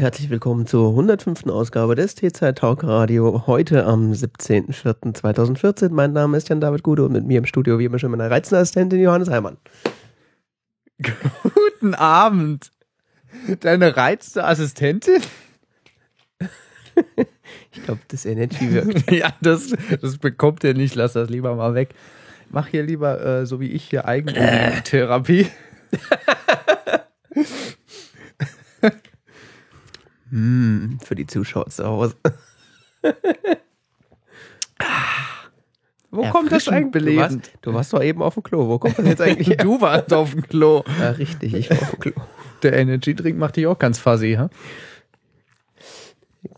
[0.00, 1.44] Herzlich willkommen zur 105.
[1.48, 3.46] Ausgabe des T-Zeit Talk Radio.
[3.46, 5.90] Heute am 17.04.2014.
[5.90, 8.30] Mein Name ist Jan David Gude und mit mir im Studio wie immer schon meine
[8.30, 9.58] reizende Assistentin Johannes Heimann.
[11.42, 12.70] Guten Abend.
[13.60, 15.20] Deine reizende Assistentin?
[17.70, 19.12] ich glaube, das Energy wirkt.
[19.12, 20.94] ja, das, das bekommt er nicht.
[20.94, 21.90] Lass das lieber mal weg.
[22.48, 25.46] Mach hier lieber, äh, so wie ich hier, Eigentherapie.
[30.30, 32.14] hm, für die Zuschauer zu Hause.
[36.10, 37.14] Wo kommt das eigentlich?
[37.14, 38.68] Du warst, du warst doch eben auf dem Klo.
[38.68, 39.56] Wo kommt das jetzt eigentlich?
[39.58, 40.82] du warst auf dem Klo.
[40.98, 42.12] Ja, richtig, ich war auf dem Klo.
[42.62, 44.50] Der Energy-Drink macht dich auch ganz fuzzy, ha?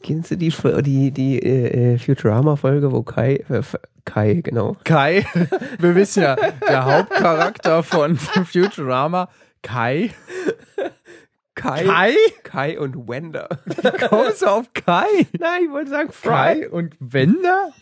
[0.03, 3.63] Kennst du die, die, die äh, Futurama-Folge, wo Kai, äh,
[4.05, 4.77] Kai, genau.
[4.85, 5.27] Kai,
[5.79, 6.37] wir wissen ja,
[6.69, 9.29] der Hauptcharakter von Futurama,
[9.63, 10.11] Kai.
[11.55, 11.85] Kai?
[11.85, 12.15] Kai?
[12.43, 13.49] Kai und Wender.
[13.67, 15.07] Wie kommst du auf Kai?
[15.39, 16.31] Nein, ich wollte sagen Fry.
[16.31, 17.73] Kai und Wender?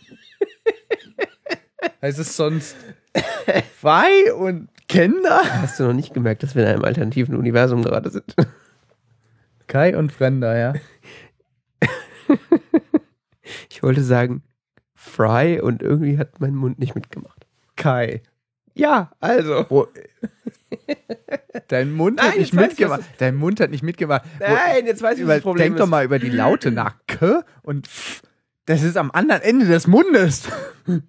[2.03, 2.77] heißt es sonst
[3.81, 5.43] Fry und Kender?
[5.63, 8.35] Hast du noch nicht gemerkt, dass wir in einem alternativen Universum gerade sind?
[9.67, 10.75] Kai und Frender, ja.
[13.71, 14.43] ich wollte sagen
[14.95, 17.47] Fry und irgendwie hat mein Mund nicht mitgemacht.
[17.77, 18.23] Kai.
[18.75, 19.65] Ja, also.
[19.69, 19.89] Wo,
[21.69, 23.01] dein Mund Nein, hat nicht ich, mitgemacht.
[23.01, 24.23] was Dein Mund hat nicht mitgemacht.
[24.39, 25.81] Nein, jetzt weiß ich, was das Problem denk ist.
[25.81, 28.23] doch mal über die Laute nach K und F.
[28.67, 30.49] Das ist am anderen Ende des Mundes.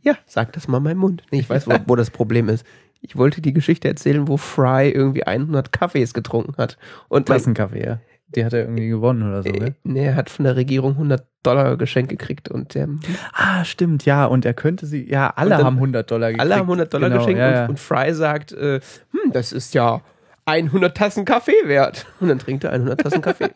[0.03, 1.23] Ja, sag das mal mein Mund.
[1.31, 2.63] Nee, ich weiß, wo, wo das Problem ist.
[2.99, 6.77] Ich wollte die Geschichte erzählen, wo Fry irgendwie 100 Kaffees getrunken hat.
[7.07, 7.99] Und Klassenkaffee, ja.
[8.35, 9.75] Die hat er irgendwie gewonnen oder so, äh, ne?
[9.83, 12.87] nee, er hat von der Regierung 100 Dollar Geschenk gekriegt und der,
[13.33, 14.25] Ah, stimmt, ja.
[14.25, 16.41] Und er könnte sie, ja, alle dann- haben 100 Dollar gekriegt.
[16.41, 17.65] alle haben 100 Dollar Genau, geschenkt ja, und, ja.
[17.67, 18.79] und Fry sagt, äh,
[19.11, 20.01] hm, das ist ja
[20.45, 22.05] 100 Tassen Kaffee wert.
[22.19, 23.49] Und dann trinkt er 100 Tassen Kaffee.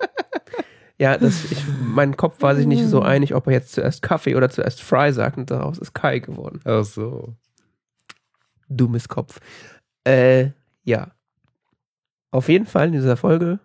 [0.98, 4.36] ja, das, ich, mein Kopf war sich nicht so einig, ob er jetzt zuerst Kaffee
[4.36, 6.60] oder zuerst Fry sagt und daraus ist Kai geworden.
[6.66, 7.34] Ach so.
[8.68, 9.40] Dummes Kopf.
[10.04, 10.50] Äh,
[10.84, 11.12] ja.
[12.32, 13.60] Auf jeden Fall in dieser Folge,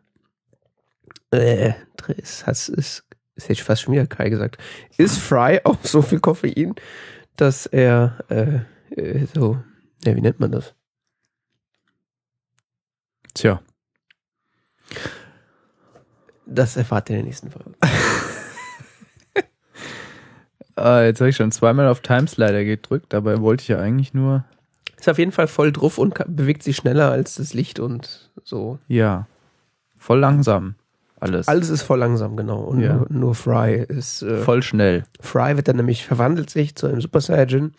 [1.31, 1.75] äh,
[2.17, 3.05] ist, ist, ist,
[3.37, 4.59] ist jetzt fast schon wieder Kai gesagt,
[4.97, 6.75] ist Fry auf so viel Koffein,
[7.37, 8.61] dass er, äh,
[9.01, 9.59] äh, so,
[10.05, 10.75] ja, wie nennt man das?
[13.35, 13.63] Tja.
[16.47, 17.75] Das erfahrt ihr in der nächsten Folge.
[20.77, 24.45] Äh, jetzt habe ich schon zweimal auf Timeslider gedrückt, dabei wollte ich ja eigentlich nur.
[24.99, 28.79] Ist auf jeden Fall voll drauf und bewegt sich schneller als das Licht und so.
[28.89, 29.29] Ja.
[29.97, 30.75] Voll langsam.
[31.21, 31.49] Alles.
[31.49, 32.61] Alles ist voll langsam, genau.
[32.61, 32.95] Und Ja.
[32.95, 35.05] nur, nur Fry ist, äh, voll schnell.
[35.21, 37.73] Fry wird dann nämlich verwandelt sich zu einem Super Saiyan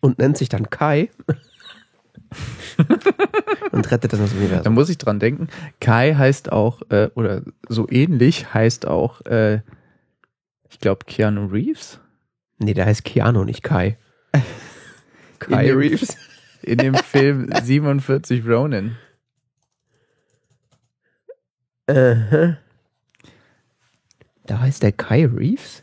[0.00, 1.10] und nennt sich dann Kai
[3.72, 4.74] und rettet dann das Da Universum.
[4.74, 5.48] muss ich dran denken.
[5.80, 9.60] Kai heißt auch, äh, oder so ähnlich heißt auch, äh,
[10.70, 12.00] ich glaube, Keanu Reeves.
[12.58, 13.98] Nee, der heißt Keanu, nicht Kai.
[15.38, 16.16] Kai dem- Reeves.
[16.62, 18.96] In dem Film 47 Ronin.
[21.86, 22.58] Aha.
[24.46, 25.82] Da heißt der Kai Reeves?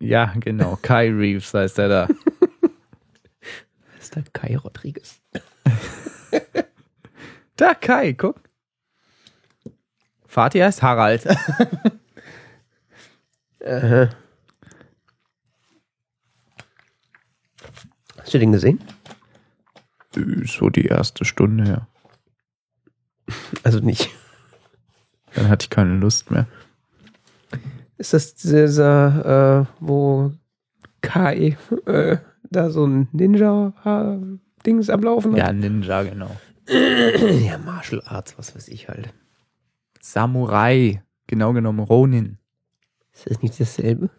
[0.00, 0.76] Ja, genau.
[0.82, 2.08] Kai Reeves heißt er da.
[3.96, 5.20] Das ist der Kai Rodriguez.
[7.56, 8.40] Da, Kai, guck.
[10.28, 11.26] Vati heißt Harald.
[13.66, 14.10] Aha.
[18.18, 18.80] Hast du den gesehen?
[20.44, 21.88] so die erste Stunde, ja.
[23.64, 24.08] Also nicht.
[25.38, 26.46] Dann hatte ich keine Lust mehr.
[27.96, 30.32] Ist das dieser, äh, wo
[31.00, 31.56] Kai
[31.86, 32.16] äh,
[32.50, 35.38] da so ein Ninja-Dings am Laufen hat?
[35.38, 36.36] Ja, Ninja, genau.
[36.68, 39.14] Ja, Martial Arts, was weiß ich halt.
[40.00, 42.38] Samurai, genau genommen Ronin.
[43.14, 44.10] Ist das nicht dasselbe?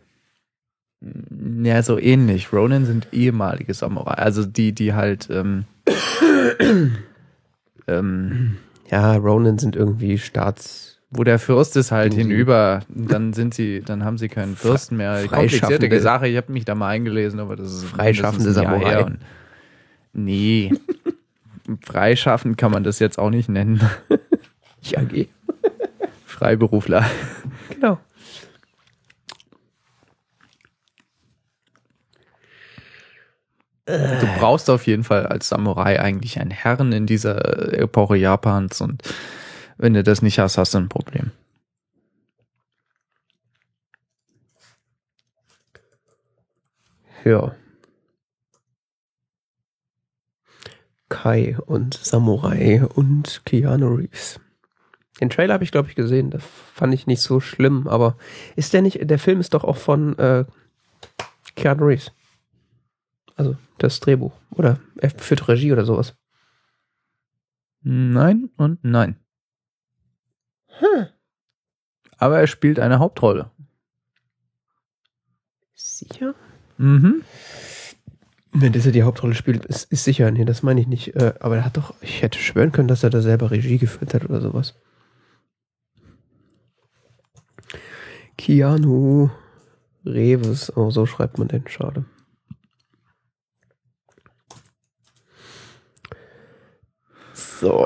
[1.63, 2.51] Ja, so ähnlich.
[2.53, 4.13] Ronin sind ehemalige Samurai.
[4.13, 5.65] Also die, die halt ähm,
[7.87, 8.57] ähm,
[8.89, 10.98] Ja, Ronin sind irgendwie Staats...
[11.11, 12.33] wo der Fürst ist halt Irgendwie.
[12.33, 15.25] hinüber, dann sind sie, dann haben sie keinen Fürsten mehr.
[15.27, 19.03] Komplizierte Sache, ich habe mich da mal eingelesen, aber das ist Freischaffende Samurai.
[19.03, 19.19] und-
[20.13, 20.71] Nee.
[21.85, 23.81] Freischaffend kann man das jetzt auch nicht nennen.
[24.81, 25.27] Ja, geh.
[26.25, 27.03] Freiberufler.
[27.69, 27.99] Genau.
[33.85, 39.01] Du brauchst auf jeden Fall als Samurai eigentlich einen Herrn in dieser Epoche Japans und
[39.79, 41.31] wenn du das nicht hast, hast du ein Problem.
[47.23, 47.55] Ja.
[51.07, 54.39] Kai und Samurai und Keanu Reeves.
[55.19, 56.29] Den Trailer habe ich, glaube ich, gesehen.
[56.29, 58.17] Das fand ich nicht so schlimm, aber
[58.55, 60.45] ist der nicht, der Film ist doch auch von äh,
[61.55, 62.11] Keanu Reeves.
[63.35, 64.33] Also das Drehbuch.
[64.51, 66.15] Oder er führt Regie oder sowas.
[67.81, 69.18] Nein und nein.
[70.79, 71.07] Hm.
[72.17, 73.51] Aber er spielt eine Hauptrolle.
[75.73, 76.35] Sicher?
[76.77, 77.23] Mhm.
[78.51, 80.29] Wenn dass er die Hauptrolle spielt, ist, ist sicher.
[80.31, 81.15] Nee, das meine ich nicht.
[81.15, 84.13] Äh, aber er hat doch, ich hätte schwören können, dass er da selber Regie geführt
[84.13, 84.75] hat oder sowas.
[88.37, 89.29] Keanu
[90.05, 90.75] Reeves.
[90.75, 91.67] Oh, so schreibt man den.
[91.67, 92.05] Schade.
[97.33, 97.85] So.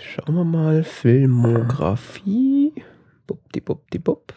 [0.00, 0.84] Schauen wir mal.
[0.84, 2.72] Filmografie.
[3.26, 4.34] Buppdibuppdibupp.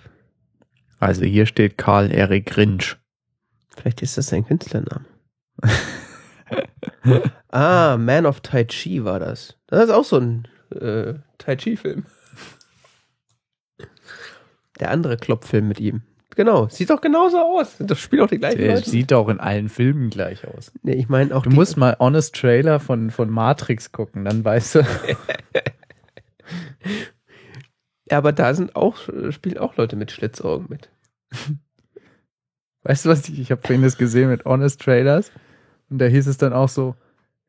[1.00, 2.98] Also hier steht Karl Erik Rinsch.
[3.76, 5.06] Vielleicht ist das sein Künstlername.
[7.50, 9.58] ah, Man of Tai Chi war das.
[9.68, 12.06] Das ist auch so ein äh, Tai Chi-Film.
[14.80, 16.04] Der andere Klopffilm mit ihm.
[16.36, 17.76] Genau, sieht doch genauso aus.
[17.80, 18.90] Das spielt auch die gleichen Der Leute.
[18.90, 20.72] sieht auch in allen Filmen gleich aus.
[20.84, 24.76] Nee, ich meine auch Du musst mal Honest Trailer von, von Matrix gucken, dann weißt
[24.76, 24.82] du.
[28.10, 28.98] Ja, aber da sind auch,
[29.32, 30.90] spielen auch Leute mit Schlitzaugen mit.
[32.84, 33.28] Weißt du was?
[33.28, 35.32] Ich, ich habe vorhin das gesehen mit Honest Trailers
[35.90, 36.96] und da hieß es dann auch so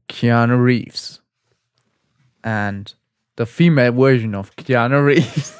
[0.09, 1.23] Keanu Reeves
[2.41, 2.97] and
[3.37, 5.53] the female version of Keanu Reeves.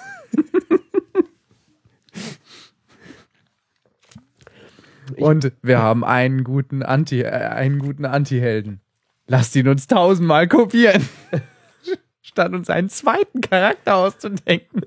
[5.19, 8.81] Und wir haben einen guten Anti äh, einen guten Anti-Helden.
[9.27, 11.09] Lasst ihn uns tausendmal kopieren.
[12.23, 14.83] Statt uns einen zweiten Charakter auszudenken.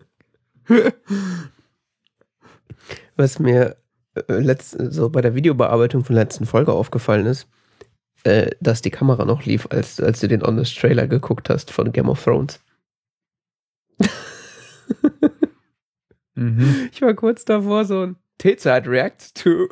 [3.16, 3.78] Was mir
[4.16, 7.48] äh, letzt, so bei der Videobearbeitung von der letzten Folge aufgefallen ist,
[8.24, 11.92] äh, dass die Kamera noch lief, als, als du den Honest Trailer geguckt hast von
[11.92, 12.60] Game of Thrones.
[16.40, 16.90] Mhm.
[16.94, 19.68] Ich war kurz davor, so ein T-Zeit React to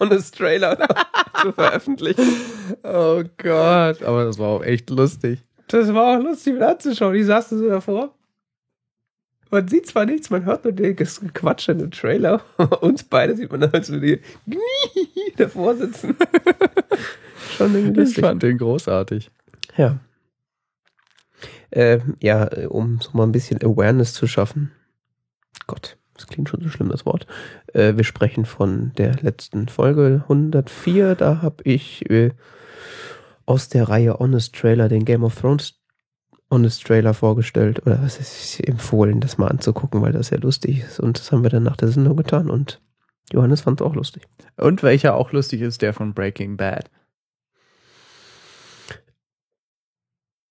[0.00, 0.76] Honest Trailer
[1.42, 2.24] zu veröffentlichen.
[2.82, 5.40] Oh Gott, aber das war auch echt lustig.
[5.68, 7.14] Das war auch lustig mit anzuschauen.
[7.14, 8.14] Die saß so davor.
[9.50, 12.42] Man sieht zwar nichts, man hört nur das Quatsch in dem Trailer.
[12.80, 14.20] Uns beide sieht man halt so die
[15.36, 16.16] davor sitzen.
[17.56, 18.24] Schon irgendwie Ich lustig.
[18.24, 19.30] fand den großartig.
[19.76, 19.98] Ja.
[21.70, 24.72] Äh, ja, um so mal ein bisschen Awareness zu schaffen.
[25.66, 27.26] Gott, das klingt schon so schlimm, das Wort.
[27.72, 31.14] Äh, wir sprechen von der letzten Folge 104.
[31.14, 32.30] Da habe ich äh,
[33.44, 35.74] aus der Reihe Honest Trailer den Game of Thrones
[36.50, 37.86] Honest Trailer vorgestellt.
[37.86, 41.00] Oder was ist empfohlen, das mal anzugucken, weil das sehr lustig ist.
[41.00, 42.50] Und das haben wir dann nach der Sendung getan.
[42.50, 42.80] Und
[43.32, 44.24] Johannes fand es auch lustig.
[44.56, 46.90] Und welcher auch lustig ist, der von Breaking Bad.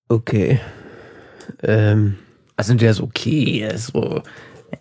[0.07, 0.59] Okay.
[1.63, 2.17] Ähm,
[2.57, 4.21] Also der ist okay, so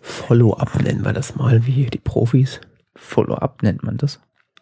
[0.01, 2.61] Follow-up nennen wir das mal, wie die Profis.
[2.95, 4.19] Follow-up nennt man das.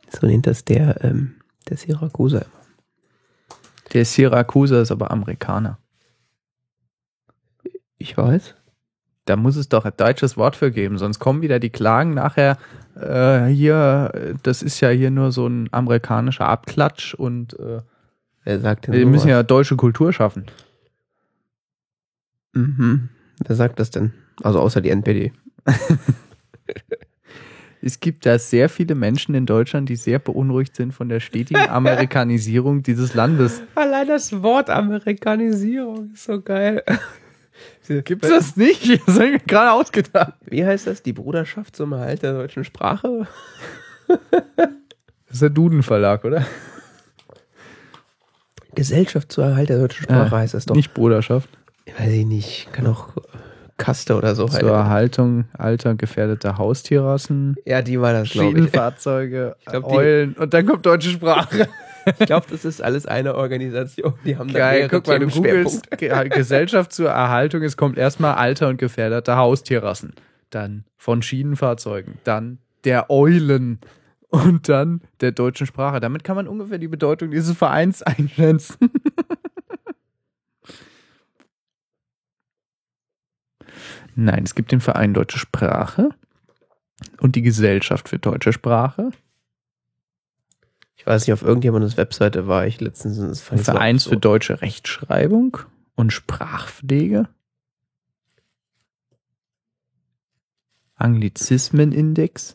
[0.10, 1.36] So nennt das der, ähm,
[1.70, 2.64] der Syrakuser immer.
[3.94, 5.78] Der Syracusa ist aber Amerikaner.
[7.98, 8.56] Ich weiß.
[9.26, 12.58] Da muss es doch ein deutsches Wort für geben, sonst kommen wieder die Klagen nachher.
[12.96, 17.82] Äh, hier, das ist ja hier nur so ein amerikanischer Abklatsch und äh,
[18.44, 20.46] Wer sagt denn wir müssen ja deutsche Kultur schaffen.
[22.54, 23.10] Mhm.
[23.46, 24.14] Wer sagt das denn?
[24.42, 25.32] Also außer die NPD.
[27.86, 31.68] Es gibt da sehr viele Menschen in Deutschland, die sehr beunruhigt sind von der stetigen
[31.68, 33.62] Amerikanisierung dieses Landes.
[33.76, 36.82] Allein das Wort Amerikanisierung ist so geil.
[38.06, 39.02] Gibt's das nicht?
[39.06, 40.34] Das habe ich mir gerade ausgedacht.
[40.46, 41.04] Wie heißt das?
[41.04, 43.28] Die Bruderschaft zum Erhalt der deutschen Sprache?
[44.08, 44.70] Das
[45.32, 46.46] ist der Duden Verlag, oder?
[48.76, 50.76] Gesellschaft zum Erhalt der deutschen Sprache heißt das doch.
[50.76, 51.50] Nicht Bruderschaft.
[51.98, 52.72] Weiß ich nicht.
[52.72, 53.10] Kann auch
[53.78, 54.68] Kaste oder so Zur heißen.
[54.70, 58.72] Erhaltung alter gefährdeter Haustierrassen, Ja, die war das, glaube ich.
[58.72, 58.98] Glaub,
[59.90, 61.68] die- Eulen und dann kommt deutsche Sprache.
[62.20, 64.14] Ich glaube, das ist alles eine Organisation.
[64.26, 65.90] Die haben da Geil, mehrere guck mal, du googelst.
[65.98, 70.14] Ge- Gesellschaft zur Erhaltung, es kommt erstmal Alter und gefährdete Haustierrassen,
[70.50, 73.80] dann von Schienenfahrzeugen, dann der Eulen
[74.28, 76.02] und dann der deutschen Sprache.
[76.02, 78.76] Damit kann man ungefähr die Bedeutung dieses Vereins einschätzen.
[84.16, 86.10] Nein, es gibt den Verein Deutsche Sprache
[87.20, 89.12] und die Gesellschaft für deutsche Sprache.
[90.96, 93.42] Ich weiß nicht, auf irgendjemandes Webseite war ich letztens.
[93.42, 95.58] Vereins für deutsche Rechtschreibung
[95.96, 97.28] und Sprachpflege.
[100.96, 102.54] Anglizismenindex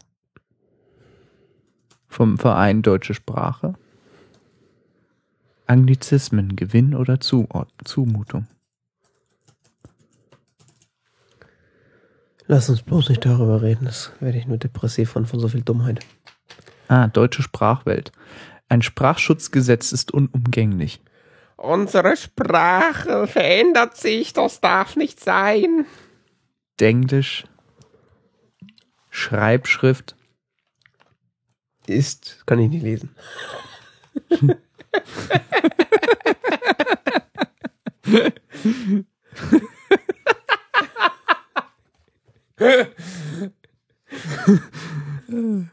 [2.07, 3.75] vom Verein Deutsche Sprache.
[5.67, 8.47] Anglizismen, Gewinn oder Zumutung.
[12.50, 13.85] Lass uns bloß nicht darüber reden.
[13.85, 16.00] Das werde ich nur depressiv von, von so viel Dummheit.
[16.88, 18.11] Ah, deutsche Sprachwelt.
[18.71, 21.02] Ein Sprachschutzgesetz ist unumgänglich.
[21.57, 25.85] Unsere Sprache verändert sich, das darf nicht sein.
[26.81, 27.45] Englisch.
[29.11, 30.17] Schreibschrift.
[31.87, 33.14] Ist, kann ich nicht lesen.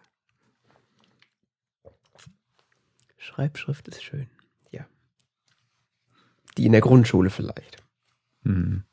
[3.17, 4.27] Schreibschrift ist schön.
[4.71, 4.85] Ja.
[6.57, 7.83] Die in der Grundschule vielleicht.
[8.43, 8.83] Hm.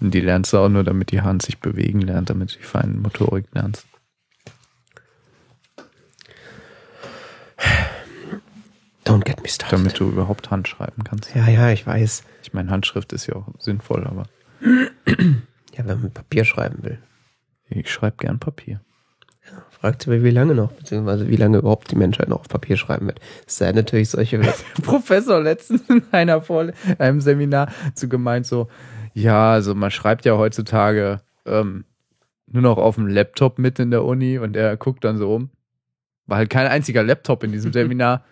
[0.00, 2.64] Und die lernst du auch nur, damit die Hand sich bewegen lernt, damit du die
[2.64, 3.86] feine Motorik lernst.
[9.04, 9.78] Don't get me started.
[9.78, 11.34] Damit du überhaupt Hand schreiben kannst.
[11.34, 12.24] ja, ja, ich weiß.
[12.42, 14.24] Ich meine, Handschrift ist ja auch sinnvoll, aber
[15.74, 16.98] Ja, wenn man mit Papier schreiben will.
[17.68, 18.80] ich schreibe gern Papier.
[19.70, 23.06] Fragt sich, wie lange noch, beziehungsweise wie lange überhaupt die Menschheit noch auf Papier schreiben
[23.06, 23.20] wird.
[23.46, 24.40] Es sei natürlich solche
[24.82, 28.68] Professor letztens in einer Vorle einem Seminar zu gemeint so,
[29.14, 31.84] ja, also man schreibt ja heutzutage ähm,
[32.46, 35.50] nur noch auf dem Laptop mit in der Uni und er guckt dann so um.
[36.26, 38.24] War halt kein einziger Laptop in diesem Seminar.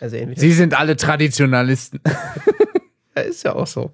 [0.00, 2.00] Also Sie sind alle Traditionalisten.
[3.16, 3.92] ja, ist ja auch so.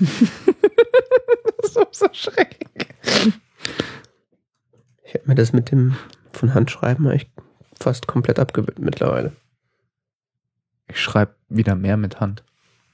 [1.58, 2.88] Das ist so schrecklich.
[5.02, 5.96] Ich habe mir das mit dem
[6.32, 7.30] von Hand schreiben echt
[7.80, 9.32] fast komplett abgewöhnt mittlerweile.
[10.88, 12.44] Ich schreibe wieder mehr mit Hand.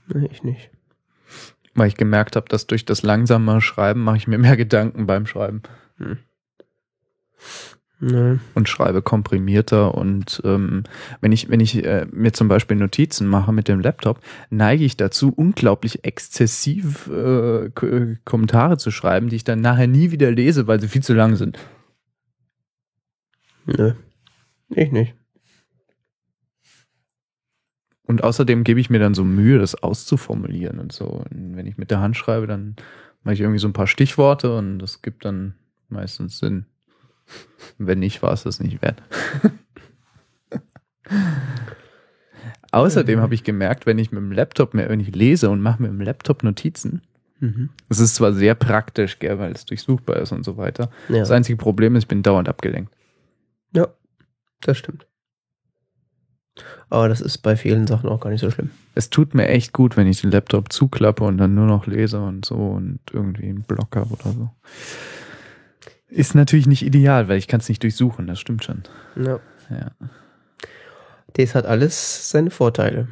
[0.06, 0.70] Nee, ich nicht.
[1.74, 5.26] Weil ich gemerkt habe, dass durch das langsame Schreiben mache ich mir mehr Gedanken beim
[5.26, 5.62] Schreiben.
[8.04, 8.40] Nee.
[8.54, 10.82] und schreibe komprimierter und ähm,
[11.20, 14.18] wenn ich wenn ich äh, mir zum Beispiel Notizen mache mit dem Laptop,
[14.50, 17.70] neige ich dazu unglaublich exzessiv äh,
[18.24, 21.36] Kommentare zu schreiben, die ich dann nachher nie wieder lese, weil sie viel zu lang
[21.36, 21.60] sind.
[23.66, 23.92] Nö.
[24.70, 25.14] Ich nicht.
[28.02, 31.04] Und außerdem gebe ich mir dann so Mühe, das auszuformulieren und so.
[31.04, 32.74] Und wenn ich mit der Hand schreibe, dann
[33.22, 35.54] mache ich irgendwie so ein paar Stichworte und das gibt dann
[35.88, 36.66] meistens Sinn.
[37.78, 39.02] Wenn nicht, war es das nicht wert.
[42.70, 45.82] Außerdem habe ich gemerkt, wenn ich mit dem Laptop mehr, wenn ich lese und mache
[45.82, 47.02] mit dem Laptop Notizen,
[47.40, 47.70] Mhm.
[47.88, 50.90] es ist zwar sehr praktisch, gell, weil es durchsuchbar ist und so weiter.
[51.08, 51.18] Ja.
[51.18, 52.94] Das einzige Problem ist, ich bin dauernd abgelenkt.
[53.72, 53.88] ja,
[54.60, 55.08] das stimmt.
[56.88, 58.70] Aber das ist bei vielen Sachen auch gar nicht so schlimm.
[58.94, 62.20] Es tut mir echt gut, wenn ich den Laptop zuklappe und dann nur noch lese
[62.20, 64.50] und so und irgendwie einen Block habe oder so.
[66.12, 68.82] Ist natürlich nicht ideal, weil ich kann es nicht durchsuchen, das stimmt schon.
[69.16, 69.40] Ja.
[69.70, 69.90] Ja.
[71.32, 73.08] Das hat alles seine Vorteile.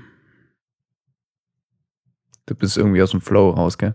[2.44, 3.94] Du bist irgendwie aus dem Flow raus, gell?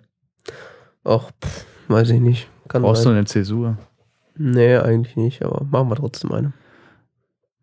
[1.03, 2.49] Ach, pff, weiß ich nicht.
[2.67, 3.17] Kann Brauchst du sein.
[3.17, 3.77] eine Zäsur?
[4.37, 6.53] Nee, eigentlich nicht, aber machen wir trotzdem eine.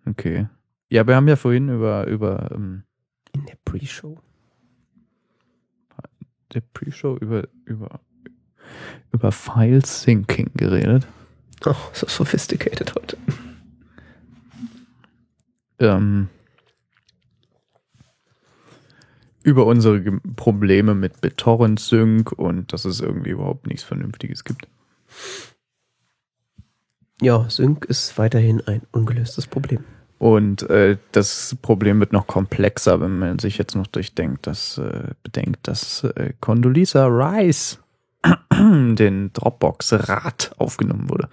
[0.06, 0.46] Okay.
[0.90, 2.84] Ja, wir haben ja vorhin über, über ähm,
[3.32, 4.20] In der Pre-Show.
[6.54, 8.00] der Pre-Show über, über,
[9.10, 11.08] über File Syncing geredet.
[11.64, 13.16] Oh, so sophisticated heute.
[15.82, 16.28] ähm,
[19.42, 20.00] über unsere
[20.36, 24.68] Probleme mit BitTorrent Sync und dass es irgendwie überhaupt nichts Vernünftiges gibt.
[27.20, 29.84] Ja, Sync ist weiterhin ein ungelöstes Problem.
[30.18, 35.08] Und äh, das Problem wird noch komplexer, wenn man sich jetzt noch durchdenkt, dass äh,
[35.24, 37.80] bedenkt, dass äh, Condoleezza Rice
[38.52, 41.28] den Dropbox-Rat aufgenommen wurde.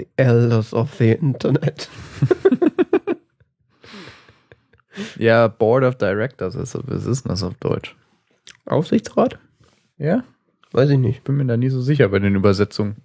[0.00, 1.88] The Elders of the Internet.
[5.16, 7.96] Ja, Board of Directors ist, was ist denn das auf Deutsch?
[8.66, 9.38] Aufsichtsrat?
[9.98, 10.24] Ja,
[10.72, 11.24] Weiß ich nicht.
[11.24, 12.96] bin mir da nie so sicher bei den Übersetzungen.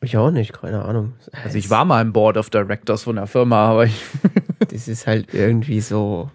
[0.00, 1.14] Ich auch nicht, keine Ahnung.
[1.44, 4.02] Also ich war mal im Board of Directors von der Firma, aber ich
[4.68, 6.30] Das ist halt irgendwie so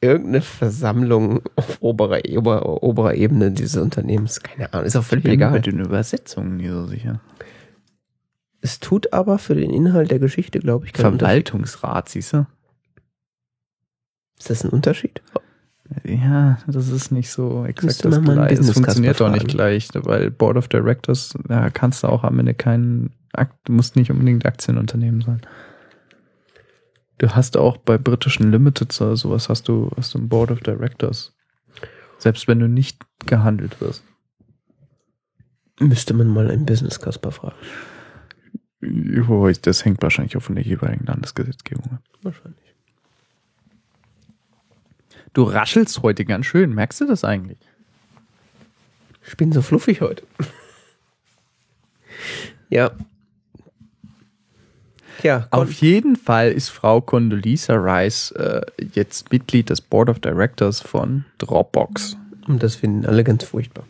[0.00, 4.40] irgendeine Versammlung auf oberer, ober, oberer Ebene dieses Unternehmens.
[4.42, 5.52] Keine Ahnung, ist auch völlig bin egal.
[5.52, 7.20] mit den Übersetzungen nie so sicher.
[8.60, 11.48] Es tut aber für den Inhalt der Geschichte, glaube ich, keinen Unterschied.
[11.48, 12.46] Verwaltungsrat, siehst du?
[14.38, 15.22] Ist das ein Unterschied?
[16.04, 18.60] Ja, das ist nicht so exakt das gleiche.
[18.60, 22.52] Es funktioniert doch nicht gleich, weil Board of Directors, da kannst du auch am Ende
[22.54, 25.40] kein, Akt- du musst nicht unbedingt Aktienunternehmen sein.
[27.18, 30.60] Du hast auch bei britischen Limiteds oder sowas hast du, hast du ein Board of
[30.60, 31.34] Directors.
[32.18, 34.04] Selbst wenn du nicht gehandelt wirst.
[35.80, 37.56] Müsste man mal einen Business Casper fragen.
[38.80, 42.02] Das hängt wahrscheinlich auch von der jeweiligen Landesgesetzgebung ab.
[42.22, 42.74] Wahrscheinlich.
[45.32, 46.74] Du raschelst heute ganz schön.
[46.74, 47.58] Merkst du das eigentlich?
[49.26, 50.24] Ich bin so fluffig heute.
[52.70, 52.90] ja.
[55.24, 58.60] Ja, Auf jeden Fall ist Frau Condoleezza Rice äh,
[58.94, 62.16] jetzt Mitglied des Board of Directors von Dropbox.
[62.46, 63.84] und das finden alle ganz furchtbar.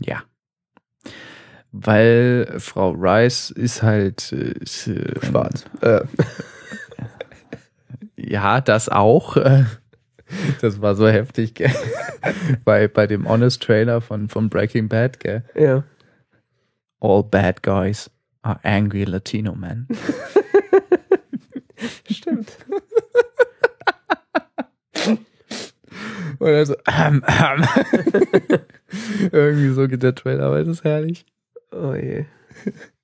[0.00, 0.22] Ja.
[1.76, 5.64] Weil Frau Rice ist halt äh, ist, äh, Schwarz.
[5.80, 6.02] Äh,
[8.16, 9.36] Ja, das auch.
[9.36, 9.64] äh,
[10.60, 11.74] Das war so heftig, gell?
[12.64, 15.42] bei, bei dem Honest Trailer von, von Breaking Bad, gell?
[15.54, 15.82] ja.
[17.00, 18.08] All bad guys
[18.42, 19.86] are angry Latino men.
[22.10, 22.56] Stimmt.
[26.38, 27.64] Und also, ähm, ähm.
[29.32, 31.26] irgendwie so geht der Trailer, aber das ist herrlich.
[31.74, 32.24] Oh je.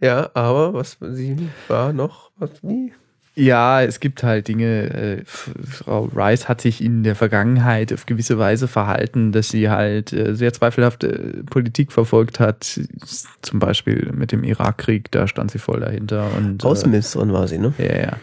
[0.00, 2.92] Ja, aber was sie war noch, was wie?
[3.34, 8.38] Ja, es gibt halt Dinge, äh, Frau Rice hat sich in der Vergangenheit auf gewisse
[8.38, 12.80] Weise verhalten, dass sie halt äh, sehr zweifelhafte Politik verfolgt hat.
[13.42, 16.30] Zum Beispiel mit dem Irakkrieg, da stand sie voll dahinter.
[16.36, 17.74] Und, äh, Außenministerin war sie, ne?
[17.78, 18.16] Ja, ja.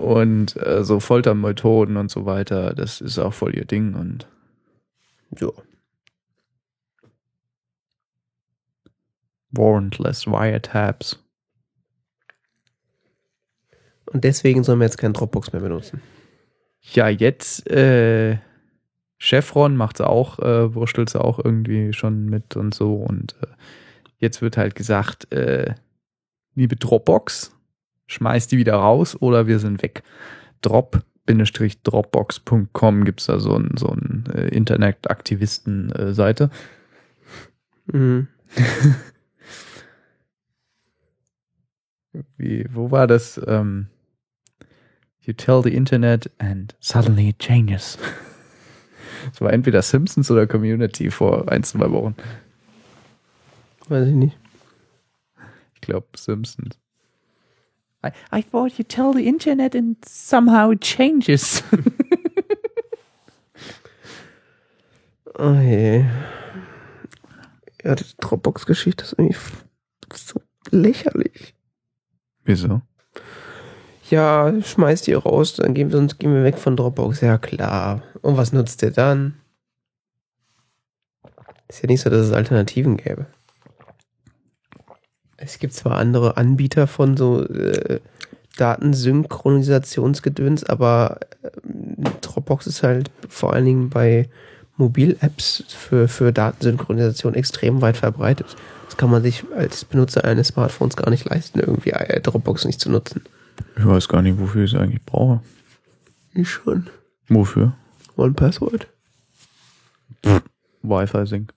[0.00, 3.94] Und äh, so Foltermethoden und so weiter, das ist auch voll ihr Ding.
[3.94, 4.26] Und
[5.38, 5.50] Ja.
[9.50, 11.22] warrantless wiretaps.
[14.06, 16.00] Und deswegen sollen wir jetzt keinen Dropbox mehr benutzen.
[16.80, 18.38] Ja, jetzt äh,
[19.18, 22.94] Chevron macht's auch, äh, wurschtelt sie auch irgendwie schon mit und so.
[22.94, 23.46] Und äh,
[24.18, 25.74] jetzt wird halt gesagt, äh,
[26.54, 27.54] liebe Dropbox,
[28.10, 30.02] schmeißt die wieder raus oder wir sind weg.
[30.62, 36.48] Drop-dropbox.com gibt's da so ein, so ein äh, Internet-Aktivisten-Seite.
[37.86, 38.28] Mhm.
[42.36, 43.40] Wie, wo war das?
[43.46, 43.86] Ähm,
[45.20, 47.96] you tell the Internet and suddenly it changes.
[49.32, 52.16] Das war entweder Simpsons oder Community vor ein, zwei Wochen.
[53.86, 54.38] Weiß ich nicht.
[55.74, 56.79] Ich glaube Simpsons.
[58.02, 61.62] I, I thought you tell the Internet and somehow it changes.
[65.42, 66.04] Oh je.
[67.82, 69.38] Ja, die Dropbox-Geschichte ist irgendwie
[70.12, 70.38] so
[70.70, 71.54] lächerlich.
[72.44, 72.82] Wieso?
[74.10, 77.22] Ja, schmeißt die raus, dann gehen wir, sonst gehen wir weg von Dropbox.
[77.22, 78.02] Ja, klar.
[78.20, 79.40] Und was nutzt ihr dann?
[81.68, 83.26] Ist ja nicht so, dass es Alternativen gäbe.
[85.42, 87.98] Es gibt zwar andere Anbieter von so äh,
[88.58, 94.28] Datensynchronisationsgedöns, aber ähm, Dropbox ist halt vor allen Dingen bei
[94.76, 98.54] Mobil-Apps für, für Datensynchronisation extrem weit verbreitet.
[98.84, 102.80] Das kann man sich als Benutzer eines Smartphones gar nicht leisten, irgendwie äh, Dropbox nicht
[102.80, 103.22] zu nutzen.
[103.78, 105.40] Ich weiß gar nicht, wofür ich es eigentlich brauche.
[106.34, 106.90] Ich schon.
[107.28, 107.72] Wofür?
[108.16, 108.88] One Password?
[110.82, 111.54] Wi-Fi-Sync.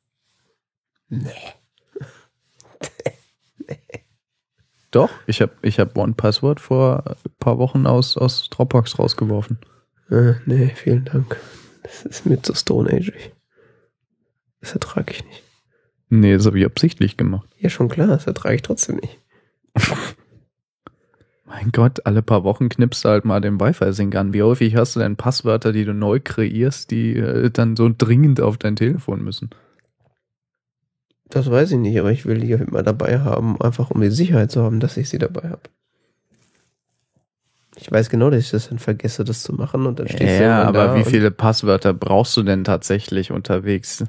[1.10, 1.30] Nee.
[4.94, 9.58] Doch, ich habe ich hab One Password vor ein paar Wochen aus, aus Dropbox rausgeworfen.
[10.12, 11.36] Äh, nee, vielen Dank.
[11.82, 13.12] Das ist mir zu Stone Age.
[14.62, 15.42] Das ertrage ich nicht.
[16.10, 17.50] Nee, das habe ich absichtlich gemacht.
[17.58, 19.20] Ja, schon klar, das ertrage ich trotzdem nicht.
[21.46, 24.34] Mein Gott, alle paar Wochen knippst du halt mal den Wi-Fi-Sync an.
[24.34, 28.42] Wie häufig hast du denn Passwörter, die du neu kreierst, die äh, dann so dringend
[28.42, 29.50] auf dein Telefon müssen?
[31.34, 34.52] Das weiß ich nicht, aber ich will die immer dabei haben, einfach um die Sicherheit
[34.52, 35.64] zu haben, dass ich sie dabei habe.
[37.76, 40.44] Ich weiß genau, dass ich das dann vergesse, das zu machen und dann stehst du
[40.44, 44.04] Ja, aber wie viele Passwörter brauchst du denn tatsächlich unterwegs?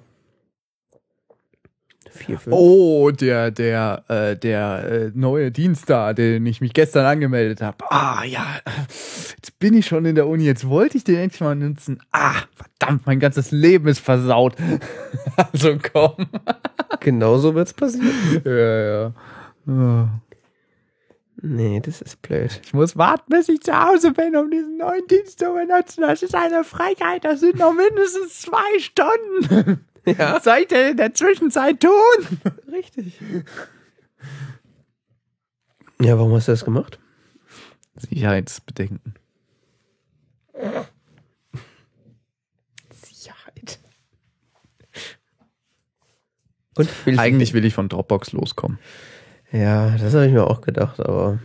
[2.15, 2.55] Vier, fünf.
[2.57, 7.79] Oh, der, der, äh, der äh, neue Dienst da, den ich mich gestern angemeldet habe.
[7.91, 8.47] Ah, ja,
[9.35, 12.01] jetzt bin ich schon in der Uni, jetzt wollte ich den endlich mal nutzen.
[12.13, 14.55] Ah, verdammt, mein ganzes Leben ist versaut.
[15.53, 16.29] also komm.
[17.01, 18.43] Genau so wird's passieren.
[18.45, 19.13] ja, ja.
[19.67, 20.09] Ah.
[21.43, 22.61] Nee, das ist blöd.
[22.65, 26.03] Ich muss warten, bis ich zu Hause bin, um diesen neuen Dienst zu benutzen.
[26.03, 27.25] Das ist eine Frechheit.
[27.25, 29.85] Das sind noch mindestens zwei Stunden.
[30.07, 32.41] Ja, Was soll ich denn in der Zwischenzeit tun?
[32.71, 33.19] richtig.
[36.01, 36.99] Ja, warum hast du das gemacht?
[37.97, 39.15] Sicherheitsbedenken.
[42.93, 43.79] Sicherheit.
[46.77, 48.79] Und Eigentlich will ich von Dropbox loskommen.
[49.53, 51.39] Ja, das habe ich mir auch gedacht, aber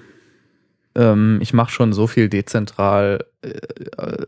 [0.95, 4.25] Ähm, ich mache schon so viel dezentral äh, äh,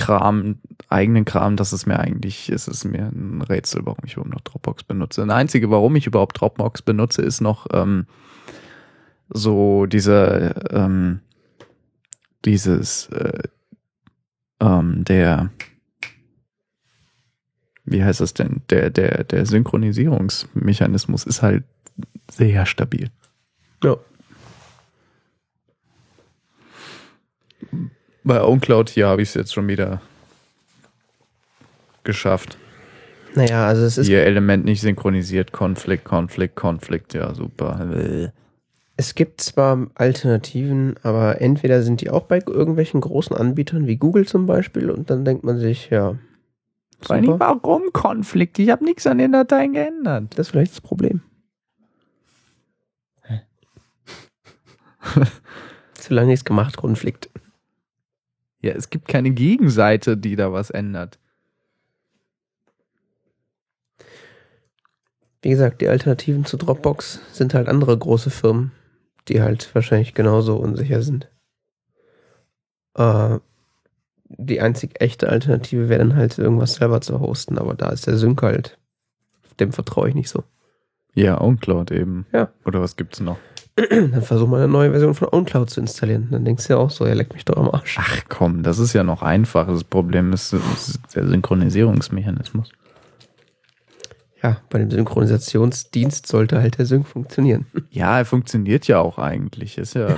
[0.00, 0.58] Kram,
[0.88, 4.40] eigenen Kram, dass es mir eigentlich, ist es mir ein Rätsel, warum ich überhaupt noch
[4.40, 5.26] Dropbox benutze.
[5.26, 8.06] Das Einzige, warum ich überhaupt Dropbox benutze, ist noch, ähm,
[9.28, 11.20] so dieser, ähm,
[12.44, 13.42] dieses, äh,
[14.60, 15.50] ähm, der,
[17.84, 18.62] wie heißt das denn?
[18.70, 21.64] Der, der, der Synchronisierungsmechanismus ist halt
[22.30, 23.10] sehr stabil.
[23.84, 23.96] Ja.
[28.24, 30.00] Bei OwnCloud hier habe ich es jetzt schon wieder
[32.04, 32.58] geschafft.
[33.34, 38.32] Naja, also es ist, Ihr Element nicht synchronisiert, Konflikt, Konflikt, Konflikt, ja super.
[38.96, 44.26] Es gibt zwar Alternativen, aber entweder sind die auch bei irgendwelchen großen Anbietern wie Google
[44.26, 46.16] zum Beispiel und dann denkt man sich, ja,
[47.00, 48.58] Vor super, warum Konflikt?
[48.58, 50.24] Ich habe nichts an den Dateien geändert.
[50.32, 51.22] das ist vielleicht das Problem.
[55.98, 57.29] Solange nichts gemacht, Konflikt.
[58.62, 61.18] Ja, es gibt keine Gegenseite, die da was ändert.
[65.42, 68.72] Wie gesagt, die Alternativen zu Dropbox sind halt andere große Firmen,
[69.28, 71.30] die halt wahrscheinlich genauso unsicher sind.
[72.94, 73.38] Äh,
[74.24, 78.16] die einzig echte Alternative wäre dann halt irgendwas selber zu hosten, aber da ist der
[78.16, 78.78] Sync halt,
[79.58, 80.44] dem vertraue ich nicht so.
[81.14, 82.26] Ja, OwnCloud eben.
[82.32, 82.52] Ja.
[82.64, 83.38] Oder was gibt's noch?
[83.90, 86.28] Dann versuch mal eine neue Version von OwnCloud zu installieren.
[86.30, 87.96] Dann denkst du ja auch so, er leckt mich doch am Arsch.
[87.98, 89.66] Ach komm, das ist ja noch einfach.
[89.66, 92.70] Das Problem ist, ist der Synchronisierungsmechanismus.
[94.42, 97.66] Ja, bei dem Synchronisationsdienst sollte halt der Sync funktionieren.
[97.90, 99.76] Ja, er funktioniert ja auch eigentlich.
[99.76, 100.16] Ist ja.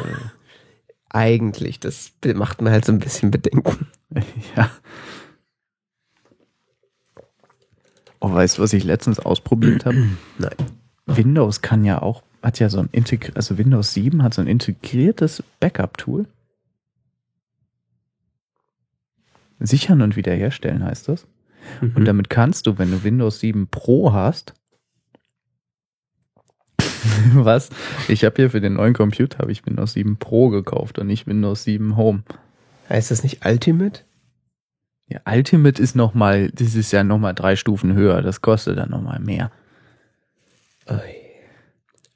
[1.08, 3.86] Eigentlich, das macht mir halt so ein bisschen Bedenken.
[4.56, 4.70] ja.
[8.20, 10.06] Oh, weißt du, was ich letztens ausprobiert habe?
[10.38, 10.54] Nein.
[11.06, 14.48] Windows kann ja auch, hat ja so ein integri also Windows 7 hat so ein
[14.48, 16.26] integriertes Backup-Tool.
[19.60, 21.26] Sichern und wiederherstellen heißt das.
[21.80, 21.92] Mhm.
[21.94, 24.54] Und damit kannst du, wenn du Windows 7 Pro hast,
[27.34, 27.70] was?
[28.08, 31.26] Ich habe hier für den neuen Computer habe ich Windows 7 Pro gekauft und nicht
[31.26, 32.22] Windows 7 Home.
[32.88, 34.02] heißt das nicht Ultimate?
[35.08, 38.22] Ja, Ultimate ist noch mal, das ist ja noch mal drei Stufen höher.
[38.22, 39.50] Das kostet dann noch mal mehr.
[40.88, 41.21] Ui.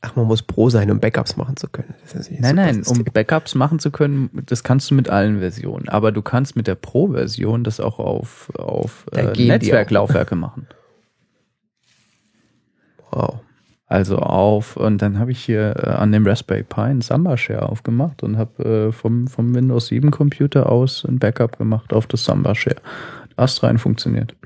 [0.07, 1.95] Ach, man muss Pro sein, um Backups machen zu können.
[2.13, 3.03] Das Nein, nein, um.
[3.05, 5.89] Backups machen zu können, das kannst du mit allen Versionen.
[5.89, 10.69] Aber du kannst mit der Pro-Version das auch auf, auf äh, Netzwerklaufwerke machen.
[13.11, 13.41] Wow.
[13.89, 17.69] Also auf, und dann habe ich hier äh, an dem Raspberry Pi einen Samba Share
[17.69, 22.25] aufgemacht und habe äh, vom, vom Windows 7 Computer aus ein Backup gemacht auf das
[22.25, 22.77] Samba Share.
[23.35, 24.37] Astrein funktioniert.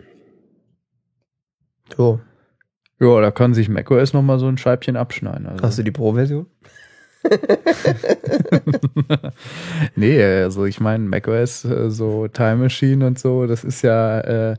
[1.94, 2.20] So,
[3.00, 5.46] Ja, da kann sich macOS nochmal so ein Scheibchen abschneiden.
[5.46, 5.64] Also.
[5.64, 6.46] hast du die Pro-Version?
[9.96, 14.56] nee, also ich meine, macOS, äh, so Time Machine und so, das ist ja, äh,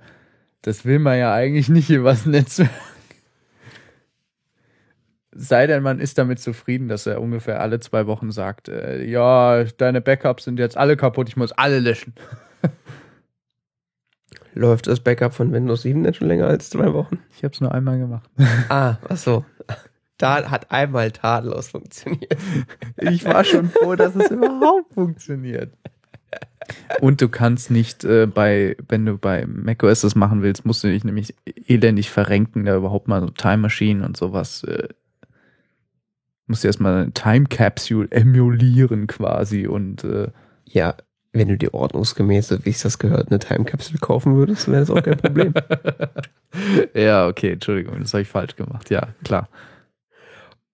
[0.63, 2.69] das will man ja eigentlich nicht übers Netzwerk.
[5.32, 9.63] Sei denn, man ist damit zufrieden, dass er ungefähr alle zwei Wochen sagt, äh, ja,
[9.63, 12.13] deine Backups sind jetzt alle kaputt, ich muss alle löschen.
[14.54, 17.20] Läuft das Backup von Windows 7 denn schon länger als zwei Wochen?
[17.36, 18.30] Ich habe es nur einmal gemacht.
[18.70, 19.46] Ah, ach so.
[20.18, 22.38] Da hat einmal tadellos funktioniert.
[22.98, 25.74] Ich war schon froh, dass es überhaupt funktioniert.
[27.00, 30.90] Und du kannst nicht äh, bei, wenn du bei macOS das machen willst, musst du
[30.90, 31.34] dich nämlich
[31.68, 34.64] elendig verrenken, da überhaupt mal so Time Machine und sowas.
[34.64, 34.90] Äh,
[36.46, 40.30] musst du erstmal eine Time Capsule emulieren quasi und äh,
[40.66, 40.96] Ja,
[41.34, 44.82] wenn du dir ordnungsgemäß, so wie es das gehört, eine Time Capsule kaufen würdest, wäre
[44.82, 45.54] das auch kein Problem.
[46.94, 48.89] ja, okay, Entschuldigung, das habe ich falsch gemacht.
[48.89, 49.48] Ja, klar.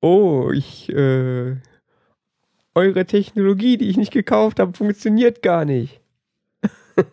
[0.01, 1.55] oh, ich, äh,
[2.73, 6.01] eure Technologie, die ich nicht gekauft habe, funktioniert gar nicht.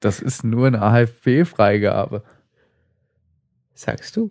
[0.00, 2.22] Das ist nur eine AFP-Freigabe.
[3.74, 4.30] Sagst du?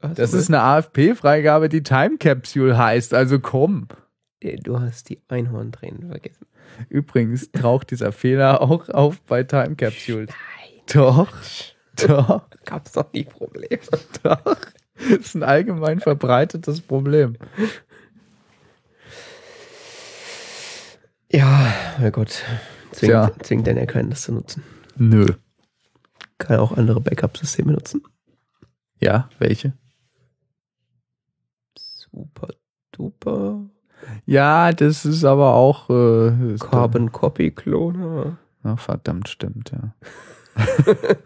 [0.00, 3.88] Das ist eine AFP-Freigabe, die Time Capsule heißt, also komm.
[4.62, 6.46] Du hast die Einhorntränen vergessen.
[6.88, 10.28] Übrigens taucht dieser Fehler auch auf bei Time Capsules.
[10.30, 11.32] Nein, Doch,
[11.96, 13.80] doch, gab's doch nie Probleme.
[14.22, 14.42] doch.
[14.96, 17.36] Das ist ein allgemein verbreitetes Problem.
[21.30, 22.42] Ja, mein Gott.
[22.92, 23.32] Zwingt, Tja.
[23.42, 24.62] zwingt den ja keinen, das zu nutzen.
[24.96, 25.26] Nö.
[26.38, 28.02] Kann auch andere Backup-Systeme nutzen.
[29.00, 29.72] Ja, welche?
[31.76, 32.48] Super
[32.92, 33.68] duper.
[34.26, 35.90] Ja, das ist aber auch.
[35.90, 38.38] Äh, Carbon Copy Cloner.
[38.62, 39.94] Ach, verdammt, stimmt, ja.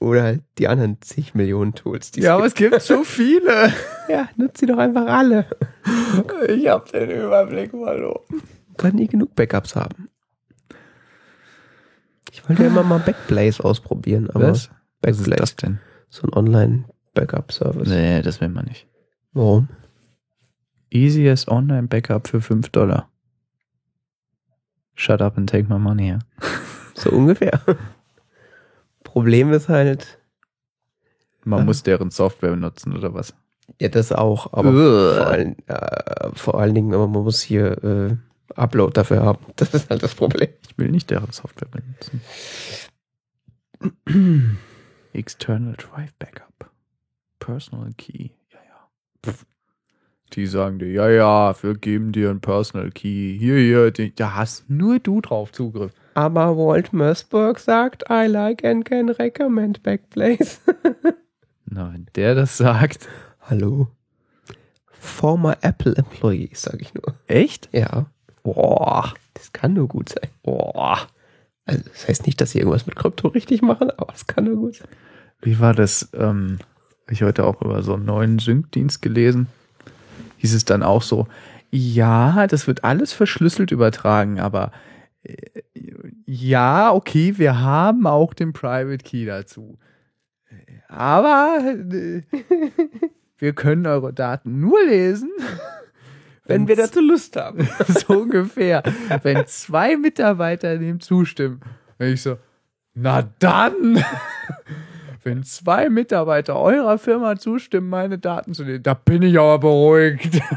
[0.00, 2.12] Oder halt die anderen zig Millionen Tools.
[2.12, 3.72] Die Ja, aber es gibt so viele.
[4.08, 5.46] ja, nutzt sie doch einfach alle.
[6.48, 8.20] Ich hab den Überblick verloren.
[8.76, 10.08] Kann nie genug Backups haben.
[12.30, 14.70] Ich wollte ja immer mal Backblaze ausprobieren, aber Was?
[15.02, 15.80] Was ist Backblaze, das denn?
[16.08, 17.88] so ein Online-Backup-Service.
[17.88, 18.86] Nee, das will man nicht.
[19.32, 19.68] Warum?
[20.90, 23.08] Easiest Online Backup für 5 Dollar.
[24.94, 26.08] Shut up and take my money.
[26.08, 26.18] Ja.
[26.94, 27.60] So ungefähr.
[29.04, 30.18] Problem ist halt,
[31.44, 31.66] Man Aha.
[31.66, 33.34] muss deren Software benutzen oder was?
[33.80, 38.16] ja, das auch, aber vor allen, äh, vor allen Dingen, aber man muss hier äh,
[38.56, 39.44] Upload dafür haben.
[39.56, 40.48] Das ist halt das Problem.
[40.68, 42.20] Ich will nicht deren Software benutzen.
[45.12, 46.70] External Drive Backup.
[47.38, 48.30] Personal Key.
[48.50, 48.88] Ja, ja.
[49.24, 49.46] Pff.
[50.34, 53.36] Die sagen dir, ja, ja, wir geben dir ein Personal Key.
[53.38, 55.92] Hier, hier, die- da hast nur du drauf Zugriff.
[56.14, 60.58] Aber Walt Mossberg sagt, I like and can recommend Backblaze.
[61.66, 63.08] Na, wenn der das sagt.
[63.40, 63.88] Hallo.
[64.90, 67.14] Former Apple Employee, sag ich nur.
[67.26, 67.68] Echt?
[67.72, 68.06] Ja.
[68.42, 70.30] Boah, das kann nur gut sein.
[70.42, 70.98] Boah.
[71.64, 74.56] Also, das heißt nicht, dass sie irgendwas mit Krypto richtig machen, aber es kann nur
[74.56, 74.88] gut sein.
[75.40, 76.08] Wie war das?
[76.14, 76.58] Ähm,
[77.10, 79.46] ich heute auch über so einen neuen Sync-Dienst gelesen.
[80.38, 81.28] Hieß es dann auch so,
[81.70, 84.72] ja, das wird alles verschlüsselt übertragen, aber
[85.22, 85.36] äh,
[86.26, 89.78] ja, okay, wir haben auch den Private Key dazu.
[90.88, 92.22] Aber äh,
[93.38, 95.30] wir können eure Daten nur lesen,
[96.48, 97.68] Wenn wir dazu Lust haben.
[97.88, 98.82] so ungefähr,
[99.22, 101.60] wenn zwei Mitarbeiter dem zustimmen.
[101.98, 102.38] Und ich so,
[102.94, 104.02] na dann,
[105.28, 110.40] wenn zwei Mitarbeiter eurer Firma zustimmen, meine Daten zu nehmen, da bin ich aber beruhigt.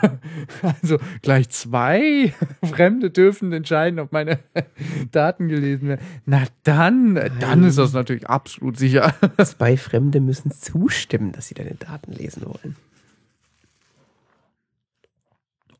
[0.81, 4.39] Also gleich zwei Fremde dürfen entscheiden, ob meine
[5.11, 6.05] Daten gelesen werden.
[6.25, 9.13] Na dann, dann ist das natürlich absolut sicher.
[9.43, 12.75] Zwei Fremde müssen zustimmen, dass sie deine Daten lesen wollen.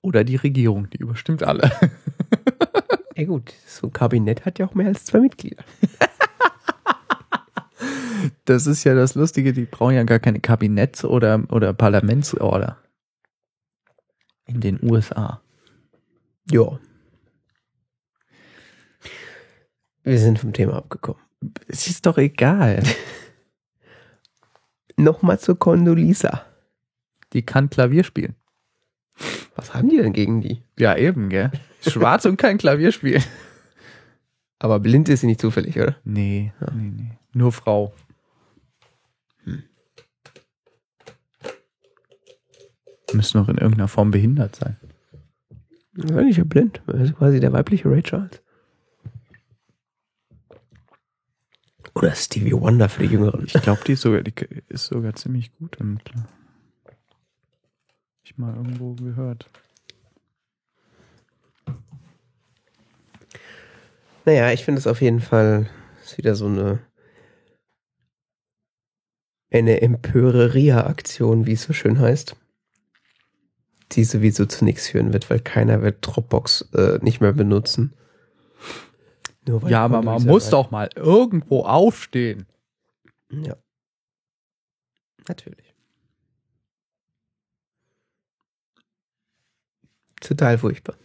[0.02, 1.72] Oder die Regierung, die überstimmt alle.
[3.16, 5.64] Ja gut, so ein Kabinett hat ja auch mehr als zwei Mitglieder.
[8.46, 12.78] Das ist ja das Lustige, die brauchen ja gar keine Kabinetts- oder, oder Parlamentsorder.
[14.46, 15.42] In den USA.
[16.50, 16.80] Ja.
[20.04, 21.22] Wir sind vom Thema abgekommen.
[21.68, 22.84] Es ist doch egal.
[24.98, 26.46] Nochmal zur Condoleezza.
[27.34, 28.36] Die kann Klavier spielen.
[29.56, 30.64] Was haben die denn gegen die?
[30.78, 31.52] Ja, eben, gell?
[31.88, 33.24] Schwarz und kann Klavier spielen.
[34.60, 35.96] Aber blind ist sie nicht zufällig, oder?
[36.04, 37.12] Nee, nee, nee.
[37.34, 37.94] Nur Frau.
[43.14, 44.78] Müssen noch in irgendeiner Form behindert sein.
[45.94, 46.82] Das ist nicht ja blind.
[46.88, 48.42] Das ist quasi der weibliche Ray Charles.
[51.94, 53.46] Oder Stevie Wonder für die Jüngeren.
[53.46, 54.34] Ich glaube, die ist sogar, die
[54.70, 56.28] ist sogar ziemlich gut im Klar.
[58.24, 59.50] Ich mal irgendwo gehört.
[64.24, 65.68] Naja, ich finde es auf jeden Fall
[66.04, 66.80] ist wieder so eine
[69.52, 72.36] eine Empöreria-Aktion, wie es so schön heißt,
[73.92, 77.94] die sowieso zu nichts führen wird, weil keiner wird Dropbox äh, nicht mehr benutzen.
[79.48, 82.46] Nur weil Ja, aber man muss doch mal irgendwo aufstehen.
[83.30, 83.56] Ja.
[85.28, 85.74] Natürlich.
[90.20, 90.96] Total furchtbar.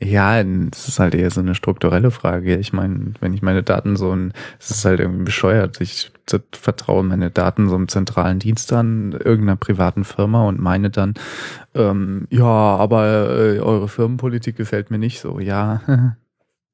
[0.00, 2.56] Ja, das ist halt eher so eine strukturelle Frage.
[2.56, 5.80] Ich meine, wenn ich meine Daten so ein, es ist halt irgendwie bescheuert.
[5.80, 6.12] Ich
[6.52, 11.14] vertraue meine Daten so einem zentralen Dienst an, irgendeiner privaten Firma und meine dann,
[11.74, 15.40] ähm, ja, aber äh, eure Firmenpolitik gefällt mir nicht so.
[15.40, 15.80] Ja,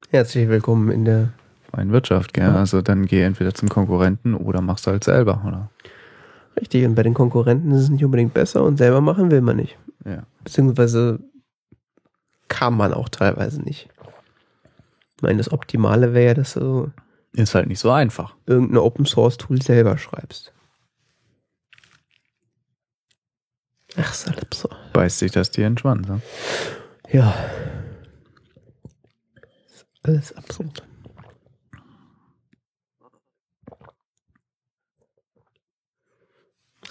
[0.09, 1.29] Herzlich willkommen in der.
[1.71, 2.45] freien Wirtschaft, gell?
[2.45, 2.55] Ja.
[2.55, 5.69] Also dann geh entweder zum Konkurrenten oder mach's halt selber, oder?
[6.59, 9.57] Richtig, und bei den Konkurrenten ist es nicht unbedingt besser und selber machen will man
[9.57, 9.77] nicht.
[10.05, 10.23] Ja.
[10.43, 11.19] Beziehungsweise
[12.47, 13.89] kann man auch teilweise nicht.
[15.17, 16.91] Ich meine, das Optimale wäre ja, dass du
[17.33, 18.35] Ist halt nicht so einfach.
[18.45, 20.51] irgendein Open Source Tool selber schreibst.
[23.97, 24.69] Ach, ist alles so.
[24.93, 26.21] Beißt sich das dir in den Schwanz, ne?
[27.11, 27.33] Ja.
[29.73, 30.83] Ist alles absurd.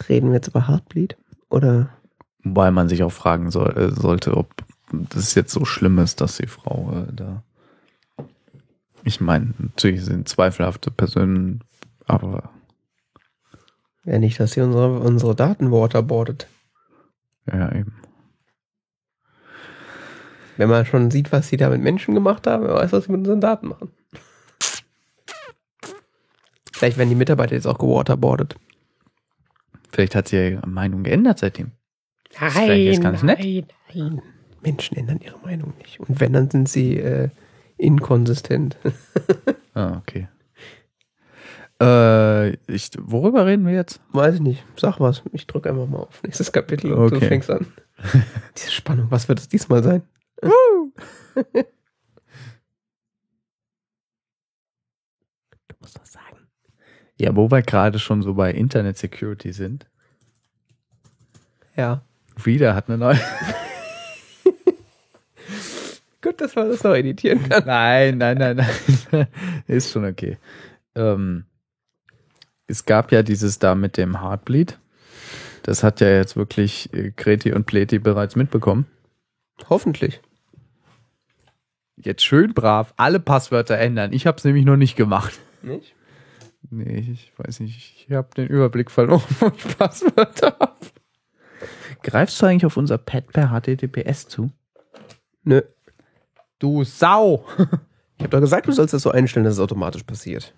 [0.08, 1.16] Reden wir jetzt über Heartbleed?
[1.50, 1.90] Oder?
[2.42, 4.52] Wobei man sich auch fragen soll, äh, sollte, ob
[5.10, 7.42] das jetzt so schlimm ist, dass die Frau äh, da.
[9.04, 11.62] Ich meine, natürlich sind zweifelhafte Personen,
[12.06, 12.50] aber
[14.04, 16.46] Ja, nicht, dass sie unsere, unsere Daten waterboardet.
[17.46, 17.94] ja, eben.
[20.56, 23.10] Wenn man schon sieht, was sie da mit Menschen gemacht haben, wer weiß, was sie
[23.12, 23.90] mit unseren Daten machen.
[26.72, 28.56] Vielleicht werden die Mitarbeiter jetzt auch gewaterboardet.
[29.90, 31.72] Vielleicht hat sie ihre Meinung geändert seitdem.
[32.30, 33.38] vielleicht jetzt ganz nett.
[33.40, 34.22] nein, nein.
[34.64, 36.00] Menschen ändern ihre Meinung nicht.
[36.00, 37.28] Und wenn, dann sind sie äh,
[37.76, 38.76] inkonsistent.
[39.76, 40.28] Ah, okay.
[41.82, 44.00] Äh, ich, worüber reden wir jetzt?
[44.12, 44.64] Weiß ich nicht.
[44.76, 45.24] Sag was.
[45.32, 47.26] Ich drücke einfach mal auf nächstes Kapitel und du Okay.
[47.26, 47.66] fängst an.
[48.56, 50.02] Diese Spannung, was wird es diesmal sein?
[50.42, 50.54] du
[55.80, 56.46] musst was sagen.
[57.18, 59.88] Ja, wo wir gerade schon so bei Internet Security sind.
[61.74, 62.02] Ja.
[62.46, 63.18] Reader hat eine neue.
[66.24, 67.66] Gut, dass man das noch editieren kann.
[67.66, 68.56] nein, nein, nein,
[69.10, 69.26] nein.
[69.66, 70.38] Ist schon okay.
[70.94, 71.44] Ähm,
[72.66, 74.78] es gab ja dieses da mit dem Heartbleed.
[75.64, 78.86] Das hat ja jetzt wirklich äh, Kreti und Pleti bereits mitbekommen.
[79.68, 80.22] Hoffentlich.
[81.96, 84.14] Jetzt schön brav alle Passwörter ändern.
[84.14, 85.38] Ich habe es nämlich noch nicht gemacht.
[85.60, 85.94] Nicht?
[86.70, 88.06] Nee, ich weiß nicht.
[88.08, 90.86] Ich habe den Überblick verloren, wo ich Passwörter habe.
[92.02, 94.50] Greifst du eigentlich auf unser Pad per HTTPS zu?
[95.42, 95.60] Nö.
[96.64, 97.44] Du Sau!
[98.16, 100.54] Ich habe doch gesagt, du sollst das so einstellen, dass es automatisch passiert.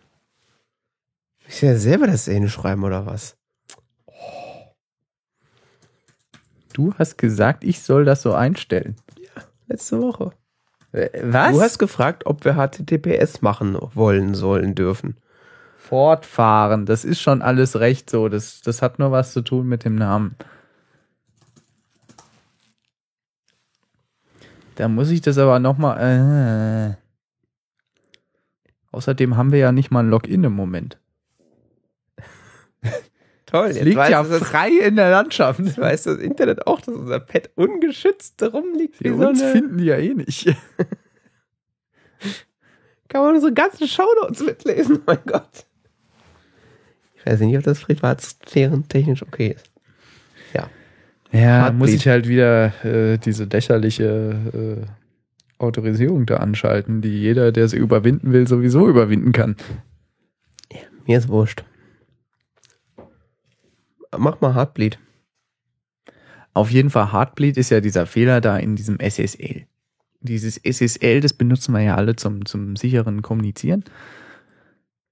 [1.48, 3.36] Ich ja selber das Szene schreiben oder was?
[6.72, 8.94] Du hast gesagt, ich soll das so einstellen.
[9.66, 10.30] Letzte Woche.
[10.92, 11.52] Äh, Was?
[11.52, 15.16] Du hast gefragt, ob wir HTTPS machen wollen, sollen, dürfen.
[15.76, 16.86] fortfahren.
[16.86, 18.28] Das ist schon alles recht so.
[18.28, 20.36] Das, das hat nur was zu tun mit dem Namen.
[24.76, 26.96] Da muss ich das aber nochmal.
[26.96, 26.96] Äh.
[28.92, 30.98] Außerdem haben wir ja nicht mal ein Login im Moment.
[33.46, 35.60] Toll, Es liegt ja das, frei in der Landschaft.
[35.60, 39.00] jetzt weiß das Internet auch, dass unser Pad ungeschützt rumliegt.
[39.00, 40.46] Wie Wir so uns eine, finden die ja eh nicht.
[43.08, 45.66] kann man unsere ganzen Shownotes mitlesen, oh mein Gott.
[47.14, 49.70] Ich weiß nicht, ob das Privatsphären technisch okay ist.
[51.36, 51.42] Ja.
[51.42, 51.78] Ja, Heartbeat.
[51.78, 57.76] muss ich halt wieder äh, diese lächerliche äh, Autorisierung da anschalten, die jeder, der sie
[57.76, 59.56] überwinden will, sowieso überwinden kann.
[61.06, 61.64] Mir ist wurscht.
[64.16, 64.98] Mach mal Heartbleed.
[66.52, 69.66] Auf jeden Fall, Heartbleed ist ja dieser Fehler da in diesem SSL.
[70.20, 73.84] Dieses SSL, das benutzen wir ja alle zum, zum sicheren Kommunizieren.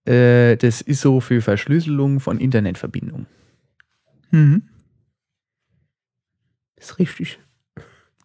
[0.06, 3.26] Äh, das ist so für Verschlüsselung von Internetverbindungen.
[6.76, 7.38] Ist richtig.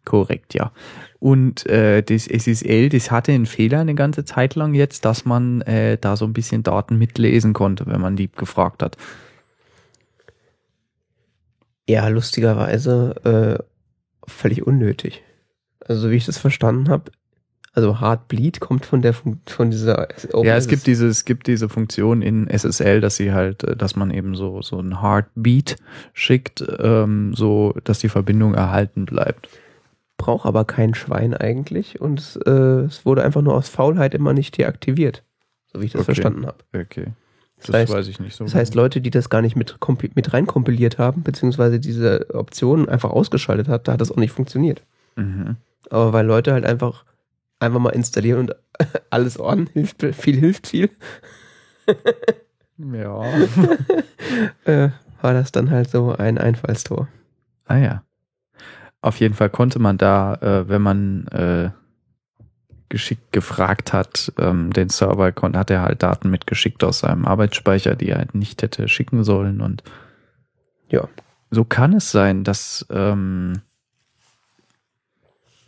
[0.06, 0.72] Korrekt, ja.
[1.20, 5.62] Und äh, das SSL, das hatte einen Fehler eine ganze Zeit lang jetzt, dass man
[5.62, 8.98] äh, da so ein bisschen Daten mitlesen konnte, wenn man die gefragt hat.
[11.88, 13.64] Ja, lustigerweise äh,
[14.30, 15.24] völlig unnötig.
[15.86, 17.12] Also, so wie ich das verstanden habe,
[17.74, 20.08] also Heartbleed kommt von der Fun von dieser
[20.44, 23.96] ja, es gibt diese, es gibt diese Funktion in SSL, dass sie halt, äh, dass
[23.96, 25.76] man eben so, so ein Heartbeat
[26.14, 29.50] schickt, ähm, so, dass die Verbindung erhalten bleibt.
[30.18, 34.34] braucht aber kein Schwein eigentlich und es, äh, es wurde einfach nur aus Faulheit immer
[34.34, 35.24] nicht deaktiviert,
[35.72, 36.06] so wie ich das Okay.
[36.16, 36.58] verstanden habe.
[36.76, 37.14] Okay.
[37.58, 38.44] Das, Das heißt- weiß ich nicht so.
[38.46, 39.78] Das heißt, Leute, die das gar nicht mit,
[40.16, 44.82] mit reinkompiliert haben, beziehungsweise diese Option einfach ausgeschaltet hat, da hat das auch nicht funktioniert.
[45.16, 45.56] mhm.
[45.92, 47.04] Aber weil Leute halt einfach
[47.60, 48.56] einfach mal installieren und
[49.10, 50.90] alles on, hilft viel, hilft viel,
[52.78, 53.24] Ja.
[54.66, 54.90] äh,
[55.22, 57.08] war das dann halt so ein Einfallstor.
[57.66, 58.04] Ah ja.
[59.02, 61.72] Auf jeden Fall konnte man da, äh, wenn man äh,
[62.90, 68.10] geschickt gefragt hat, ähm, den Server hat er halt Daten mitgeschickt aus seinem Arbeitsspeicher, die
[68.10, 69.62] er halt nicht hätte schicken sollen.
[69.62, 69.84] Und
[70.90, 71.08] Ja.
[71.52, 73.62] so kann es sein, dass ähm,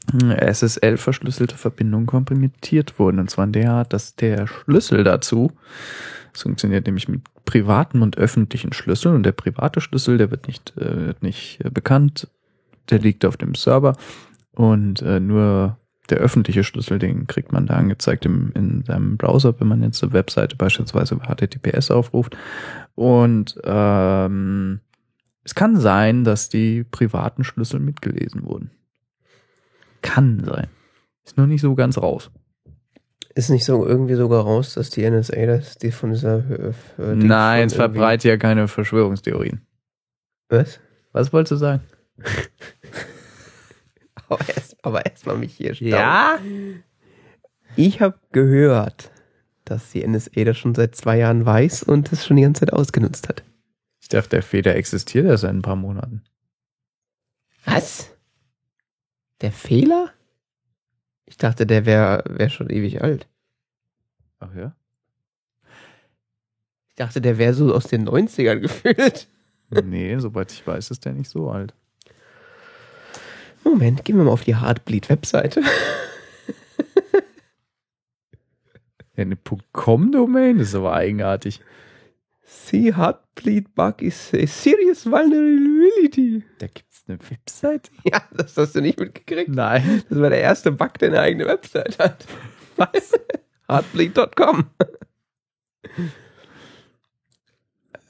[0.09, 3.19] SSL-verschlüsselte Verbindungen kompromittiert wurden.
[3.19, 5.52] Und zwar in der Art, dass der Schlüssel dazu,
[6.33, 10.73] es funktioniert nämlich mit privaten und öffentlichen Schlüsseln und der private Schlüssel, der wird nicht,
[10.77, 12.27] äh, wird nicht äh, bekannt,
[12.89, 13.95] der liegt auf dem Server
[14.54, 15.77] und äh, nur
[16.10, 20.04] der öffentliche Schlüssel, den kriegt man da angezeigt im, in seinem Browser, wenn man jetzt
[20.04, 22.37] eine Webseite beispielsweise über HTTPS aufruft.
[22.95, 24.81] Und ähm,
[25.43, 28.71] es kann sein, dass die privaten Schlüssel mitgelesen wurden.
[30.02, 30.67] Kann sein.
[31.23, 32.31] Ist noch nicht so ganz raus.
[33.33, 37.15] Ist nicht so irgendwie sogar raus, dass die NSA das die von dieser äh, äh,
[37.15, 39.62] Nein, es verbreitet ja keine Verschwörungstheorien.
[40.49, 40.79] Was?
[41.13, 41.81] Was wolltest du sagen?
[44.27, 46.83] Aber erst, aber erst mich hier staunen.
[47.75, 49.12] Ich habe gehört,
[49.65, 52.73] dass die NSA das schon seit zwei Jahren weiß und es schon die ganze Zeit
[52.73, 53.43] ausgenutzt hat.
[54.02, 56.23] Ich dachte, der Fehler existiert erst seit ein paar Monaten.
[57.65, 58.10] Was?
[59.42, 60.12] Der Fehler?
[61.25, 63.27] Ich dachte, der wäre wär schon ewig alt.
[64.39, 64.75] Ach ja?
[66.89, 69.27] Ich dachte, der wäre so aus den 90ern gefühlt.
[69.69, 71.73] Nee, soweit ich weiß, ist der nicht so alt.
[73.63, 75.62] Moment, gehen wir mal auf die Heartbleed-Webseite.
[79.15, 79.37] Ja, eine
[79.73, 81.62] .com-Domain ist aber eigenartig.
[82.54, 86.43] See Heartbleed Bug is a serious vulnerability.
[86.60, 87.89] Da gibt es eine Website?
[88.04, 89.49] Ja, das hast du nicht mitgekriegt.
[89.49, 90.04] Nein.
[90.10, 92.25] Das war der erste Bug, der eine eigene Website hat.
[92.75, 93.13] Was?
[93.69, 94.65] Heartbleed.com.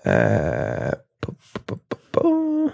[0.03, 1.35] äh, pu-
[1.67, 1.79] pu-
[2.11, 2.71] pu-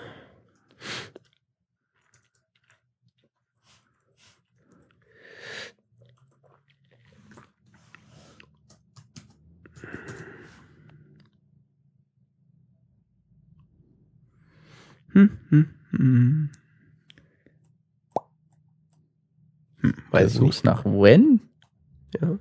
[15.17, 16.49] Hm, hm, hm.
[19.79, 20.53] Hm, weiß ich nicht.
[20.53, 21.41] Suchst nach when?
[22.21, 22.37] Ja.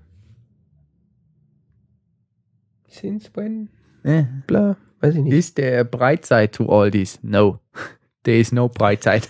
[2.86, 3.70] Since when?
[4.04, 4.24] Eh.
[4.46, 5.32] Bla, weiß ich nicht.
[5.32, 7.18] Is there a bright side to all this?
[7.22, 7.60] No.
[8.24, 9.26] There is no bright side.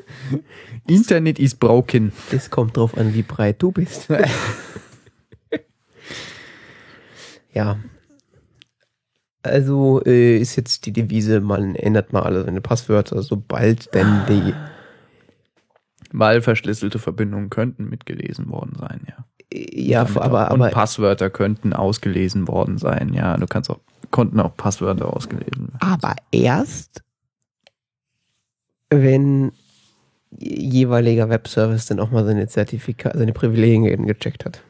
[0.88, 2.10] Internet is broken.
[2.32, 4.08] Das kommt drauf an, wie breit du bist.
[7.52, 7.78] ja.
[9.44, 14.54] Also äh, ist jetzt die Devise, man ändert mal alle seine Passwörter, sobald denn die.
[16.12, 19.24] Weil verschlüsselte Verbindungen könnten mitgelesen worden sein, ja.
[19.52, 23.36] Ja, Damit aber, aber Passwörter könnten ausgelesen worden sein, ja.
[23.36, 23.80] Du kannst auch,
[24.10, 25.78] konnten auch Passwörter ausgelesen werden.
[25.80, 27.02] Aber erst,
[28.88, 29.52] wenn
[30.30, 34.62] jeweiliger Webservice dann auch mal seine Zertifikate, seine Privilegien gecheckt hat.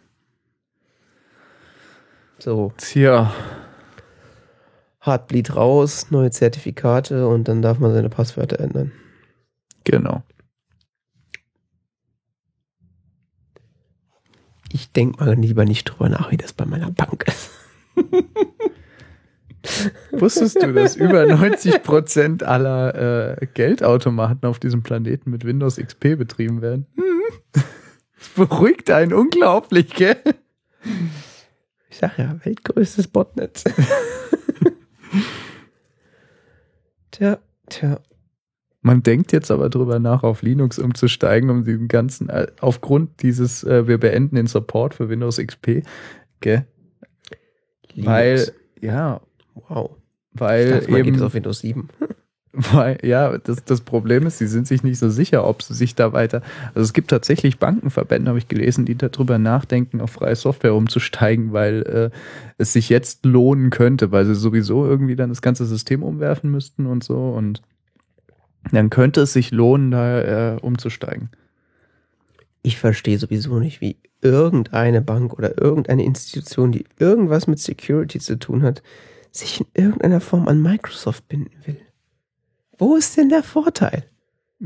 [2.38, 3.32] So, Tja,
[5.04, 8.92] Heartbleed raus, neue Zertifikate und dann darf man seine Passwörter ändern.
[9.84, 10.22] genau.
[14.72, 17.50] Ich denke mal lieber nicht drüber nach, wie das bei meiner Bank ist.
[20.10, 26.60] Wusstest du, dass über 90% aller äh, Geldautomaten auf diesem Planeten mit Windows XP betrieben
[26.60, 26.86] werden?
[27.54, 30.16] Das beruhigt einen unglaublich, gell?
[31.88, 33.64] Ich sag ja, weltgrößtes Botnetz.
[37.10, 37.38] tja,
[37.68, 38.00] tja.
[38.82, 43.64] Man denkt jetzt aber drüber nach, auf Linux umzusteigen, um diesen ganzen, äh, aufgrund dieses,
[43.64, 45.82] äh, wir beenden den Support für Windows XP,
[46.40, 46.66] gell?
[47.96, 48.52] Weil, Linux.
[48.80, 49.20] ja,
[49.54, 49.96] Wow.
[50.34, 51.88] Ich weil dachte, man geht eben, es auf Windows 7.
[52.54, 55.94] weil, ja, das, das Problem ist, sie sind sich nicht so sicher, ob sie sich
[55.94, 60.36] da weiter, also es gibt tatsächlich Bankenverbände, habe ich gelesen, die darüber nachdenken, auf freie
[60.36, 61.82] Software umzusteigen, weil
[62.12, 62.16] äh,
[62.58, 66.86] es sich jetzt lohnen könnte, weil sie sowieso irgendwie dann das ganze System umwerfen müssten
[66.86, 67.62] und so und
[68.72, 71.30] dann könnte es sich lohnen, da äh, umzusteigen.
[72.62, 78.38] Ich verstehe sowieso nicht, wie irgendeine Bank oder irgendeine Institution, die irgendwas mit Security zu
[78.38, 78.82] tun hat,
[79.30, 81.76] sich in irgendeiner Form an Microsoft binden will.
[82.78, 84.04] Wo ist denn der Vorteil?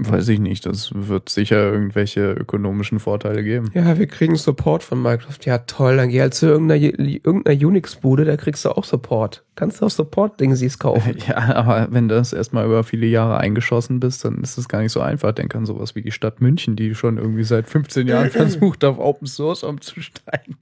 [0.01, 3.71] Weiß ich nicht, das wird sicher irgendwelche ökonomischen Vorteile geben.
[3.75, 5.45] Ja, wir kriegen Support von Microsoft.
[5.45, 9.45] Ja, toll, dann geh halt zu irgendeiner, irgendeiner Unix-Bude, da kriegst du auch Support.
[9.57, 11.17] Kannst du auch Support-Dingsies kaufen.
[11.27, 14.83] Ja, aber wenn du das erstmal über viele Jahre eingeschossen bist, dann ist das gar
[14.83, 15.33] nicht so einfach.
[15.33, 18.99] Denk an sowas wie die Stadt München, die schon irgendwie seit 15 Jahren versucht, auf
[18.99, 20.59] Open Source umzusteigen.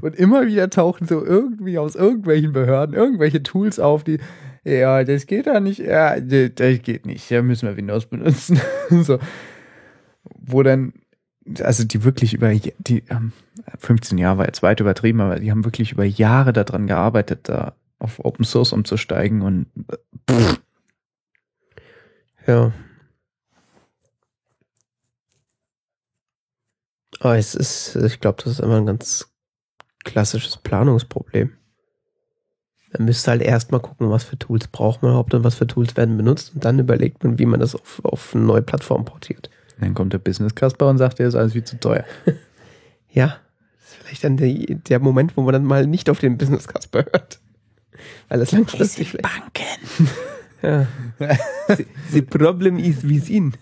[0.00, 4.18] Und immer wieder tauchen so irgendwie aus irgendwelchen Behörden irgendwelche Tools auf, die,
[4.64, 8.60] ja, das geht da nicht, ja, das geht nicht, da müssen wir Windows benutzen.
[8.90, 9.18] so.
[10.38, 10.94] Wo dann,
[11.60, 13.32] also die wirklich über, die, ähm,
[13.78, 17.74] 15 Jahre war jetzt weit übertrieben, aber die haben wirklich über Jahre daran gearbeitet, da
[17.98, 19.66] auf Open Source umzusteigen und
[20.30, 20.60] pff,
[22.46, 22.72] Ja.
[27.20, 29.30] Aber es ist, ich glaube, das ist immer ein ganz
[30.04, 31.56] klassisches Planungsproblem.
[32.96, 35.96] Man müsste halt erstmal gucken, was für Tools braucht man überhaupt und was für Tools
[35.96, 39.50] werden benutzt und dann überlegt man, wie man das auf, auf eine neue Plattform portiert.
[39.80, 42.04] dann kommt der Business Casper und sagt, der ist alles viel zu teuer.
[43.10, 43.36] Ja,
[43.78, 46.66] das ist vielleicht dann der, der Moment, wo man dann mal nicht auf den Business
[46.66, 47.38] Casper hört.
[48.28, 49.22] Weil das langfristig vielleicht.
[49.22, 50.08] Banken.
[50.62, 50.86] Ja.
[51.76, 53.52] the, the problem is within.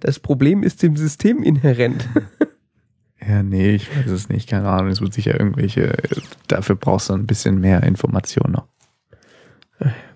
[0.00, 2.06] Das Problem ist dem System inhärent.
[3.26, 4.88] Ja, nee, ich weiß es nicht, keine Ahnung.
[4.90, 5.94] Es wird sicher irgendwelche,
[6.48, 8.66] dafür brauchst du ein bisschen mehr Information noch,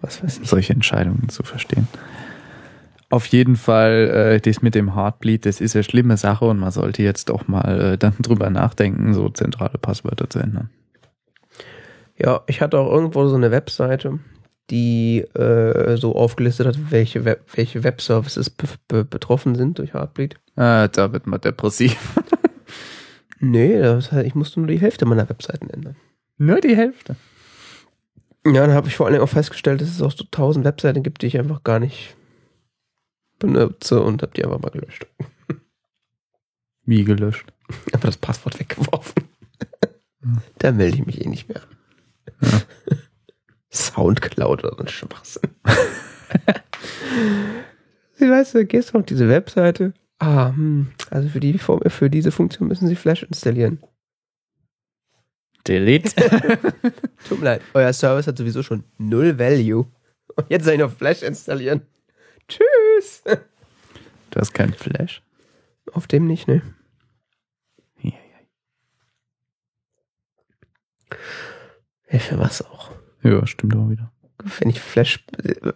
[0.02, 0.48] Was weiß ich.
[0.48, 1.88] solche Entscheidungen zu verstehen.
[3.10, 6.70] Auf jeden Fall, äh, das mit dem Heartbleed, das ist eine schlimme Sache und man
[6.70, 10.68] sollte jetzt auch mal äh, dann drüber nachdenken, so zentrale Passwörter zu ändern.
[12.18, 14.18] Ja, ich hatte auch irgendwo so eine Webseite,
[14.70, 20.36] die äh, so aufgelistet hat, welche, Web, welche Webservices be be betroffen sind durch Heartbleed.
[20.56, 21.96] Ah, da wird man depressiv.
[23.40, 25.96] Nee, das heißt, ich musste nur die Hälfte meiner Webseiten ändern.
[26.38, 27.16] Nur die Hälfte.
[28.44, 31.02] Ja, dann habe ich vor allen Dingen auch festgestellt, dass es auch so tausend Webseiten
[31.02, 32.16] gibt, die ich einfach gar nicht
[33.38, 35.06] benutze und habe die einfach mal gelöscht.
[36.84, 37.52] Wie gelöscht.
[37.92, 39.24] Aber das Passwort weggeworfen.
[40.58, 41.62] Da melde ich mich eh nicht mehr.
[43.70, 45.50] Soundcloud oder so ein Schwachsinn.
[48.14, 49.94] Sie weißt du, gehst auf diese Webseite.
[50.18, 53.80] Ah, hm, also für, die, für diese Funktion müssen Sie Flash installieren.
[55.66, 56.14] Delete.
[57.28, 59.86] Tut mir leid, euer Service hat sowieso schon null Value.
[60.36, 61.82] Und jetzt soll ich noch Flash installieren.
[62.48, 63.22] Tschüss.
[64.30, 65.22] Du hast kein Flash.
[65.92, 66.62] Auf dem nicht, ne?
[68.00, 68.12] Ja,
[72.10, 72.90] Ja, für was auch.
[73.22, 74.12] Ja, stimmt auch wieder.
[74.58, 75.24] Wenn ich Flash.
[75.42, 75.72] äh,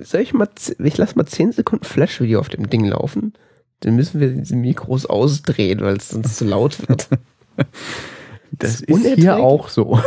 [0.00, 0.48] Soll ich mal.
[0.78, 3.32] Ich lasse mal 10 Sekunden Flash-Video auf dem Ding laufen.
[3.80, 7.08] Dann müssen wir diese Mikros ausdrehen, weil es sonst zu laut wird.
[8.52, 10.00] Das, ist ist hier auch so.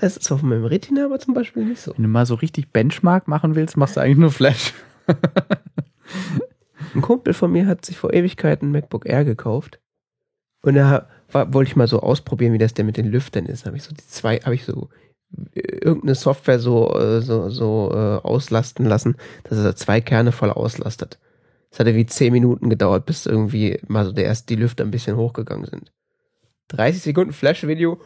[0.00, 1.92] Es ist auf meinem Retina aber zum Beispiel nicht so.
[1.96, 4.74] Wenn du mal so richtig Benchmark machen willst, machst du eigentlich nur Flash.
[6.94, 9.78] Ein Kumpel von mir hat sich vor Ewigkeiten ein MacBook Air gekauft.
[10.62, 13.66] Und da war, wollte ich mal so ausprobieren, wie das denn mit den Lüftern ist.
[13.66, 14.88] Habe ich so die zwei, habe ich so
[15.54, 20.50] äh, irgendeine Software so, äh, so, so äh, auslasten lassen, dass er zwei Kerne voll
[20.50, 21.18] auslastet.
[21.70, 24.90] Es hat irgendwie zehn Minuten gedauert, bis irgendwie mal so der erst die Lüfter ein
[24.90, 25.92] bisschen hochgegangen sind.
[26.68, 28.00] 30 Sekunden Flash-Video.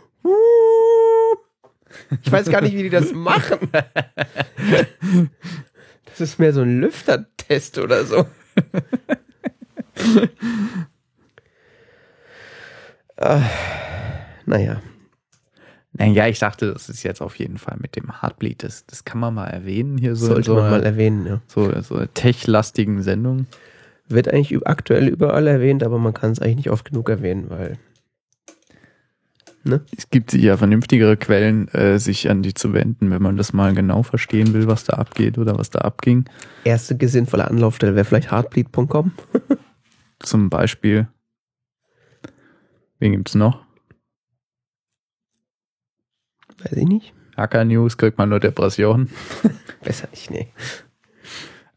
[2.23, 3.71] Ich weiß gar nicht, wie die das machen.
[6.07, 8.27] Das ist mehr so ein Lüftertest oder so.
[13.17, 13.43] ah,
[14.47, 14.83] naja,
[15.97, 18.65] Naja, ich dachte, das ist jetzt auf jeden Fall mit dem Heartbleed.
[18.65, 21.27] Das, das kann man mal erwähnen hier so sollte so man mal einer, erwähnen.
[21.27, 21.41] Ja.
[21.47, 23.47] so, so einer tech-lastigen Sendung.
[24.09, 27.79] Wird eigentlich aktuell überall erwähnt, aber man kann es eigentlich nicht oft genug erwähnen, weil
[29.97, 33.73] Es gibt ja vernünftigere Quellen, äh, sich an die zu wenden, wenn man das mal
[33.73, 36.25] genau verstehen will, was da abgeht oder was da abging.
[36.65, 39.13] erste sinnvolle Anlaufstelle wäre vielleicht heartbleed.com.
[40.19, 41.09] Zum Beispiel.
[42.99, 43.64] Wen gibt's noch?
[46.65, 47.15] Weiß ich nicht.
[47.37, 49.11] Hacker News kriegt man nur Depressionen.
[49.83, 50.49] Besser nicht, nee.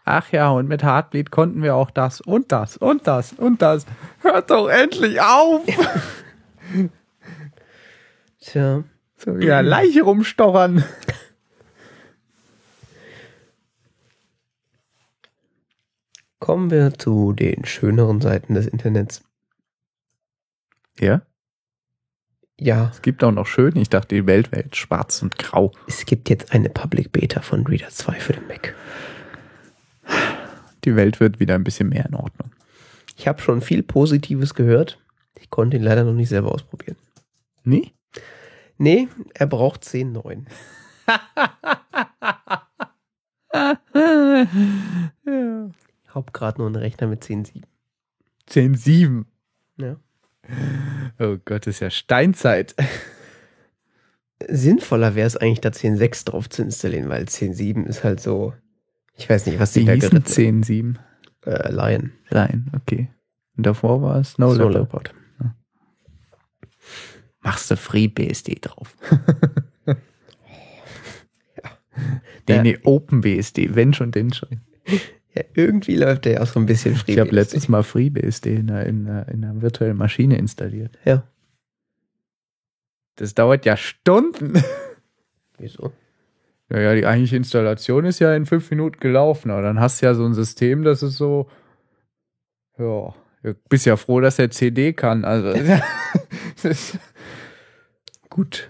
[0.06, 3.86] Ach ja, und mit Heartbleed konnten wir auch das und das und das und das.
[4.22, 5.62] Hört doch endlich auf!
[8.40, 8.84] Tja,
[9.18, 10.84] So wieder Leiche rumstochern.
[16.40, 19.22] kommen wir zu den schöneren Seiten des Internets.
[20.98, 21.22] Ja,
[22.60, 23.76] Ja, es gibt auch noch schön.
[23.76, 25.72] Ich dachte, die Welt wäre jetzt schwarz und grau.
[25.88, 28.74] es gibt jetzt eine Public Beta von Reader 2 für den Mac.
[30.84, 32.51] Die Welt wird wieder ein bisschen mehr in Ordnung.
[33.16, 34.99] Ich habe schon viel Positives gehört.
[35.39, 36.97] Ich konnte ihn leider noch nicht selber ausprobieren.
[37.64, 37.93] Nee?
[38.78, 40.45] Nee, er braucht 10.9.
[45.26, 46.24] ja.
[46.34, 47.62] Gerade nur einen Rechner mit 10.7.
[48.49, 49.26] 10.7.
[49.78, 49.97] Ja.
[51.20, 52.76] Oh Gott, ist ja Steinzeit.
[54.48, 58.54] Sinnvoller wäre es eigentlich, da 10.6 drauf zu installieren, weil 10.7 ist halt so.
[59.16, 60.24] Ich weiß nicht, was die Die da geritten
[60.64, 60.95] 10.7.
[61.45, 62.12] äh, Lion.
[62.30, 63.10] Nein, okay.
[63.58, 65.08] Und davor war es Snow Snow Leopard.
[65.10, 65.14] Leopard.
[67.41, 68.95] Machst du FreeBSD drauf?
[72.48, 72.62] Ja.
[72.62, 74.62] Nee, nee, OpenBSD, wenn schon, denn schon.
[75.38, 77.14] Ja, irgendwie läuft der ja auch so ein bisschen free.
[77.14, 80.98] Ich habe letztes Mal FreeBSD in einer, in, einer, in einer virtuellen Maschine installiert.
[81.06, 81.24] Ja.
[83.16, 84.54] Das dauert ja Stunden.
[85.60, 85.92] Wieso?
[86.70, 90.08] Ja, ja, die eigentliche Installation ist ja in fünf Minuten gelaufen, aber dann hast du
[90.08, 91.50] ja so ein System, das ist so,
[92.78, 93.14] ja,
[93.44, 95.24] du bist ja froh, dass er CD kann.
[95.24, 95.54] Also,
[98.30, 98.70] Gut.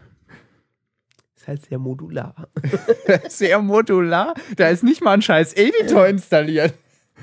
[1.47, 2.49] Ist halt sehr modular.
[3.29, 4.33] sehr modular.
[4.57, 6.73] Da ist nicht mal ein scheiß Editor installiert.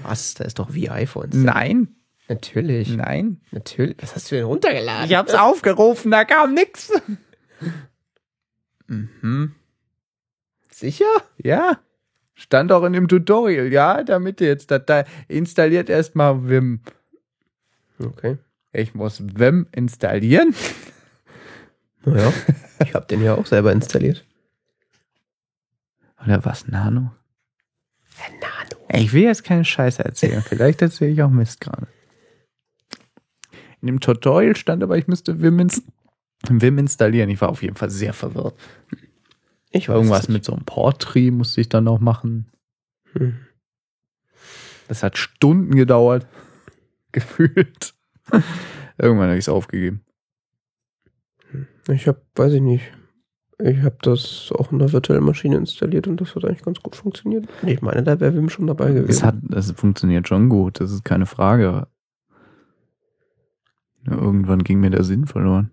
[0.03, 0.33] Was?
[0.33, 0.71] Da ist doch
[1.07, 1.35] vor uns.
[1.35, 1.89] Nein,
[2.29, 2.97] Natürlich.
[2.97, 3.43] nein.
[3.51, 3.99] Natürlich.
[4.01, 5.11] Was hast du denn runtergeladen?
[5.11, 6.91] Ich hab's aufgerufen, da kam nix.
[8.87, 9.55] Mhm.
[10.71, 11.05] Sicher?
[11.37, 11.81] Ja.
[12.33, 16.81] Stand auch in dem Tutorial, ja, damit ihr jetzt Datei installiert erstmal Vim.
[17.99, 18.39] Okay.
[18.73, 20.55] Ich muss Vim installieren.
[22.07, 22.33] Naja.
[22.85, 24.25] ich habe den ja auch selber installiert.
[26.25, 27.13] Oder was, Nano?
[28.19, 28.87] Ja, Nano.
[28.93, 30.43] Ich will jetzt keine Scheiße erzählen.
[30.47, 31.89] Vielleicht erzähle ich auch Mist gerade.
[33.81, 35.83] In dem Tutorial stand aber, ich müsste Vim, ins
[36.49, 37.29] Vim installieren.
[37.29, 38.55] Ich war auf jeden Fall sehr verwirrt.
[39.71, 42.47] Ich weiß Irgendwas mit so einem Portree musste ich dann noch machen.
[43.13, 43.37] Hm.
[44.89, 46.27] Das hat Stunden gedauert.
[47.13, 47.95] Gefühlt.
[48.99, 50.04] Irgendwann habe ich es aufgegeben.
[51.89, 52.85] Ich habe, weiß ich nicht.
[53.63, 56.97] Ich habe das auch in der virtuellen Maschine installiert und das hat eigentlich ganz gut
[56.97, 57.47] funktioniert.
[57.65, 59.11] Ich meine, da wäre Wim schon dabei gewesen.
[59.11, 61.87] Es hat, es funktioniert schon gut, das ist keine Frage.
[64.07, 65.71] Ja, irgendwann ging mir der Sinn verloren.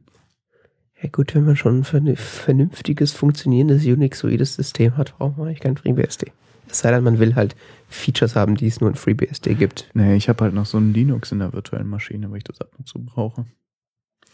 [1.01, 5.59] Ja gut, wenn man schon ein vernünf- vernünftiges, funktionierendes Unix-soides System hat, braucht man eigentlich
[5.61, 6.31] kein FreeBSD.
[6.69, 7.55] Es sei denn, man will halt
[7.89, 9.89] Features haben, die es nur in FreeBSD gibt.
[9.93, 12.61] Nee, ich habe halt noch so ein Linux in der virtuellen Maschine, weil ich das
[12.61, 13.45] ab und zu brauche.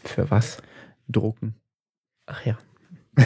[0.03, 0.57] Für was?
[1.07, 1.55] Drucken.
[2.27, 2.57] Ach ja.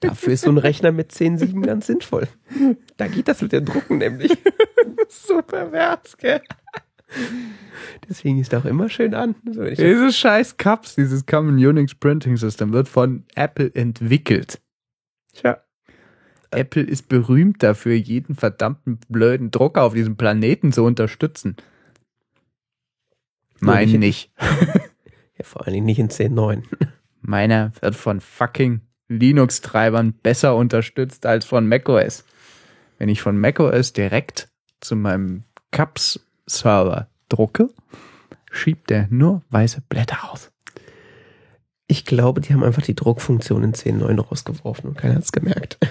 [0.00, 2.28] Dafür ist so ein Rechner mit 10.7 ganz sinnvoll.
[2.96, 4.32] Da geht das mit dem Drucken nämlich.
[5.08, 6.40] so pervers, gell?
[8.08, 9.34] Deswegen ist auch immer schön an.
[9.50, 14.60] So, Dieses scheiß Cups, dieses Common Unix Printing System, wird von Apple entwickelt.
[15.32, 15.62] Tja.
[16.50, 21.56] Apple ist berühmt dafür, jeden verdammten blöden Drucker auf diesem Planeten zu unterstützen.
[23.60, 23.98] Mein nicht.
[23.98, 24.32] nicht.
[25.38, 26.64] Ja, vor allen Dingen nicht in 10.9.
[27.28, 32.24] Meiner wird von fucking Linux-Treibern besser unterstützt als von macOS.
[32.96, 34.48] Wenn ich von macOS direkt
[34.80, 37.68] zu meinem Cups-Server drucke,
[38.50, 40.50] schiebt der nur weiße Blätter aus.
[41.86, 45.78] Ich glaube, die haben einfach die Druckfunktion in 10.9 rausgeworfen und keiner hat es gemerkt.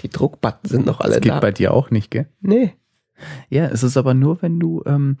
[0.00, 1.38] Die Druckbutton sind noch alle Das geht da.
[1.38, 2.26] bei dir auch nicht, gell?
[2.40, 2.74] nee.
[3.50, 5.16] Ja, es ist aber nur, wenn du, ähm,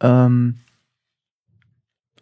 [0.00, 0.60] ähm,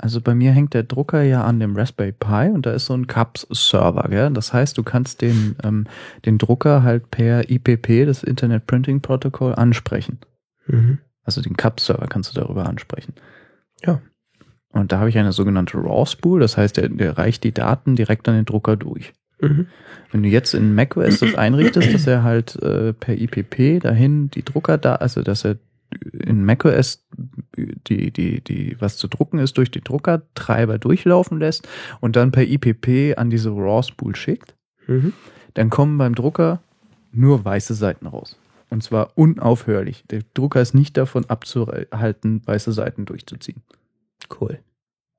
[0.03, 2.94] also bei mir hängt der Drucker ja an dem Raspberry Pi und da ist so
[2.94, 4.30] ein Cups-Server, gell?
[4.30, 5.86] Das heißt, du kannst den, ähm,
[6.24, 10.18] den Drucker halt per IPP, das Internet Printing Protocol, ansprechen.
[10.66, 10.98] Mhm.
[11.24, 13.14] Also den Cup-Server kannst du darüber ansprechen.
[13.84, 14.01] Ja.
[14.72, 18.28] Und da habe ich eine sogenannte RAW-Spool, das heißt, der, der reicht die Daten direkt
[18.28, 19.12] an den Drucker durch.
[19.40, 19.66] Mhm.
[20.12, 24.44] Wenn du jetzt in macOS das einrichtest, dass er halt äh, per IPP dahin die
[24.44, 25.57] Drucker da, also dass er
[26.12, 27.07] in macOS
[27.57, 31.68] die, die, die, was zu drucken ist, durch die Druckertreiber durchlaufen lässt
[32.01, 34.55] und dann per IPP an diese RAW-Spool schickt,
[34.86, 35.12] Mhm.
[35.55, 36.62] dann kommen beim Drucker
[37.12, 38.36] nur weiße Seiten raus.
[38.70, 40.05] Und zwar unaufhörlich.
[40.11, 43.62] Der Drucker ist nicht davon abzuhalten, weiße Seiten durchzuziehen.
[44.41, 44.61] Cool.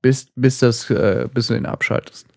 [0.02, 2.28] Bis, bis, das, äh, bis du ihn abschaltest.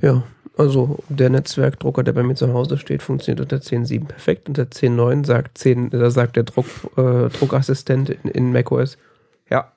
[0.00, 0.22] Ja,
[0.56, 4.48] also der Netzwerkdrucker, der bei mir zu Hause steht, funktioniert unter 10.7 perfekt.
[4.48, 8.96] Unter 10.9 sagt 10, da sagt der Druck, äh, Druckassistent in, in macOS,
[9.50, 9.72] ja,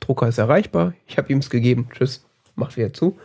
[0.00, 2.24] Drucker ist erreichbar, ich habe ihm es gegeben, tschüss,
[2.56, 3.18] macht wieder zu.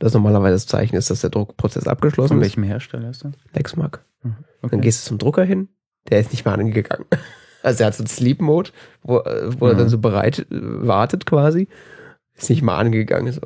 [0.00, 2.42] Das normalerweise das Zeichen ist, dass der Druckprozess abgeschlossen Von ist.
[2.44, 3.32] welchem Hersteller ist das?
[3.54, 4.04] Lexmark.
[4.22, 4.80] Dann Okay.
[4.80, 5.68] gehst du zum Drucker hin,
[6.10, 7.04] der ist nicht mal angegangen.
[7.62, 8.72] Also er hat so einen Sleep Mode,
[9.02, 9.78] wo, äh, wo er Mhm.
[9.78, 11.66] dann so bereit äh, wartet quasi.
[12.36, 13.32] Ist nicht mal angegangen.
[13.32, 13.40] So.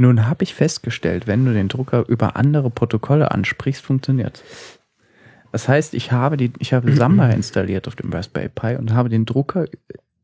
[0.00, 4.42] Nun habe ich festgestellt, wenn du den Drucker über andere Protokolle ansprichst, funktioniert.
[5.52, 9.10] Das heißt, ich habe, die, ich habe Samba installiert auf dem Raspberry Pi und habe
[9.10, 9.66] den Drucker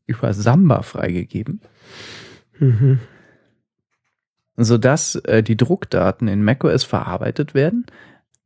[0.07, 1.61] über Samba freigegeben,
[2.59, 2.97] Mhm.
[4.55, 7.85] sodass äh, die Druckdaten in macOS verarbeitet werden,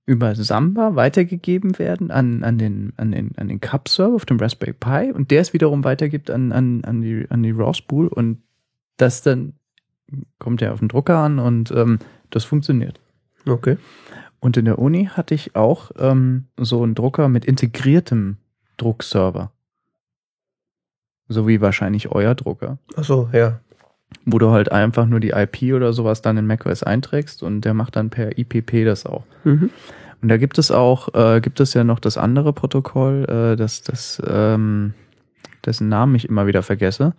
[0.05, 4.73] über Samba weitergegeben werden an, an den, an den, an den Cup-Server auf dem Raspberry
[4.73, 8.41] Pi und der es wiederum weitergibt an, an, an die, an die RAW-Spool und
[8.97, 9.53] das dann
[10.39, 11.99] kommt ja auf den Drucker an und ähm,
[12.29, 12.99] das funktioniert.
[13.45, 13.77] Okay.
[14.39, 18.37] Und in der Uni hatte ich auch ähm, so einen Drucker mit integriertem
[18.77, 19.51] Druckserver.
[21.27, 22.77] So wie wahrscheinlich euer Drucker.
[22.95, 23.59] Achso, ja.
[24.25, 27.73] Wo du halt einfach nur die IP oder sowas dann in macOS einträgst und der
[27.73, 29.23] macht dann per IPP das auch.
[29.43, 29.69] Mhm.
[30.21, 33.81] Und da gibt es auch, äh, gibt es ja noch das andere Protokoll, äh, das,
[33.81, 34.93] das, ähm,
[35.65, 37.13] dessen Namen ich immer wieder vergesse.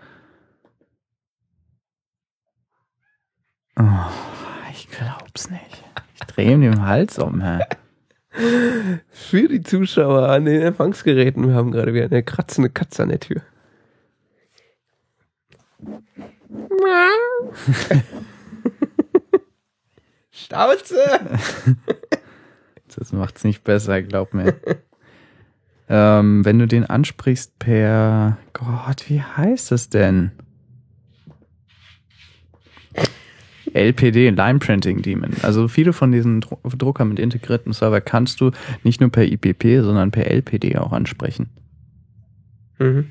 [3.79, 3.83] Oh,
[4.73, 5.85] ich glaub's nicht.
[6.15, 7.61] Ich drehe ihm den Hals um, hä?
[9.11, 13.21] Für die Zuschauer an den Empfangsgeräten, wir haben gerade wieder eine kratzende Katze an der
[13.21, 13.43] Tür.
[20.31, 20.99] Stauze!
[22.97, 24.55] Das macht's nicht besser, glaub mir.
[25.89, 30.33] ähm, wenn du den ansprichst per Gott, wie heißt das denn?
[33.75, 35.33] LPD, Line Printing Daemon.
[35.43, 38.51] Also viele von diesen Dru Druckern mit integriertem Server kannst du
[38.83, 41.49] nicht nur per IPP, sondern per LPD auch ansprechen.
[42.79, 43.11] Mhm.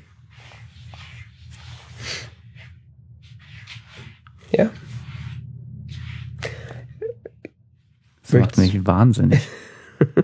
[4.50, 4.70] Ja.
[8.22, 9.40] Das macht mich wahnsinnig.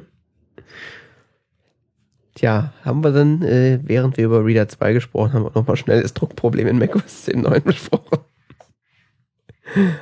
[2.35, 6.15] Tja, haben wir dann, äh, während wir über Reader 2 gesprochen haben, nochmal schnell das
[6.15, 8.19] Druckproblem in macOS 10.9 besprochen.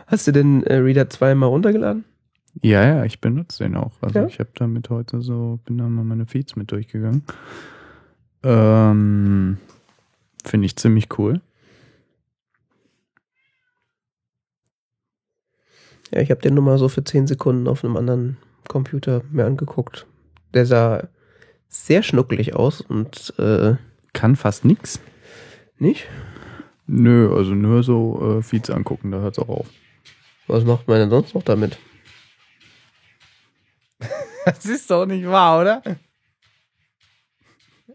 [0.06, 2.04] Hast du denn äh, Reader 2 mal runtergeladen?
[2.62, 3.92] Ja, ja, ich benutze den auch.
[4.00, 4.26] Also Ja?
[4.26, 7.22] ich habe damit heute so, bin da mal meine Feeds mit durchgegangen.
[8.42, 9.58] Ähm,
[10.44, 11.40] Finde ich ziemlich cool.
[16.12, 18.36] Ja, ich habe den nur mal so für 10 Sekunden auf einem anderen
[18.68, 20.06] Computer mir angeguckt.
[20.54, 21.08] Der sah
[21.68, 23.74] sehr schnuckelig aus und äh,
[24.12, 25.00] Kann fast nix.
[25.78, 26.06] nicht?
[26.86, 29.66] Nö, also nur so äh, Feeds angucken, da hört es auch auf.
[30.46, 31.78] Was macht man denn sonst noch damit?
[34.44, 35.82] Das ist doch nicht wahr, oder?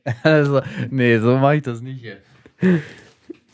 [0.23, 2.17] Also, nee, so mache ich das nicht hier.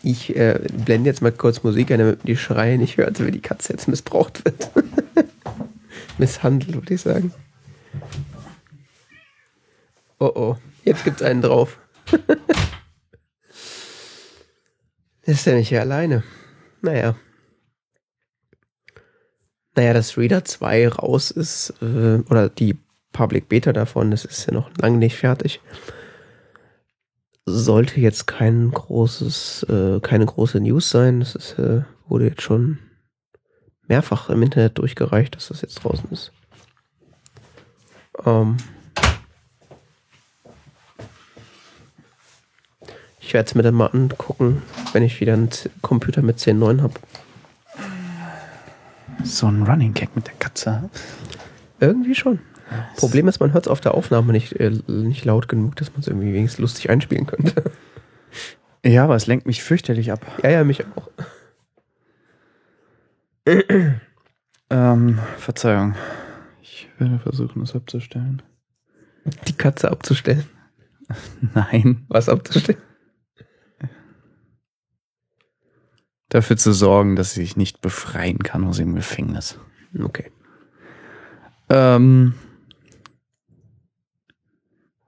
[0.01, 3.33] Ich äh, blende jetzt mal kurz Musik ein, damit man die Schreie nicht hört, wenn
[3.33, 4.71] die Katze jetzt missbraucht wird.
[6.17, 7.33] Misshandelt, würde ich sagen.
[10.19, 11.77] Oh oh, jetzt gibt's einen drauf.
[15.27, 16.23] Ist ja nicht hier alleine.
[16.81, 17.15] Naja.
[19.75, 22.77] Naja, dass Reader 2 raus ist, äh, oder die
[23.11, 25.61] Public Beta davon, das ist ja noch lange nicht fertig.
[27.45, 31.19] Sollte jetzt kein großes, äh, keine große News sein.
[31.19, 32.79] Das ist, äh, wurde jetzt schon
[33.87, 36.31] mehrfach im Internet durchgereicht, dass das jetzt draußen ist.
[38.25, 38.57] Ähm
[43.19, 44.61] ich werde es mir dann mal angucken,
[44.97, 45.49] wenn ich wieder einen
[45.83, 46.95] Computer mit 10.9 habe.
[49.23, 50.89] So ein Running Gag mit der Katze.
[51.79, 52.39] Irgendwie schon.
[52.95, 55.99] Problem ist, man hört es auf der Aufnahme nicht, äh, nicht laut genug, dass man
[55.99, 57.63] es irgendwie wenigstens lustig einspielen könnte.
[58.85, 60.25] Ja, aber es lenkt mich fürchterlich ab.
[60.43, 61.09] ja, ja, mich auch.
[64.69, 65.95] Ähm, Verzeihung.
[66.61, 68.41] Ich werde versuchen, es abzustellen.
[69.47, 70.45] Die Katze abzustellen.
[71.53, 72.05] Nein.
[72.09, 72.81] Was abzustellen?
[76.29, 79.59] Dafür zu sorgen, dass sie sich nicht befreien kann aus ihrem Gefängnis.
[79.97, 80.31] Okay.
[81.69, 82.33] Ähm,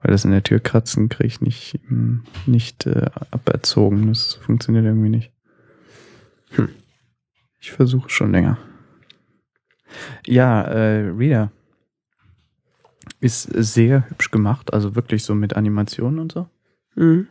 [0.01, 1.79] weil das in der Tür kratzen kriege ich nicht,
[2.45, 4.07] nicht äh, aberzogen.
[4.07, 5.31] Das funktioniert irgendwie nicht.
[6.51, 6.69] Hm.
[7.59, 8.57] Ich versuche schon länger.
[10.25, 11.51] Ja, äh, Reader
[13.19, 16.47] ist sehr hübsch gemacht, also wirklich so mit Animationen und so.
[16.95, 17.27] Mhm.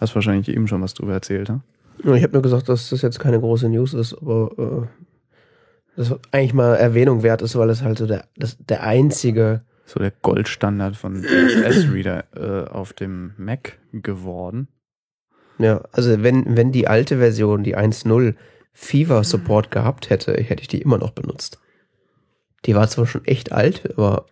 [0.00, 1.62] Hast wahrscheinlich eben schon was drüber erzählt, ha?
[1.98, 6.54] Ich habe nur gesagt, dass das jetzt keine große News ist, aber äh, das eigentlich
[6.54, 10.96] mal Erwähnung wert ist, weil es halt so der, das, der einzige, So der Goldstandard
[10.96, 14.68] von RSS-Reader äh, auf dem Mac geworden.
[15.58, 18.34] ja, also wenn, wenn die alte Version, die 1.0,
[18.72, 21.60] Fever Support gehabt hätte, hätte ich die immer noch benutzt.
[22.66, 24.26] Die war zwar schon echt alt, aber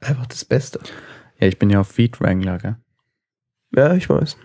[0.00, 0.80] einfach das Beste.
[1.38, 2.76] Ja, ich bin ja auf Feed Wrangler, gell?
[3.76, 4.38] Ja, ich weiß.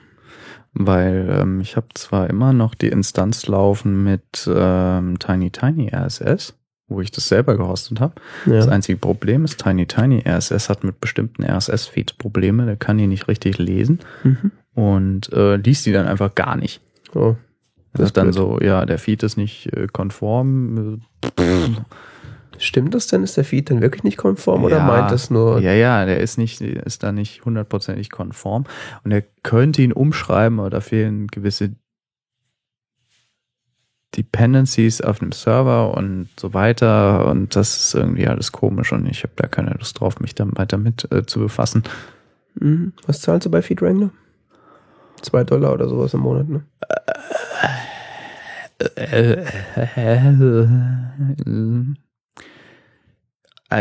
[0.74, 6.55] Weil ähm, ich habe zwar immer noch die Instanz laufen mit ähm, Tiny Tiny RSS,
[6.88, 8.15] wo ich das selber gehostet habe.
[8.45, 8.71] Das Ja.
[8.71, 13.28] einzige Problem ist, Tiny Tiny RSS hat mit bestimmten RSS-Feeds Probleme, der kann die nicht
[13.28, 14.51] richtig lesen Mhm.
[14.74, 16.82] und äh, liest die dann einfach gar nicht.
[17.13, 17.36] Oh,
[17.91, 18.34] Das Das ist dann blöd.
[18.34, 20.99] so, ja, der Feed ist nicht äh, konform.
[21.39, 21.69] Äh,
[22.58, 23.24] Stimmt das denn?
[23.24, 25.60] Ist der Feed denn wirklich nicht konform oder Ja, meint das nur?
[25.60, 28.66] Ja, ja, der ist nicht, ist da nicht hundertprozentig konform
[29.04, 31.72] und er könnte ihn umschreiben, aber da fehlen gewisse
[34.16, 39.24] Dependencies auf dem Server und so weiter und das ist irgendwie alles komisch und ich
[39.24, 41.84] habe da keine Lust drauf, mich dann weiter mit äh, zu befassen.
[42.56, 42.93] Mhm.
[43.08, 44.12] Was zahlst du bei Feed Wrangler?
[45.22, 46.64] Zwei Dollar oder sowas im Monat, ne?
[48.95, 49.45] Äh,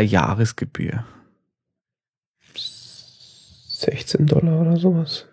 [0.01, 1.05] Jahresgebühr.
[2.55, 5.27] 16 Dollar oder sowas.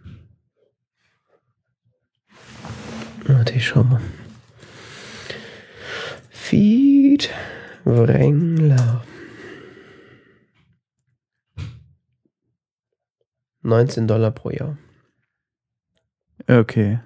[3.26, 4.00] Warte, ich schau mal.
[6.30, 7.30] Feed
[7.84, 9.04] Wrangler.
[13.62, 14.78] 19 Dollar pro Jahr.
[16.48, 16.98] Okay.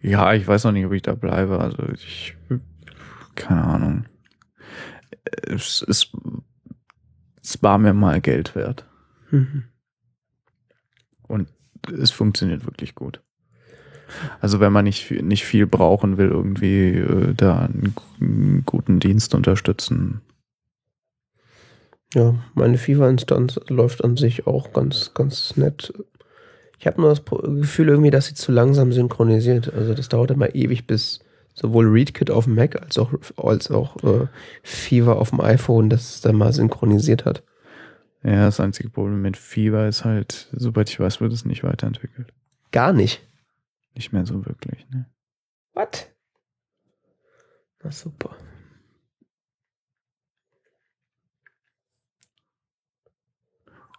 [0.00, 1.58] Ja, ich weiß noch nicht, ob ich da bleibe.
[1.58, 2.36] Also ich,
[3.34, 4.06] keine Ahnung.
[5.42, 6.12] Es, es,
[7.42, 8.86] es war mir mal Geld wert.
[9.30, 9.64] Mhm.
[11.28, 11.48] Und
[11.92, 13.20] es funktioniert wirklich gut.
[14.40, 19.00] Also wenn man nicht, viel- nicht viel brauchen will, irgendwie äh, da einen, einen guten
[19.00, 20.20] Dienst unterstützen.
[22.14, 25.92] Ja, meine FIFA-Instanz läuft an sich auch ganz, ganz nett.
[26.78, 29.74] Ich habe nur das Gefühl irgendwie, dass sie zu langsam synchronisiert.
[29.74, 31.20] Also das dauert immer ewig, bis
[31.56, 34.26] sowohl ReadKit auf dem Mac als auch, als auch äh,
[34.62, 37.42] Fever auf dem iPhone das dann mal synchronisiert hat.
[38.22, 42.32] Ja, das einzige Problem mit Fieber ist halt, soweit ich weiß, wird es nicht weiterentwickelt.
[42.72, 43.22] Gar nicht.
[43.94, 44.86] Nicht mehr so wirklich.
[44.90, 45.06] Ne?
[45.72, 46.06] Was?
[47.82, 48.36] Na super.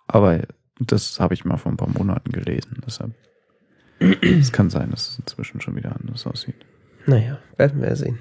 [0.08, 0.41] Aber
[0.80, 2.82] das habe ich mal vor ein paar Monaten gelesen.
[2.86, 3.16] Deshalb
[3.99, 6.66] es kann sein, dass es inzwischen schon wieder anders aussieht.
[7.08, 8.20] Naja, werden wir sehen.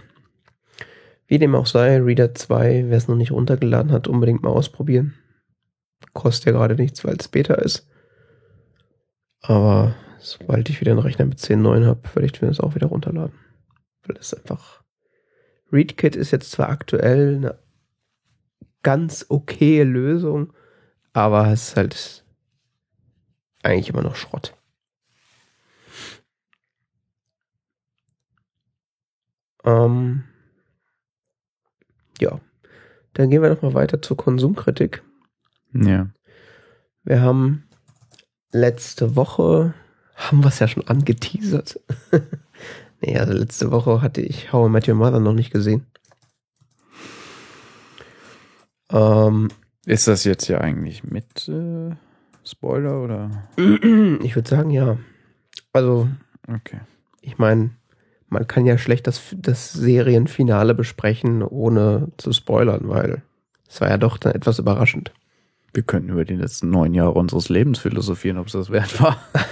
[1.26, 5.14] Wie dem auch sei, Reader 2, wer es noch nicht runtergeladen hat, unbedingt mal ausprobieren.
[6.12, 7.91] Kostet ja gerade nichts, weil es Beta ist.
[9.41, 12.87] Aber sobald ich wieder einen Rechner mit 10.9 habe, werde ich mir das auch wieder
[12.87, 13.37] runterladen.
[14.05, 14.84] Weil das einfach.
[15.72, 17.59] ReadKit ist jetzt zwar aktuell eine
[18.84, 20.53] ganz okaye Lösung,
[21.12, 22.24] aber es ist halt
[23.64, 24.55] eigentlich immer noch Schrott.
[29.67, 30.25] Ähm,
[32.21, 32.41] ja,
[33.14, 35.03] dann gehen wir nochmal weiter zur Konsumkritik.
[35.75, 36.09] Ja.
[37.03, 37.64] Wir haben
[38.53, 39.75] letzte Woche,
[40.14, 41.81] haben wir es ja schon angeteasert.
[43.01, 45.87] nee, also letzte Woche hatte ich How I Met Your Mother noch nicht gesehen.
[48.91, 49.49] Ähm,
[49.85, 51.91] Ist das jetzt ja eigentlich mit äh,
[52.45, 53.49] Spoiler oder?
[53.57, 54.97] ich würde sagen, ja.
[55.73, 56.09] Also,
[56.49, 56.81] Okay.
[57.21, 57.71] ich meine,
[58.29, 63.22] man kann ja schlecht das, das Serienfinale besprechen, ohne zu spoilern, weil
[63.68, 65.12] es war ja doch dann etwas überraschend.
[65.72, 69.18] Wir könnten über die letzten neun Jahre unseres Lebens philosophieren, ob es das wert war.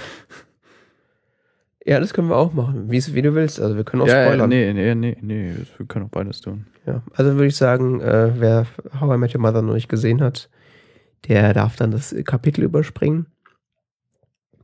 [1.87, 3.61] Ja, das können wir auch machen, wie, wie du willst.
[3.61, 4.49] Also wir können auch ja, spoilern.
[4.49, 6.65] nee, nee, nee, nee, wir können auch beides tun.
[6.87, 8.65] Ja, also würde ich sagen, äh, wer
[8.99, 10.49] How I Met Your Mother noch nicht gesehen hat,
[11.27, 13.27] der darf dann das Kapitel überspringen.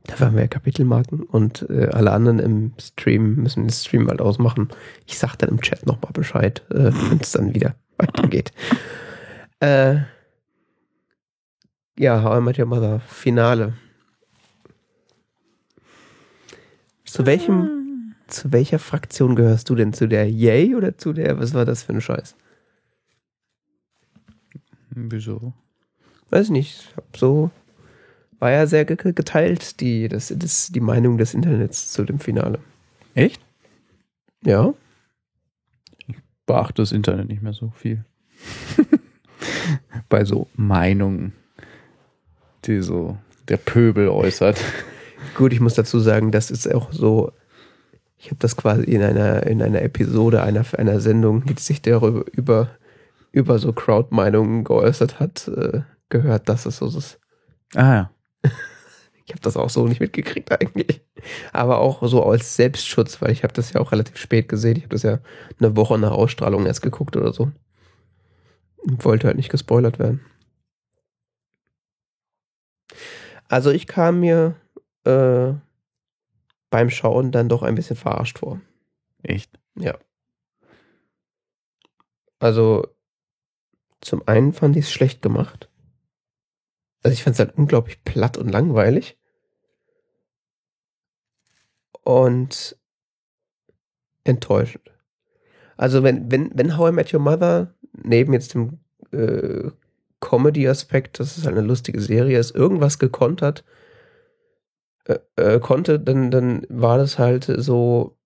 [0.04, 4.20] Dafür haben wir ja Kapitelmarken und äh, alle anderen im Stream müssen den Stream halt
[4.20, 4.68] ausmachen.
[5.06, 8.52] Ich sag dann im Chat nochmal Bescheid, äh, wenn es dann wieder weitergeht.
[9.60, 10.00] Äh,
[11.96, 13.74] ja, How I Met Your Mother, Finale.
[17.04, 19.92] Zu welchem, zu welcher Fraktion gehörst du denn?
[19.92, 22.34] Zu der Yay oder zu der, was war das für ein Scheiß?
[24.90, 25.52] Wieso?
[26.30, 27.52] Weiß nicht, hab so
[28.42, 32.58] war ja sehr ge- geteilt, die, das, das, die Meinung des Internets zu dem Finale.
[33.14, 33.40] Echt?
[34.44, 34.74] Ja,
[36.44, 38.04] Beachte das Internet nicht mehr so viel.
[40.08, 41.32] Bei so Meinungen,
[42.64, 43.16] die so
[43.46, 44.60] der Pöbel äußert.
[45.36, 47.30] gut, ich muss dazu sagen, das ist auch so,
[48.18, 52.24] ich habe das quasi in einer, in einer Episode einer, einer Sendung, die sich darüber
[52.32, 52.70] über,
[53.30, 57.20] über so Crowd-Meinungen geäußert hat, äh, gehört, dass es so ist.
[57.74, 58.10] Ah ja.
[59.24, 61.00] Ich habe das auch so nicht mitgekriegt eigentlich.
[61.52, 64.76] Aber auch so als Selbstschutz, weil ich habe das ja auch relativ spät gesehen.
[64.76, 65.20] Ich habe das ja
[65.60, 67.52] eine Woche nach Ausstrahlung erst geguckt oder so.
[68.78, 70.20] Und wollte halt nicht gespoilert werden.
[73.48, 74.56] Also ich kam mir
[75.04, 75.52] äh,
[76.70, 78.60] beim Schauen dann doch ein bisschen verarscht vor.
[79.22, 79.58] Echt?
[79.76, 79.96] Ja.
[82.40, 82.88] Also
[84.00, 85.68] zum einen fand ich es schlecht gemacht.
[87.02, 89.18] Also ich fand es halt unglaublich platt und langweilig.
[92.04, 92.76] Und
[94.24, 94.90] enttäuschend.
[95.76, 98.78] Also wenn, wenn, wenn How I Met Your Mother neben jetzt dem
[99.12, 99.70] äh,
[100.20, 103.64] Comedy-Aspekt, dass es halt eine lustige Serie ist, irgendwas gekonnt hat,
[105.04, 108.16] äh, äh, konnte, dann, dann war das halt so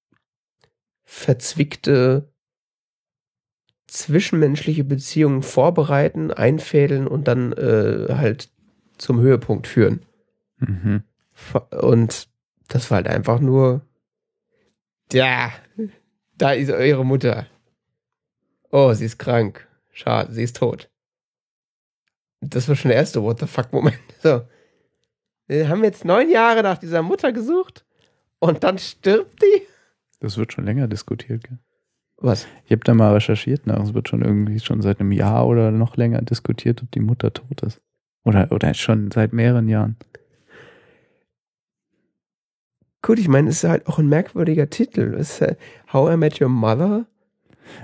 [1.04, 2.30] verzwickte
[3.86, 8.50] zwischenmenschliche Beziehungen vorbereiten, einfädeln und dann äh, halt
[8.98, 10.04] zum Höhepunkt führen.
[10.58, 11.02] Mhm.
[11.70, 12.28] Und
[12.68, 13.82] das war halt einfach nur,
[15.12, 15.52] ja,
[16.36, 17.46] da ist eure Mutter.
[18.70, 19.66] Oh, sie ist krank.
[19.92, 20.90] Schade, sie ist tot.
[22.40, 23.98] Das war schon der erste What the fuck Moment.
[24.22, 24.42] So.
[25.46, 27.84] Wir haben jetzt neun Jahre nach dieser Mutter gesucht
[28.40, 29.62] und dann stirbt die?
[30.20, 31.44] Das wird schon länger diskutiert.
[31.44, 31.58] Gell?
[32.16, 32.46] Was?
[32.64, 33.74] Ich habe da mal recherchiert, ne?
[33.80, 37.32] es wird schon irgendwie schon seit einem Jahr oder noch länger diskutiert, ob die Mutter
[37.32, 37.80] tot ist.
[38.26, 39.94] Oder, oder schon seit mehreren Jahren.
[43.00, 45.14] Gut, ich meine, es ist halt auch ein merkwürdiger Titel.
[45.16, 45.58] Es ist halt
[45.92, 47.06] How I Met Your Mother.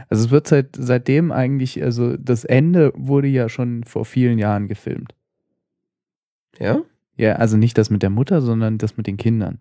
[0.09, 4.67] Also es wird seit, seitdem eigentlich, also das Ende wurde ja schon vor vielen Jahren
[4.67, 5.15] gefilmt.
[6.59, 6.83] Ja?
[7.17, 9.61] Ja, also nicht das mit der Mutter, sondern das mit den Kindern.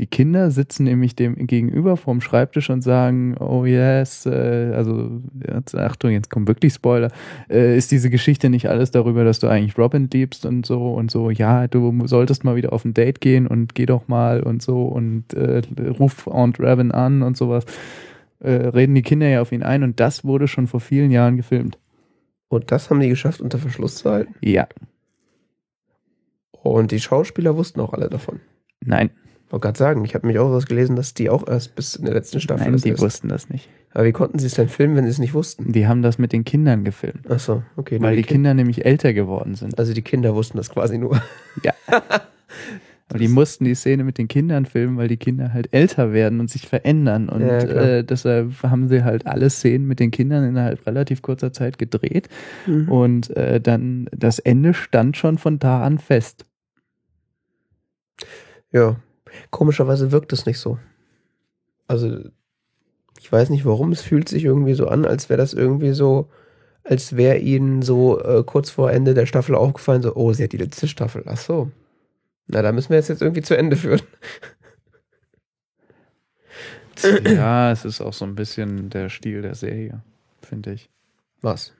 [0.00, 5.76] Die Kinder sitzen nämlich dem gegenüber vorm Schreibtisch und sagen, oh yes, äh, also jetzt,
[5.76, 7.10] Achtung, jetzt kommt wirklich Spoiler,
[7.50, 11.10] äh, ist diese Geschichte nicht alles darüber, dass du eigentlich Robin liebst und so und
[11.10, 14.62] so, ja, du solltest mal wieder auf ein Date gehen und geh doch mal und
[14.62, 15.60] so und äh,
[15.98, 17.66] ruf Aunt Robin an und sowas.
[18.40, 21.36] Äh, reden die Kinder ja auf ihn ein und das wurde schon vor vielen Jahren
[21.36, 21.78] gefilmt.
[22.48, 24.34] Und das haben die geschafft, unter Verschluss zu halten.
[24.40, 24.66] Ja,
[26.50, 28.40] Und die Schauspieler wussten auch alle davon.
[28.80, 29.10] nein,
[29.52, 32.04] wollte gerade sagen, ich habe mich auch was gelesen, dass die auch erst bis in
[32.06, 33.00] der letzten Staffel nein, die ist.
[33.00, 33.68] wussten das nicht.
[33.92, 35.72] Aber wie konnten sie es denn filmen, wenn sie es nicht wussten?
[35.72, 37.26] Die haben das mit den Kindern gefilmt.
[37.28, 38.00] Ach so, okay.
[38.00, 39.78] Weil die Kin- Kinder nämlich älter geworden sind.
[39.78, 41.20] Also die Kinder wussten das quasi nur.
[43.08, 46.40] Aber die mussten die Szene mit den Kindern filmen, weil die Kinder halt älter werden
[46.40, 47.28] und sich verändern.
[47.28, 51.52] Und Ja, äh, deshalb haben sie halt alle Szenen mit den Kindern innerhalb relativ kurzer
[51.52, 52.30] Zeit gedreht.
[52.88, 56.46] Und äh, dann das Ende stand schon von da an fest.
[58.70, 58.96] Ja,
[59.50, 60.78] komischerweise wirkt es nicht so.
[61.88, 62.20] Also,
[63.20, 66.30] ich weiß nicht warum, es fühlt sich irgendwie so an, als wäre das irgendwie so,
[66.84, 70.52] als wäre ihnen so äh, kurz vor Ende der Staffel aufgefallen, so, oh, sie hat
[70.52, 71.22] die letzte Staffel.
[71.26, 71.70] Ach so.
[72.48, 74.02] Na, da müssen wir jetzt, jetzt irgendwie zu Ende führen.
[77.24, 80.02] Ja, es ist auch so ein bisschen der Stil der Serie,
[80.40, 80.88] finde ich.
[81.40, 81.72] Was?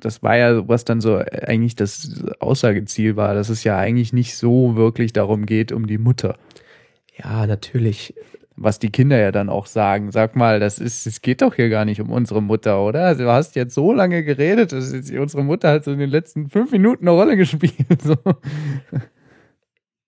[0.00, 4.36] Das war ja, was dann so eigentlich das Aussageziel war, dass es ja eigentlich nicht
[4.36, 6.36] so wirklich darum geht, um die Mutter.
[7.16, 8.14] Ja, natürlich.
[8.56, 10.12] Was die Kinder ja dann auch sagen.
[10.12, 13.06] Sag mal, das ist, es geht doch hier gar nicht um unsere Mutter, oder?
[13.06, 16.10] Also, du hast jetzt so lange geredet, dass jetzt unsere Mutter hat so in den
[16.10, 17.74] letzten fünf Minuten eine Rolle gespielt.
[18.02, 18.16] So.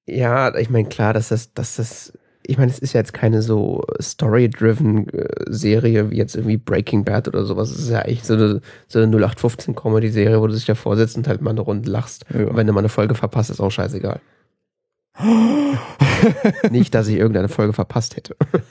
[0.07, 3.43] Ja, ich meine, klar, dass das, dass das, ich meine, es ist ja jetzt keine
[3.43, 7.71] so story-driven äh, Serie wie jetzt irgendwie Breaking Bad oder sowas.
[7.71, 11.29] Es ist ja eigentlich so eine, so eine 0815-Comedy-Serie, wo du dich davor sitzt und
[11.29, 12.25] halt mal eine Runde lachst.
[12.33, 12.47] Ja.
[12.47, 14.21] Und wenn du mal eine Folge verpasst, ist auch scheißegal.
[16.71, 18.37] Nicht, dass ich irgendeine Folge verpasst hätte.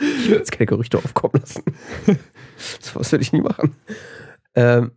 [0.00, 1.62] ich will jetzt keine Gerüchte aufkommen lassen.
[2.80, 3.76] So was würde ich nie machen.
[4.54, 4.92] Ähm,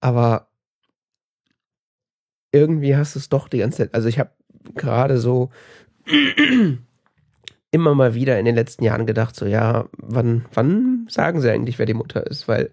[0.00, 0.48] aber
[2.52, 3.94] irgendwie hast du es doch die ganze Zeit.
[3.94, 4.30] Also ich habe
[4.74, 5.50] gerade so
[7.70, 11.78] immer mal wieder in den letzten Jahren gedacht, so ja, wann, wann sagen sie eigentlich,
[11.78, 12.48] wer die Mutter ist?
[12.48, 12.70] Weil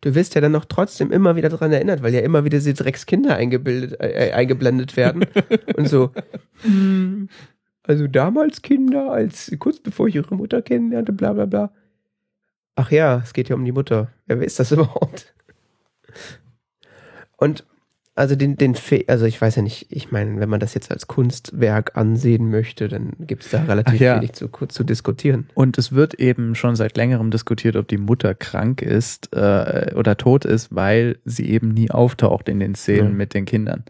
[0.00, 2.74] du wirst ja dann noch trotzdem immer wieder dran erinnert, weil ja immer wieder diese
[2.74, 5.26] Dreckskinder eingebildet, äh, eingeblendet werden
[5.76, 6.12] und so.
[7.82, 11.72] Also damals Kinder, als kurz bevor ich ihre Mutter kennenlernte, bla bla bla.
[12.76, 14.12] Ach ja, es geht ja um die Mutter.
[14.28, 15.34] Ja, wer ist das überhaupt?
[17.36, 17.64] Und
[18.18, 20.90] also den, den Fe also ich weiß ja nicht, ich meine, wenn man das jetzt
[20.90, 24.16] als Kunstwerk ansehen möchte, dann gibt es da relativ ja.
[24.16, 25.48] wenig zu, zu diskutieren.
[25.54, 30.16] Und es wird eben schon seit längerem diskutiert, ob die Mutter krank ist äh, oder
[30.16, 33.16] tot ist, weil sie eben nie auftaucht in den Szenen Ja.
[33.16, 33.84] mit den Kindern.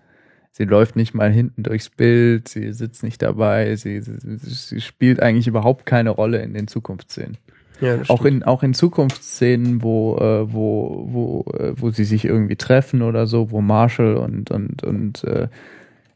[0.53, 5.21] Sie läuft nicht mal hinten durchs Bild, sie sitzt nicht dabei, sie, sie, sie spielt
[5.21, 7.39] eigentlich überhaupt keine Rolle in den Zukunftsszenen.
[7.81, 12.57] Ja, Auch in, auch in Zukunftsszenen, wo, äh, wo, wo, äh, wo sie sich irgendwie
[12.57, 15.49] treffen oder so, wo Marshall und, und, und äh,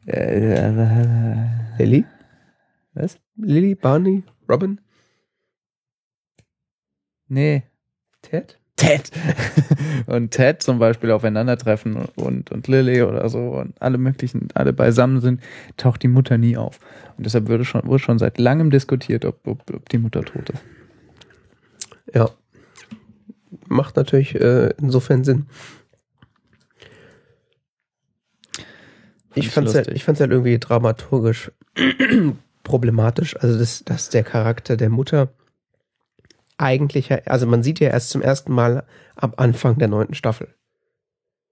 [0.06, 1.46] äh,
[1.78, 2.04] Lily?
[2.94, 3.18] was?
[3.36, 4.78] Lily, Barney, Robin,
[7.32, 7.62] Nee.
[8.20, 8.58] Ted?
[8.76, 9.10] Ted.
[10.06, 15.20] und Ted zum Beispiel aufeinandertreffen und, und Lily oder so und alle möglichen, alle beisammen
[15.22, 15.40] sind,
[15.78, 16.78] taucht die Mutter nie auf.
[17.16, 20.50] Und deshalb wurde schon, wurde schon seit langem diskutiert, ob, ob, ob die Mutter tot
[20.50, 20.62] ist.
[22.14, 22.30] Ja.
[23.68, 25.46] Macht natürlich äh, insofern Sinn.
[29.34, 29.96] Ich ich fand's, halt, lustig.
[29.96, 31.52] ich fand's halt irgendwie dramaturgisch
[32.62, 33.36] problematisch.
[33.36, 35.32] Also, dass, dass der Charakter der Mutter
[36.58, 38.84] eigentlich, also man sieht ja erst zum ersten Mal
[39.16, 40.54] am Anfang der neunten Staffel.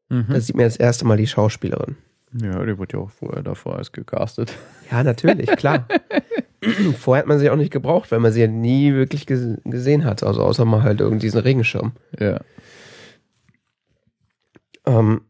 [0.09, 0.27] Mhm.
[0.29, 1.97] Da sieht man das erste Mal die Schauspielerin.
[2.33, 4.53] Ja, die wurde ja auch vorher davor erst gecastet.
[4.91, 5.89] Ja, natürlich, klar.
[6.99, 10.05] Vorher hat man sie auch nicht gebraucht, weil man sie ja nie wirklich ges gesehen
[10.05, 10.23] hat.
[10.23, 11.93] Also außer mal halt irgendwie diesen Regenschirm.
[12.19, 12.41] Ja.
[14.87, 15.23] Ähm,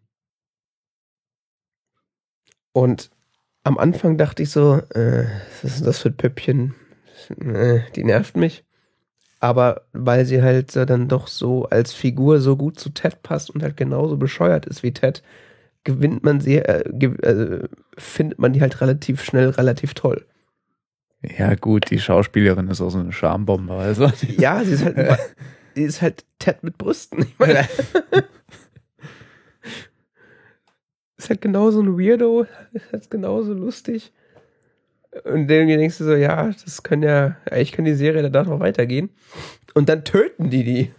[2.72, 3.10] und
[3.64, 5.26] am Anfang dachte ich so, äh,
[5.62, 6.74] was ist denn das für ein Püppchen?
[7.40, 8.64] Äh, die nervt mich.
[9.40, 13.50] Aber weil sie halt äh, dann doch so als Figur so gut zu Ted passt
[13.50, 15.22] und halt genauso bescheuert ist wie Ted,
[15.84, 17.68] gewinnt man sie, äh, ge äh,
[17.98, 20.26] findet man die halt relativ schnell relativ toll.
[21.22, 24.10] Ja, gut, die Schauspielerin ist auch so eine Schambombe, also.
[24.38, 25.18] Ja, sie ist halt,
[25.74, 27.22] sie ist halt Ted mit Brüsten.
[27.22, 27.68] Ich meine,
[31.18, 34.12] ist halt genauso ein Weirdo, ist halt genauso lustig.
[35.24, 38.60] Und irgendwie denkst du so, ja, das kann ja, eigentlich kann die Serie danach noch
[38.60, 39.10] weitergehen.
[39.74, 40.92] Und dann töten die die.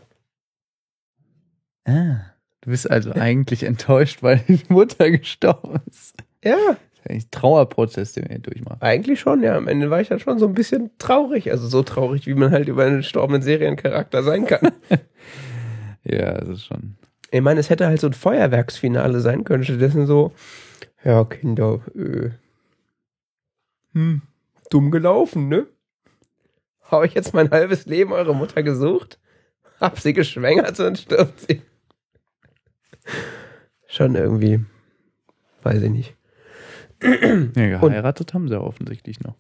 [1.85, 2.19] Ah,
[2.61, 6.15] du bist also eigentlich enttäuscht, weil die Mutter gestorben ist.
[6.43, 6.77] Ja,
[7.07, 8.81] eigentlich Trauerprozess, den wir hier durchmachen.
[8.81, 9.55] eigentlich schon, ja.
[9.55, 11.51] Am Ende war ich dann schon so ein bisschen traurig.
[11.51, 14.71] Also so traurig, wie man halt über einen gestorbenen Seriencharakter sein kann.
[16.03, 16.95] Ja, das ist schon.
[17.29, 19.63] Ich meine, es hätte halt so ein Feuerwerksfinale sein können.
[19.63, 20.33] Stattdessen so,
[21.03, 22.31] ja, Kinder, äh,
[23.93, 24.21] hm,
[24.69, 25.67] dumm gelaufen, ne?
[26.81, 29.19] Habe ich jetzt mein halbes Leben eure Mutter gesucht?
[29.79, 31.61] Hab sie geschwängert und stirbt sie.
[33.87, 34.65] Schon irgendwie,
[35.63, 36.15] weiß ich nicht.
[37.55, 39.35] Ja, geheiratet haben sie ja offensichtlich noch.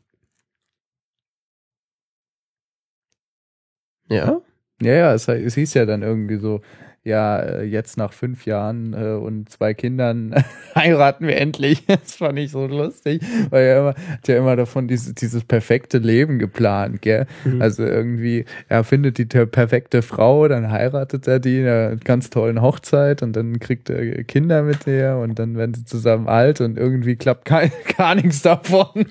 [4.09, 4.41] Ja?
[4.81, 6.61] Ja, ja, es, es hieß ja dann irgendwie so,
[7.03, 10.35] ja, äh, jetzt nach fünf Jahren äh, und zwei Kindern
[10.75, 11.83] heiraten wir endlich.
[11.87, 15.97] Das fand ich so lustig, weil er immer, hat ja immer davon dieses, dieses perfekte
[15.97, 17.25] Leben geplant, gell?
[17.43, 17.61] Mhm.
[17.61, 22.61] Also irgendwie, er findet die perfekte Frau, dann heiratet er die in einer ganz tollen
[22.61, 26.77] Hochzeit und dann kriegt er Kinder mit der und dann werden sie zusammen alt und
[26.77, 29.05] irgendwie klappt kein, gar nichts davon.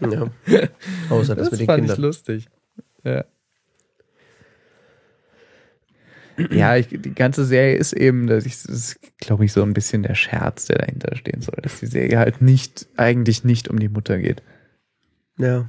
[0.00, 0.28] Ja.
[1.08, 2.00] Außer das, Das, mit den fand ich Kindern.
[2.02, 2.48] lustig.
[3.04, 3.24] Ja.
[6.50, 10.14] Ja, ich, die ganze Serie ist eben, das ist, glaube ich, so ein bisschen der
[10.14, 14.18] Scherz, der dahinter stehen soll, dass die Serie halt nicht, eigentlich nicht um die Mutter
[14.18, 14.42] geht,
[15.38, 15.68] Ja.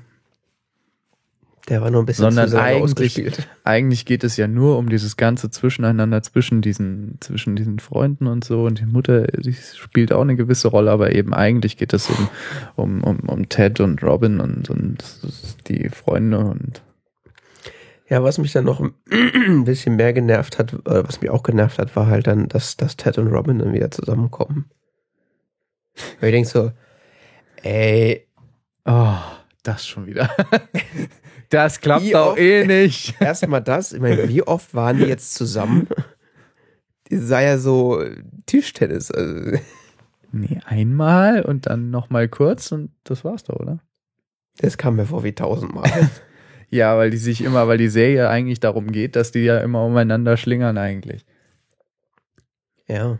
[1.69, 3.21] Der war nur ein bisschen sondern zu eigentlich,
[3.63, 8.43] eigentlich geht es ja nur um dieses ganze Zwischeneinander zwischen diesen, zwischen diesen Freunden und
[8.43, 8.63] so.
[8.63, 12.29] Und die Mutter, die spielt auch eine gewisse Rolle, aber eben eigentlich geht es um,
[12.75, 15.03] um, um, um Ted und Robin und, und
[15.67, 16.81] die Freunde und
[18.11, 21.79] Ja, was mich dann noch ein bisschen mehr genervt hat, äh, was mich auch genervt
[21.79, 24.69] hat, war halt dann, dass, dass Ted und Robin dann wieder zusammenkommen.
[26.19, 26.71] Weil ich denke so,
[27.63, 28.27] ey,
[28.85, 29.15] Oh,
[29.63, 30.29] das schon wieder.
[31.49, 33.15] Das klappt Wie doch oft- eh nicht.
[33.21, 35.85] erstmal das, ich meine, wie oft waren die jetzt zusammen?
[37.09, 38.01] Die sah ja so
[38.45, 39.11] Tischtennis.
[39.11, 39.57] Also,
[40.31, 43.79] Nee, einmal und dann nochmal kurz und das war's doch, oder?
[44.59, 45.89] das kam mir vor wie tausendmal.
[46.71, 49.85] Ja, weil die sich immer, weil die Serie eigentlich darum geht, dass die ja immer
[49.85, 51.25] umeinander schlingern eigentlich.
[52.87, 53.19] Ja.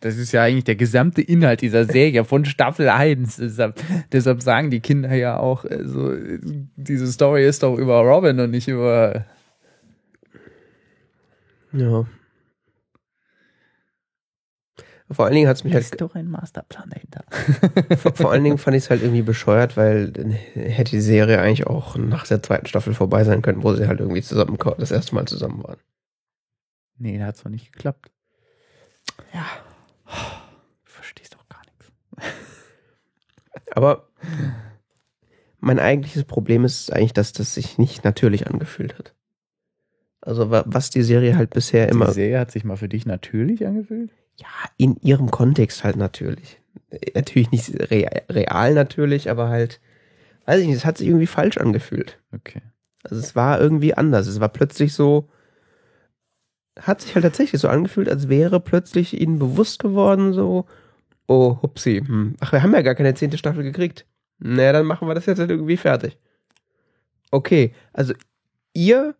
[0.00, 3.36] Das ist ja eigentlich der gesamte Inhalt dieser Serie von Staffel 1.
[3.36, 3.82] Deshalb,
[4.12, 6.14] deshalb sagen die Kinder ja auch, also,
[6.76, 9.26] diese Story ist doch über Robin und nicht über.
[11.72, 12.06] Ja.
[15.10, 17.24] Vor allen Dingen hat es mich halt doch ein Masterplan dahinter.
[17.96, 21.40] Vor, vor allen Dingen fand ich es halt irgendwie bescheuert, weil dann hätte die Serie
[21.40, 24.90] eigentlich auch nach der zweiten Staffel vorbei sein können, wo sie halt irgendwie zusammen das
[24.90, 25.78] erste Mal zusammen waren.
[26.98, 28.10] Nee, da hat's doch nicht geklappt.
[29.32, 29.46] Ja.
[30.84, 31.90] Du verstehst doch gar nichts.
[33.74, 34.08] Aber
[35.60, 39.14] mein eigentliches Problem ist eigentlich, dass das sich nicht natürlich angefühlt hat.
[40.20, 43.06] Also wa- was die Serie halt bisher immer Die Serie hat sich mal für dich
[43.06, 44.10] natürlich angefühlt?
[44.38, 46.60] Ja in ihrem Kontext halt natürlich.
[47.14, 49.80] Natürlich nicht rea- real natürlich, aber halt
[50.48, 52.18] weiß ich nicht, es hat sich irgendwie falsch angefühlt.
[52.32, 52.62] Okay.
[53.04, 54.26] Also es war irgendwie anders.
[54.26, 55.28] Es war plötzlich so,
[56.80, 60.64] hat sich halt tatsächlich so angefühlt, als wäre plötzlich ihnen bewusst geworden, so,
[61.26, 62.36] oh, hupsi, hm.
[62.40, 64.06] ach, wir haben ja gar keine zehnte Staffel gekriegt.
[64.38, 66.16] Naja, dann machen wir das jetzt halt irgendwie fertig.
[67.30, 68.14] Okay, also
[68.72, 69.14] ihr,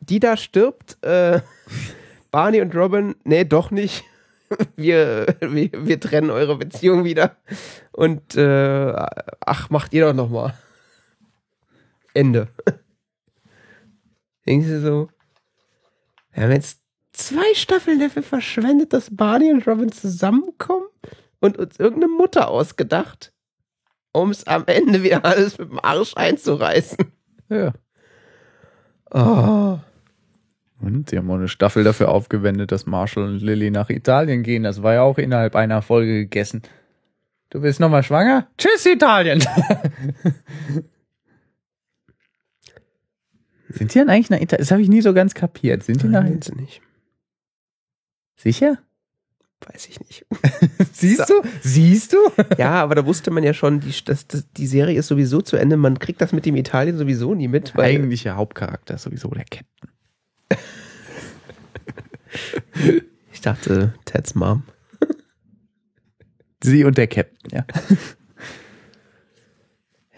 [0.00, 1.40] die da stirbt, äh,
[2.34, 4.02] Barney und Robin, nee, doch nicht.
[4.76, 7.36] Wir, wir, wir trennen eure Beziehung wieder.
[7.92, 8.92] Und, äh,
[9.40, 10.54] ach, macht ihr doch noch mal.
[12.12, 12.48] Ende.
[14.46, 15.08] Denken Sie so,
[16.32, 16.82] wir haben jetzt
[17.12, 20.86] zwei Staffeln dafür verschwendet, dass Barney und Robin zusammenkommen
[21.40, 23.32] und uns irgendeine Mutter ausgedacht,
[24.12, 26.98] um es am Ende wieder alles mit dem Arsch einzureißen.
[27.48, 27.72] Ja.
[29.10, 29.78] Oh.
[30.84, 34.64] Und sie haben auch eine Staffel dafür aufgewendet, dass Marshall und Lily nach Italien gehen.
[34.64, 36.60] Das war ja auch innerhalb einer Folge gegessen.
[37.48, 38.48] Du bist nochmal schwanger?
[38.58, 39.40] Tschüss, Italien!
[43.70, 44.60] Sind die dann eigentlich nach Italien?
[44.60, 45.82] Das habe ich nie so ganz kapiert.
[45.84, 46.82] Sind die nach Nein, sie nicht.
[48.36, 48.78] Sicher?
[49.66, 50.26] Weiß ich nicht.
[50.92, 51.34] Siehst du?
[51.62, 52.18] Siehst du?
[52.58, 55.56] Ja, aber da wusste man ja schon, die, das, das, die Serie ist sowieso zu
[55.56, 55.78] Ende.
[55.78, 57.74] Man kriegt das mit dem Italien sowieso nie mit.
[57.74, 59.93] Weil, Eigentlicher Hauptcharakter ist sowieso der Captain.
[63.32, 64.64] Ich dachte, Ted's Mom.
[66.62, 67.66] Sie und der Captain, ja.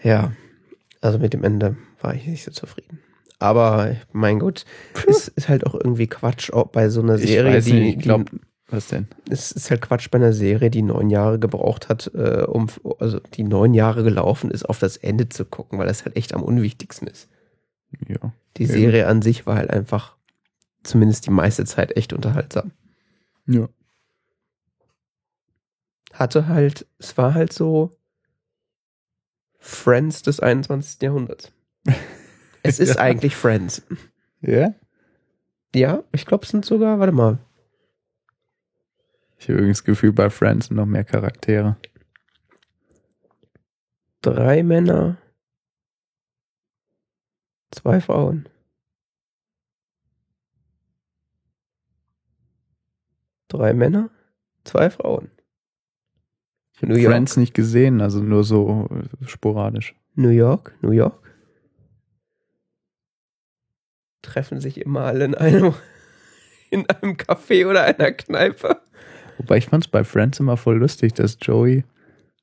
[0.03, 0.31] Ja,
[1.01, 2.99] also mit dem Ende war ich nicht so zufrieden.
[3.39, 4.65] Aber mein Gott,
[5.07, 8.25] es ist halt auch irgendwie Quatsch auch bei so einer Serie, die, nicht, ich glaub,
[8.67, 9.07] was denn?
[9.27, 12.67] die es ist halt Quatsch bei einer Serie, die neun Jahre gebraucht hat, äh, um
[12.99, 16.33] also die neun Jahre gelaufen ist, auf das Ende zu gucken, weil das halt echt
[16.33, 17.29] am unwichtigsten ist.
[18.07, 18.33] Ja.
[18.57, 18.65] Die.
[18.65, 20.16] Serie an sich war halt einfach
[20.87, 22.71] zumindest die meiste Zeit echt unterhaltsam.
[23.45, 23.67] Ja.
[26.13, 27.91] Hatte halt, es war halt so
[29.59, 31.01] Friends des 21.
[31.01, 31.51] Jahrhunderts.
[32.63, 33.01] Es ist Ja.
[33.01, 33.81] eigentlich Friends.
[34.41, 34.73] Ja?
[35.73, 37.37] Ja, ich glaube, es sind sogar, warte mal,
[39.37, 41.77] Ich habe übrigens das Gefühl, bei Friends sind noch mehr Charaktere.
[44.21, 45.17] drei Männer,
[47.71, 48.49] zwei Frauen.
[53.47, 54.09] Drei Männer,
[54.63, 55.31] zwei Frauen.
[56.73, 57.11] Ich habe New York.
[57.11, 59.95] Friends nicht gesehen, also nur so äh, sporadisch.
[60.15, 61.23] New York, New York.
[64.21, 65.73] Treffen sich immer alle in einem,
[66.69, 68.81] in einem Café oder einer Kneipe.
[69.37, 71.83] Wobei ich fand es bei Friends immer voll lustig, dass Joey,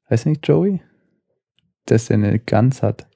[0.09, 0.81] heißt nicht Joey?
[1.87, 3.07] Dass der eine Gans hat.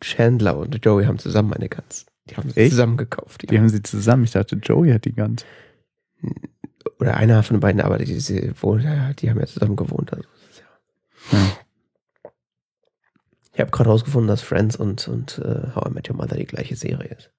[0.00, 2.06] Chandler und Joey haben zusammen eine Gans.
[2.28, 2.70] Die haben sie Echt?
[2.70, 3.50] zusammen gekauft.
[3.50, 4.24] Die haben sie zusammen.
[4.24, 5.44] Ich dachte, Joey hat die Gans.
[6.98, 10.12] Oder einer von den beiden, aber die, die, ja, die haben ja zusammen gewohnt.
[10.12, 10.28] Also,
[11.32, 11.38] ja.
[11.38, 11.58] Ja.
[13.52, 16.44] Ich habe gerade rausgefunden, dass Friends und, und äh, How I Met Your Mother die
[16.44, 17.32] gleiche Serie ist.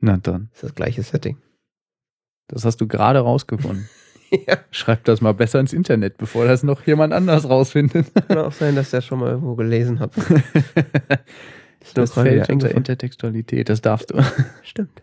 [0.00, 0.48] Na dann.
[0.52, 1.38] Das ist das gleiche Setting.
[2.46, 3.88] Das hast du gerade rausgefunden.
[4.30, 4.58] ja.
[4.70, 8.12] Schreib das mal besser ins Internet, bevor das noch jemand anders rausfindet.
[8.28, 10.12] Kann auch sein, dass ich das schon mal irgendwo gelesen habe.
[11.94, 12.74] Das wieder fällt unter.
[12.74, 14.22] Intertextualität, das darfst du.
[14.62, 15.02] Stimmt.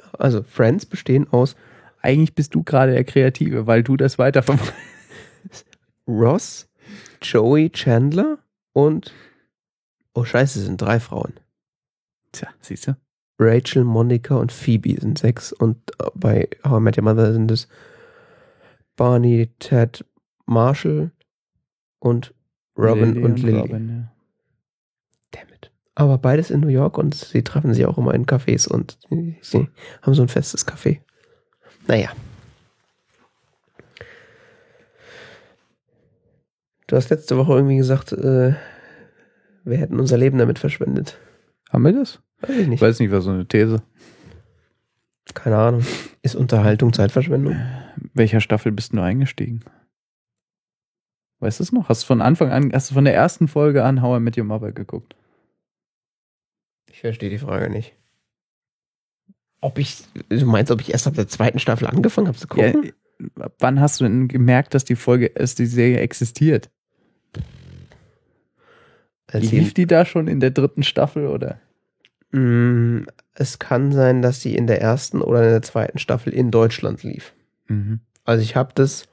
[0.00, 1.56] Ja, also Friends bestehen aus
[2.06, 4.44] Eigentlich bist du gerade der Kreative, weil du das weiter
[6.06, 6.68] Ross,
[7.20, 8.38] Joey, Chandler
[8.72, 9.12] und
[10.14, 11.32] oh scheiße, sind drei Frauen.
[12.30, 12.96] Tja, siehst du?
[13.40, 17.50] Rachel, Monica und Phoebe sind sechs und äh, bei How I Met Your Mother sind
[17.50, 17.66] es
[18.94, 20.04] Barney, Ted,
[20.46, 21.10] Marshall
[21.98, 22.32] und
[22.78, 23.58] Robin Lily und Lily.
[23.58, 24.15] Robin, ja.
[25.98, 28.98] Aber beides in New York und sie treffen sich auch immer in Cafés und
[29.40, 29.68] sie,
[30.02, 31.00] haben so ein festes Café.
[31.88, 32.10] Naja.
[36.86, 38.54] Du hast letzte Woche irgendwie gesagt, äh,
[39.64, 41.18] wir hätten unser Leben damit verschwendet.
[41.70, 42.20] Haben wir das?
[42.42, 42.82] Weiß ich Ich nicht.
[42.82, 43.82] weiß nicht, was so eine These.
[45.34, 45.84] Keine Ahnung.
[46.22, 47.56] Ist Unterhaltung Zeitverschwendung?
[48.14, 49.64] Welcher Staffel bist du eingestiegen?
[51.40, 51.88] Weißt du es noch?
[51.88, 54.36] Hast du von Anfang an, hast du von der ersten Folge an How I Met
[54.38, 55.16] Your Mother geguckt?
[56.96, 57.92] Ich verstehe die Frage nicht.
[59.60, 59.98] Ob ich,
[60.30, 62.90] du meinst, ob ich erst ab der zweiten Staffel angefangen habe zu gucken?
[63.38, 66.70] Ja, wann hast du denn gemerkt, dass die Folge, dass die Serie existiert?
[69.26, 71.60] Als sie- Lief die da schon in der dritten Staffel oder?
[72.30, 73.02] Mm,
[73.34, 77.02] es kann sein, dass sie in der ersten oder in der zweiten Staffel in Deutschland
[77.02, 77.34] lief.
[77.68, 78.00] Mhm.
[78.24, 79.06] Also ich habe das,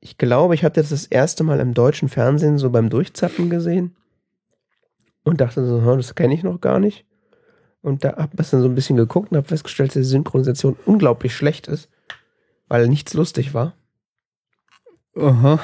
[0.00, 3.94] ich glaube, ich habe das das erste Mal im deutschen Fernsehen so beim Durchzappen gesehen
[5.24, 7.04] und dachte so, "Hm, das kenne ich noch gar nicht.
[7.82, 10.76] Und da habe ich dann so ein bisschen geguckt und habe festgestellt, dass die Synchronisation
[10.86, 11.90] unglaublich schlecht ist,
[12.68, 13.74] weil nichts lustig war.
[15.16, 15.60] Aha.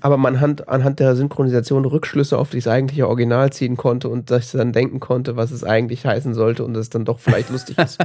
[0.00, 4.52] Aber man anhand, anhand der Synchronisation Rückschlüsse auf das eigentliche Original ziehen konnte und sich
[4.52, 7.98] dann denken konnte, was es eigentlich heißen sollte und es dann doch vielleicht lustig ist.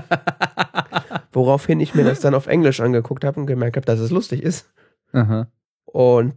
[1.31, 4.41] Woraufhin ich mir das dann auf Englisch angeguckt habe und gemerkt habe, dass es lustig
[4.41, 4.71] ist.
[5.11, 5.47] Aha.
[5.85, 6.35] Und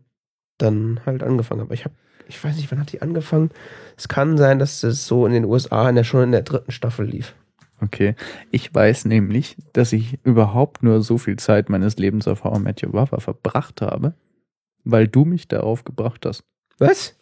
[0.58, 1.74] dann halt angefangen habe.
[1.74, 1.94] Ich habe,
[2.28, 3.50] ich weiß nicht, wann hat die angefangen?
[3.96, 6.72] Es kann sein, dass das so in den USA in der, schon in der dritten
[6.72, 7.34] Staffel lief.
[7.80, 8.14] Okay.
[8.50, 12.60] Ich weiß nämlich, dass ich überhaupt nur so viel Zeit meines Lebens auf How I
[12.60, 14.14] Met Your Mother verbracht habe,
[14.84, 16.44] weil du mich darauf gebracht hast.
[16.78, 17.16] Was?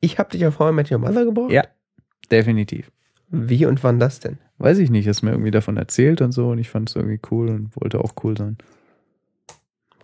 [0.00, 1.50] Ich habe dich auf How I Met Your Mother gebracht?
[1.50, 1.64] Ja.
[2.30, 2.90] Definitiv.
[3.30, 4.38] Wie und wann das denn?
[4.58, 7.20] Weiß ich nicht, hast mir irgendwie davon erzählt und so und ich fand es irgendwie
[7.30, 8.58] cool und wollte auch cool sein.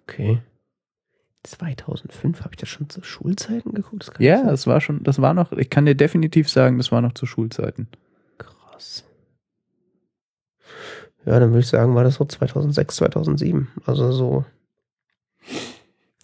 [0.02, 0.40] Okay.
[1.44, 4.08] 2005 habe ich das schon zu Schulzeiten geguckt?
[4.08, 7.00] Das Ja, das war schon, das war noch, ich kann dir definitiv sagen, das war
[7.00, 7.88] noch zu Schulzeiten.
[8.38, 9.04] Krass.
[11.24, 13.68] Ja, dann würde ich sagen, war das so 2006, 2007.
[13.86, 14.44] Also so.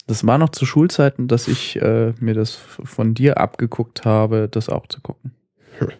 [0.07, 4.69] Das war noch zu Schulzeiten, dass ich äh, mir das von dir abgeguckt habe, das
[4.69, 5.33] auch zu gucken.
[5.79, 5.93] Hm.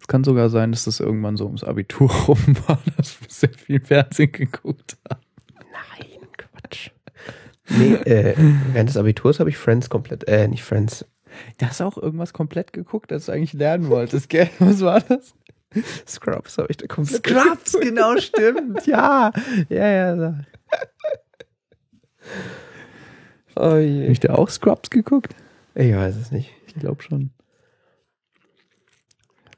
[0.00, 3.52] Es kann sogar sein, dass das irgendwann so ums Abitur rum war, dass wir sehr
[3.52, 5.20] viel Fernsehen geguckt haben.
[7.78, 8.34] Nee, äh,
[8.72, 11.06] während des Abiturs habe ich Friends komplett, äh, nicht Friends.
[11.58, 14.50] Du hast auch irgendwas komplett geguckt, das du eigentlich lernen wolltest, gell?
[14.58, 15.34] Was war das?
[16.06, 17.26] Scrubs habe ich da komplett.
[17.26, 18.86] Scrubs, genau, stimmt.
[18.86, 19.32] Ja,
[19.68, 20.14] ja, ja.
[20.14, 20.40] ja.
[23.56, 24.06] Oh je.
[24.06, 25.34] ich da auch Scrubs geguckt?
[25.74, 26.50] Ich weiß es nicht.
[26.66, 27.30] Ich glaube schon.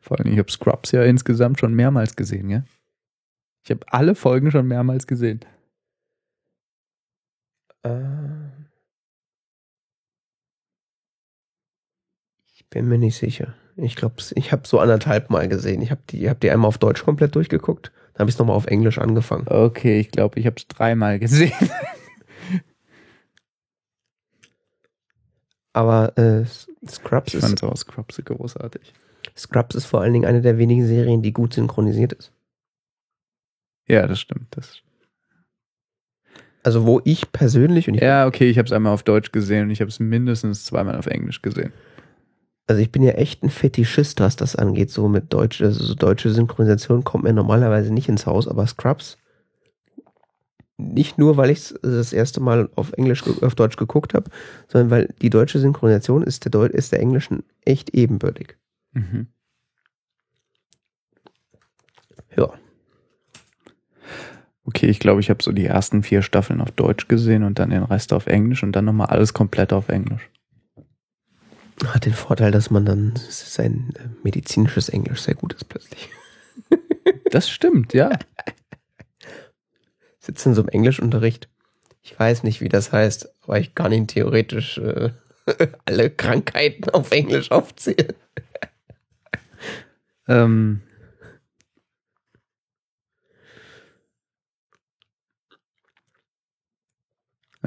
[0.00, 2.64] Vor allem, ich habe Scrubs ja insgesamt schon mehrmals gesehen, gell?
[3.64, 5.40] Ich habe alle Folgen schon mehrmals gesehen.
[7.84, 8.00] Äh,
[12.54, 13.54] ich bin mir nicht sicher.
[13.76, 15.82] Ich glaube, ich habe so anderthalb Mal gesehen.
[15.82, 17.92] Ich habe die, hab die einmal auf Deutsch komplett durchgeguckt.
[18.12, 19.46] Dann habe ich es nochmal auf Englisch angefangen.
[19.48, 21.52] Okay, ich glaube, ich habe es dreimal gesehen.
[25.72, 26.44] Aber äh,
[26.88, 28.94] Scrubs, Ich ist, fand auch Scrubs großartig.
[29.36, 32.30] Scrubs ist vor allen Dingen eine der wenigen Serien, die gut synchronisiert ist.
[33.88, 34.56] Ja, das stimmt.
[34.56, 34.82] Das
[36.64, 39.64] Also wo ich persönlich und ich, ja, okay, ich habe es einmal auf Deutsch gesehen
[39.64, 41.72] und ich habe es mindestens zweimal auf Englisch gesehen.
[42.66, 44.90] also ich bin ja echt ein Fetischist, was das angeht.
[44.90, 49.18] So mit Deutsch, also so deutsche Synchronisation kommt mir normalerweise nicht ins Haus, aber Scrubs
[50.76, 54.30] nicht nur, weil ich es das erste Mal auf Englisch, auf Deutsch geguckt habe,
[54.68, 58.56] sondern weil die deutsche Synchronisation ist der, Deu ist der englischen echt ebenbürtig.
[58.92, 59.28] Mhm.
[62.36, 62.52] Ja.
[64.66, 67.70] Okay, ich glaube, ich habe so die ersten vier Staffeln auf Deutsch gesehen und dann
[67.70, 70.30] den Rest auf Englisch und dann nochmal alles komplett auf Englisch.
[71.86, 76.08] Hat den Vorteil, dass man dann sein äh, medizinisches Englisch sehr gut ist plötzlich.
[77.30, 78.10] Das stimmt, ja.
[80.20, 81.48] Sitzt in so einem Englischunterricht.
[82.00, 85.10] Ich weiß nicht, wie das heißt, aber ich kann ihn theoretisch äh,
[85.84, 88.14] alle Krankheiten auf Englisch aufzählen.
[90.28, 90.82] Ähm,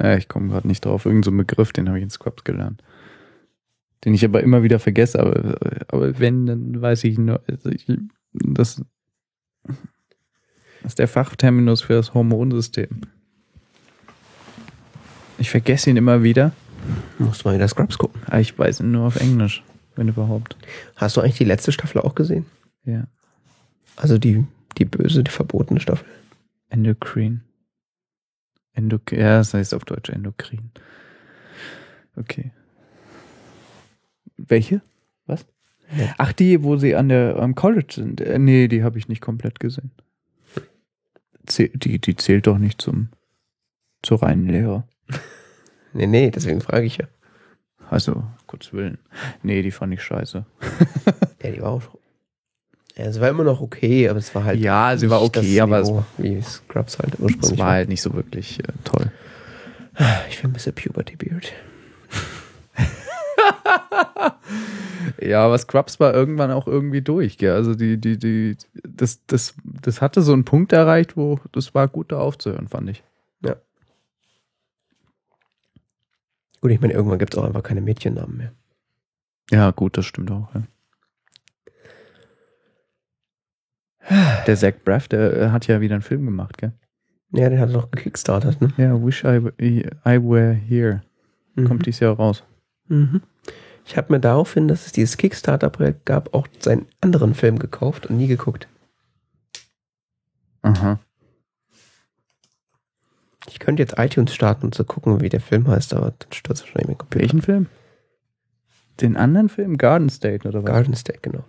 [0.00, 1.06] ja, ich komme gerade nicht drauf.
[1.06, 2.82] Irgend so ein Begriff, den habe ich in Scrubs gelernt.
[4.04, 5.58] Den ich aber immer wieder vergesse, aber,
[5.88, 7.86] aber wenn, dann weiß ich nur, also ich,
[8.32, 8.80] das,
[9.64, 9.76] das
[10.84, 13.00] ist der Fachterminus für das Hormonsystem.
[15.38, 16.52] Ich vergesse ihn immer wieder,
[17.18, 18.22] Musst mal wieder Scrubs gucken.
[18.26, 19.62] aber ich weiß ihn nur auf Englisch,
[19.96, 20.56] wenn überhaupt.
[20.96, 22.46] Hast du eigentlich die letzte Staffel auch gesehen?
[22.84, 23.06] Ja.
[23.96, 24.44] Also die,
[24.78, 26.06] die böse, die verbotene Staffel.
[26.70, 27.42] Endokrin.
[28.78, 30.70] Endok ja, das heißt auf Deutsch Endokrin.
[32.16, 32.52] Okay.
[34.36, 34.80] Welche?
[35.26, 35.44] Was?
[35.96, 36.14] Ja.
[36.18, 38.20] Ach, die, wo sie an der am College sind.
[38.20, 39.90] Äh, nee, die habe ich nicht komplett gesehen.
[41.46, 43.08] Zäh die, die zählt doch nicht zum
[44.02, 44.84] zur reinen Lehre.
[45.94, 47.08] Nee, nee, deswegen frage ich ja.
[47.88, 48.98] Also, kurz Willen.
[49.42, 50.44] Nee, die fand ich scheiße.
[51.42, 51.97] Ja, die war auch.
[52.98, 54.58] Ja, es war immer noch okay, aber es war halt.
[54.60, 57.72] Ja, sie war okay, aber es- Niveau, wie Scrubs halt Es ursprünglich war war.
[57.74, 59.12] halt nicht so wirklich äh, toll.
[60.28, 61.52] Ich vermisse Puberty Beard.
[65.20, 67.52] Ja, aber Scrubs war irgendwann auch irgendwie durch, gell?
[67.52, 71.88] Also die, die, die, das, das, das hatte so einen Punkt erreicht, wo das war
[71.88, 73.02] gut da aufzuhören, fand ich.
[76.60, 78.52] Gut, ich meine, irgendwann gibt es auch einfach keine Mädchennamen mehr.
[79.50, 80.52] Ja, gut, das stimmt auch.
[80.54, 80.62] Ja.
[84.10, 86.72] Der Zach Braff, der äh, hat ja wieder einen Film gemacht, gell?
[87.32, 88.72] Ja, den hat er doch gekickstartet, ne?
[88.78, 91.02] Ja, Wish I, I Were Here.
[91.66, 92.44] Kommt dieses Jahr raus.
[92.86, 93.20] Mhm.
[93.84, 98.16] Ich habe mir daraufhin, dass es dieses Kickstarter-Projekt gab, auch seinen anderen Film gekauft und
[98.16, 98.68] nie geguckt.
[100.62, 101.00] Aha.
[103.48, 106.62] Ich könnte jetzt iTunes starten und zu gucken, wie der Film heißt, aber dann stürzt
[106.62, 107.22] wahrscheinlich mein Computer.
[107.22, 107.66] Welchen Film?
[109.00, 109.78] Den anderen Film?
[109.78, 110.66] Garden State oder was?
[110.66, 111.44] Garden State, genau.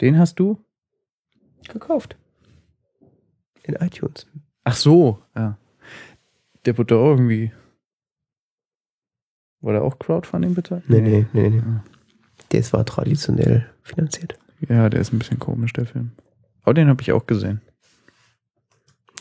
[0.00, 0.58] Den hast du?
[1.68, 2.16] Gekauft.
[3.62, 4.26] In iTunes.
[4.64, 5.56] Ach so, ja.
[6.64, 7.52] Der wurde auch irgendwie.
[9.60, 10.88] Wurde auch Crowdfunding bezahlt?
[10.88, 11.60] Nee, nee, nee, nee.
[11.60, 11.84] Ah.
[12.50, 14.38] Das war traditionell finanziert.
[14.68, 16.12] Ja, der ist ein bisschen komisch, der Film.
[16.62, 17.60] Aber den habe ich auch gesehen.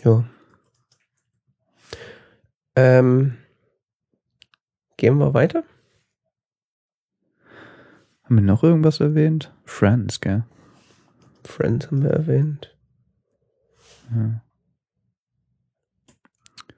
[0.03, 0.24] Ja.
[2.76, 3.38] Ähm,
[4.98, 5.64] gehen wir weiter?
[8.24, 9.52] Haben wir noch irgendwas erwähnt?
[9.66, 10.44] Friends, gell?
[11.44, 12.76] Friends haben wir erwähnt.
[14.14, 14.41] Ja.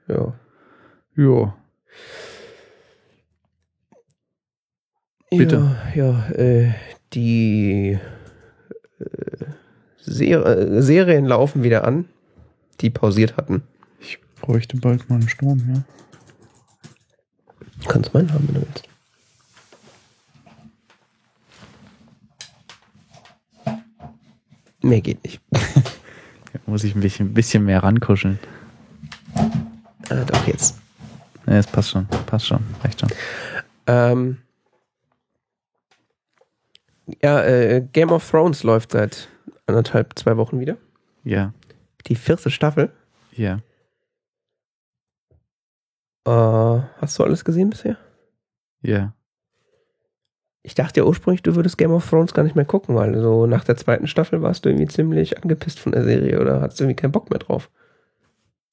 [0.08, 0.34] Ja.
[1.14, 1.52] Jo.
[5.30, 5.76] Bitte.
[5.94, 6.74] Ja, ja äh,
[7.12, 7.98] die
[8.98, 9.44] äh,
[9.98, 12.08] Ser äh, Serien laufen wieder an,
[12.80, 13.62] die pausiert hatten.
[14.00, 15.82] Ich bräuchte bald mal einen Strom, ja.
[17.88, 18.88] Kannst meinen haben, wenn du willst.
[24.82, 25.40] Mehr geht nicht.
[26.52, 28.38] Da muss ich ein bisschen, ein bisschen mehr rankuscheln.
[30.10, 30.78] Ah, doch jetzt.
[31.46, 32.06] Ne, es passt schon.
[32.26, 32.60] Passt schon.
[32.84, 33.08] Reicht schon.
[33.86, 34.38] Ähm,
[37.22, 39.28] ja, äh, Game of Thrones läuft seit
[39.66, 40.76] anderthalb, zwei Wochen wieder.
[41.24, 41.54] Ja.
[42.06, 42.92] Die vierte Staffel.
[43.32, 43.60] Ja.
[46.26, 47.96] Äh, hast du alles gesehen bisher?
[48.82, 49.14] Ja.
[50.64, 53.46] Ich dachte ja ursprünglich, du würdest Game of Thrones gar nicht mehr gucken, weil so
[53.46, 56.96] nach der zweiten Staffel warst du irgendwie ziemlich angepisst von der Serie oder hattest irgendwie
[56.96, 57.68] keinen Bock mehr drauf.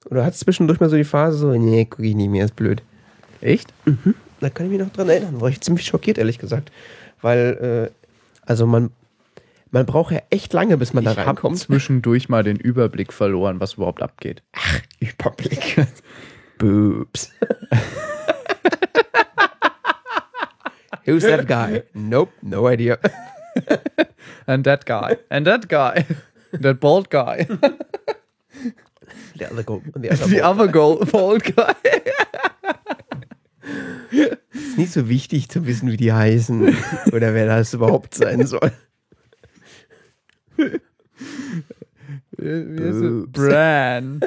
[0.09, 2.83] Oder hattest zwischendurch mal so die Phase so, nee, guck ich nie mehr, ist blöd.
[3.41, 3.73] Echt?
[4.39, 6.71] Da kann ich mich noch dran erinnern, war ich ziemlich schockiert, ehrlich gesagt.
[7.21, 8.05] Weil, äh,
[8.45, 8.91] also man,
[9.71, 11.57] man braucht ja echt lange, bis man da ich reinkommt.
[11.57, 14.43] zwischendurch mal den Überblick verloren, was überhaupt abgeht.
[14.99, 15.85] Überblick.
[16.59, 17.31] Boobs.
[21.09, 21.83] Who's that guy?
[21.93, 22.99] Nope, no idea.
[24.47, 25.17] And that guy.
[25.29, 26.05] And that guy.
[26.53, 27.47] that bald guy.
[29.35, 31.75] The other go, the other The other gold, bald guy.
[34.11, 36.75] Ist nicht so wichtig zu wissen, wie die heißen
[37.11, 38.71] oder wer das überhaupt sein soll.
[42.37, 43.31] Wie heißt.
[43.31, 44.19] Bran.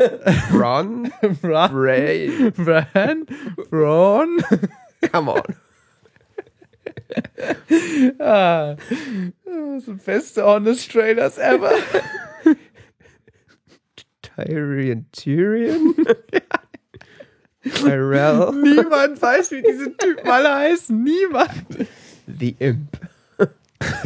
[0.53, 1.13] Ron?
[1.41, 1.71] Bran.
[1.75, 2.51] Ray?
[2.51, 3.27] Bran.
[3.73, 4.39] Ron.
[5.13, 5.43] Come on.
[8.19, 8.77] Ah.
[9.45, 11.73] Das sind beste Honest Trailers ever.
[14.23, 15.95] Tyrion Tyrion?
[17.63, 18.53] Tyrell?
[18.63, 21.03] Niemand weiß, wie diese Typen alle heißen.
[21.03, 21.89] Niemand.
[22.27, 22.99] The Imp.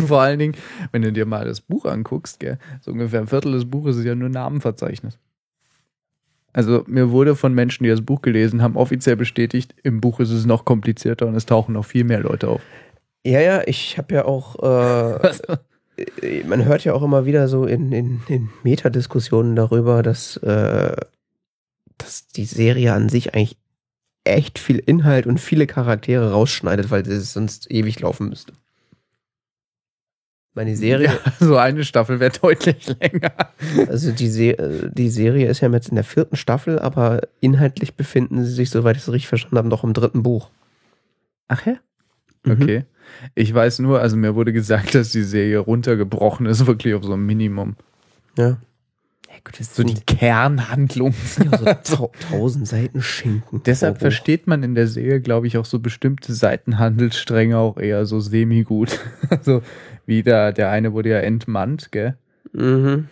[0.06, 0.56] Vor allen Dingen,
[0.92, 4.04] wenn du dir mal das Buch anguckst, gell, so ungefähr ein Viertel des Buches ist
[4.04, 5.18] ja nur Namenverzeichnis.
[6.56, 10.30] Also mir wurde von Menschen, die das Buch gelesen haben, offiziell bestätigt, im Buch ist
[10.30, 12.62] es noch komplizierter und es tauchen noch viel mehr Leute auf.
[13.26, 17.92] Ja, ja, ich habe ja auch, äh, man hört ja auch immer wieder so in,
[17.92, 20.96] in, in Metadiskussionen darüber, dass, äh,
[21.98, 23.58] dass die Serie an sich eigentlich
[24.24, 28.54] echt viel Inhalt und viele Charaktere rausschneidet, weil es sonst ewig laufen müsste.
[30.56, 33.30] Meine Serie, Ja, so eine Staffel wäre deutlich länger.
[33.88, 37.94] also die, Se äh, die Serie ist ja jetzt in der vierten Staffel, aber inhaltlich
[37.94, 40.50] befinden sie sich, soweit ich es richtig verstanden habe, noch im dritten Buch.
[41.46, 41.74] Ach ja?
[42.44, 42.52] Mhm.
[42.52, 42.84] Okay.
[43.34, 47.12] Ich weiß nur, also mir wurde gesagt, dass die Serie runtergebrochen ist, wirklich auf so
[47.12, 47.76] ein Minimum.
[48.38, 48.56] Ja.
[49.36, 51.14] Ja, gut, das So die Kernhandlung.
[51.44, 51.64] ja so
[51.96, 53.62] tau tausend Seiten Schinken.
[53.64, 58.20] Deshalb versteht man in der Serie, glaube ich, auch so bestimmte Seitenhandelsstränge auch eher so
[58.20, 58.98] semi-gut.
[59.42, 59.62] so
[60.06, 62.16] wie da, der eine wurde ja entmannt, gell?
[62.52, 63.08] Mhm.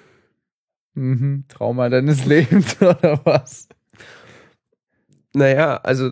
[0.94, 1.44] Mhm.
[1.48, 3.68] Trauma deines Lebens oder was?
[5.34, 6.10] Naja, also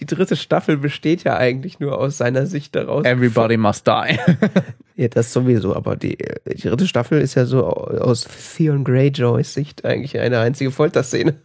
[0.00, 3.04] die, dritte Staffel besteht ja eigentlich nur aus seiner Sicht daraus.
[3.04, 4.18] Everybody must die.
[4.96, 8.26] Ja, das sowieso, aber die, die dritte Staffel ist ja so aus
[8.56, 11.36] Theon Greyjoys Sicht eigentlich eine einzige Folterszene.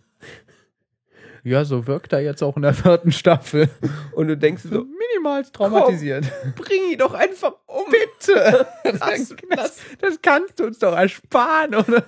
[1.44, 3.70] ja, so wirkt er jetzt auch in der vierten Staffel.
[4.14, 6.26] Und du denkst So so, minimal traumatisiert.
[6.56, 7.84] bring ihn doch einfach um.
[7.92, 8.66] Bitte!
[8.84, 9.00] Das,
[9.50, 12.06] Das, das kannst du uns doch ersparen, oder?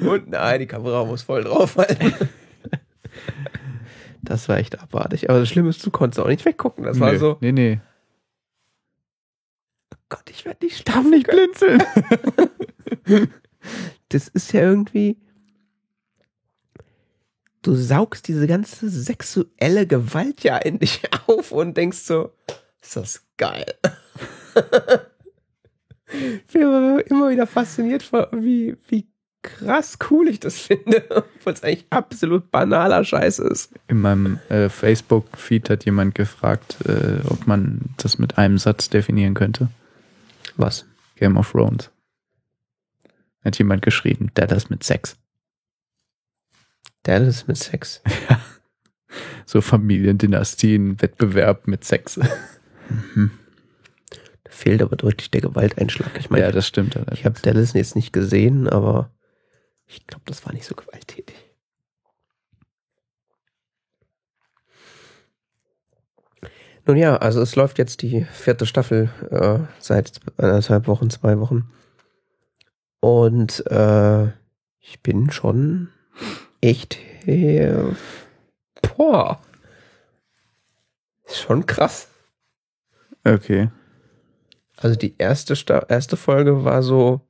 [0.00, 2.14] Und nein, die Kamera muss voll draufhalten.
[4.28, 5.30] Das war echt abartig.
[5.30, 6.84] Aber das Schlimme ist, du konntest auch nicht weggucken.
[6.84, 7.80] Das war nee, so, Nee, nee.
[10.10, 11.82] Gott, ich werde nicht Darf schlafen nicht blinzeln.
[14.10, 15.18] Das ist ja irgendwie.
[17.60, 22.32] Du saugst diese ganze sexuelle Gewalt ja in dich auf und denkst so,
[22.80, 23.66] ist das geil.
[26.06, 29.06] ich bin immer, wieder fasziniert, von, wie, wie
[29.42, 33.72] krass cool ich das finde, obwohl es eigentlich absolut banaler Scheiß ist.
[33.88, 39.34] In meinem äh, Facebook-Feed hat jemand gefragt, äh, ob man das mit einem Satz definieren
[39.34, 39.68] könnte.
[40.56, 40.86] Was?
[41.16, 41.90] Game of Thrones.
[43.44, 45.16] Hat jemand geschrieben, der das mit Sex.
[47.06, 48.02] Der ist mit Sex.
[49.46, 52.20] So Familiendynastien, Wettbewerb mit Sex.
[54.44, 56.10] Da fehlt aber deutlich der Gewalteinschlag.
[56.18, 56.98] Ich meine, ja, das stimmt.
[57.12, 59.10] ich habe Dallas jetzt nicht gesehen, aber
[59.88, 61.36] ich glaube, das war nicht so gewalttätig.
[66.86, 71.70] Nun ja, also es läuft jetzt die vierte Staffel äh, seit anderthalb Wochen, zwei Wochen.
[73.00, 74.28] Und äh,
[74.78, 75.90] ich bin schon
[76.60, 77.92] echt äh,
[78.96, 79.40] boah.
[81.26, 82.08] Ist schon krass.
[83.24, 83.70] Okay.
[84.76, 87.20] Also die erste, Sta erste Folge war so,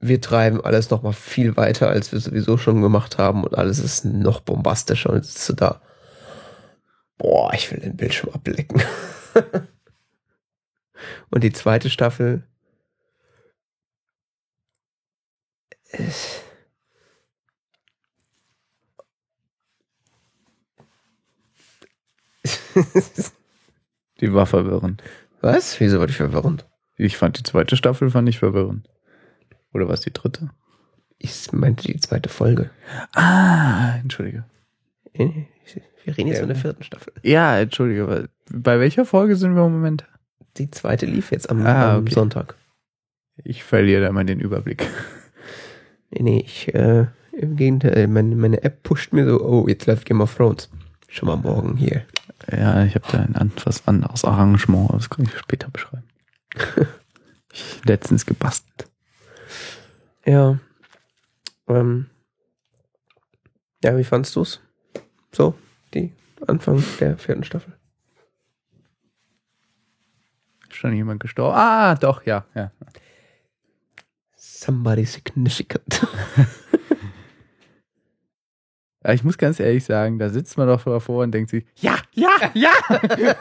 [0.00, 3.78] wir treiben alles noch mal viel weiter, als wir sowieso schon gemacht haben und alles
[3.78, 5.80] ist noch bombastischer und jetzt sitzt du da.
[7.16, 8.80] Boah, ich will den Bildschirm ablecken.
[11.30, 12.44] und die zweite Staffel
[15.90, 16.44] ist
[24.20, 25.02] Die war verwirrend.
[25.40, 25.78] Was?
[25.80, 26.66] Wieso war ich verwirrend?
[26.96, 28.88] Ich fand die zweite Staffel fand ich verwirrend.
[29.72, 30.50] Oder war es die dritte?
[31.18, 32.70] Ich meinte die zweite Folge.
[33.12, 34.44] Ah, entschuldige.
[35.12, 37.12] Wir reden jetzt von der vierten Staffel.
[37.22, 38.04] Ja, entschuldige.
[38.04, 40.06] aber Bei welcher Folge sind wir im Moment?
[40.56, 42.14] Die zweite lief jetzt am, Ah, am okay.
[42.14, 42.54] Sonntag.
[43.44, 44.86] Ich verliere da mal den Überblick.
[46.10, 50.06] Nee, nee, ich, äh, im Gegenteil, meine, meine App pusht mir so, oh, jetzt läuft
[50.06, 50.70] Game of Thrones.
[51.08, 52.04] Schon mal morgen hier.
[52.50, 56.04] Ja, ich habe da ein etwas anderes Arrangement, das kann ich später beschreiben.
[57.84, 58.88] letztens gebastelt.
[60.28, 60.58] Ja.
[61.68, 62.10] Ähm.
[63.82, 64.60] Ja, wie fandst du's?
[65.32, 65.54] So,
[65.94, 66.12] die
[66.46, 67.72] Anfang der vierten Staffel.
[70.68, 71.56] Ist schon jemand gestorben?
[71.56, 72.70] Ah, doch, ja, ja.
[74.36, 76.06] Somebody significant.
[79.04, 81.96] Ja, Ich muss ganz ehrlich sagen, da sitzt man doch davor und denkt sich, ja,
[82.12, 83.36] ja, ja, Endlich!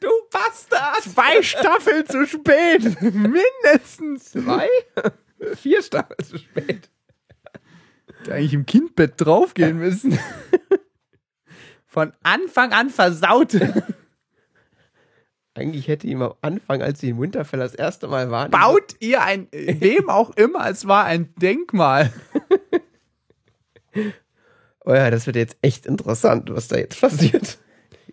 [0.00, 1.02] Du Bastard!
[1.02, 4.32] zwei Staffeln zu spät, mindestens.
[4.32, 4.68] Zwei?
[5.56, 6.90] Vier Staffeln zu spät.
[8.18, 10.18] Hätte eigentlich im Kindbett draufgehen müssen.
[11.86, 13.54] Von Anfang an versaut.
[15.54, 18.50] Eigentlich hätte ihm am Anfang, als sie in Winterfell das erste Mal waren.
[18.50, 22.12] Baut ihr ein, wem auch immer, es war ein Denkmal.
[24.84, 27.58] Oh ja, das wird jetzt echt interessant, was da jetzt passiert.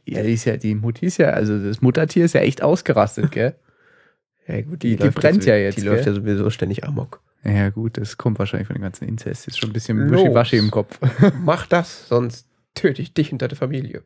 [0.05, 3.31] Ja, die ist ja, die Mutti ist ja, also das Muttertier ist ja echt ausgerastet,
[3.31, 3.55] gell?
[4.47, 6.13] Ja, gut, Die- die läuft brennt ja jetzt, Die läuft gell?
[6.15, 7.21] ja sowieso ständig amok.
[7.43, 9.47] Ja, gut, das kommt wahrscheinlich von dem ganzen Inzest.
[9.47, 10.99] Ist schon ein bisschen wischiwaschi im Kopf.
[11.43, 14.03] Mach das, sonst töte ich dich und deine Familie.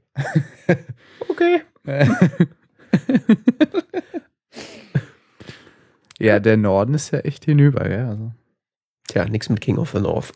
[1.30, 1.62] okay.
[6.20, 8.06] ja, der Norden ist ja echt hinüber, gell?
[8.06, 8.32] Also,
[9.08, 10.34] Tja, nichts mit King of the North.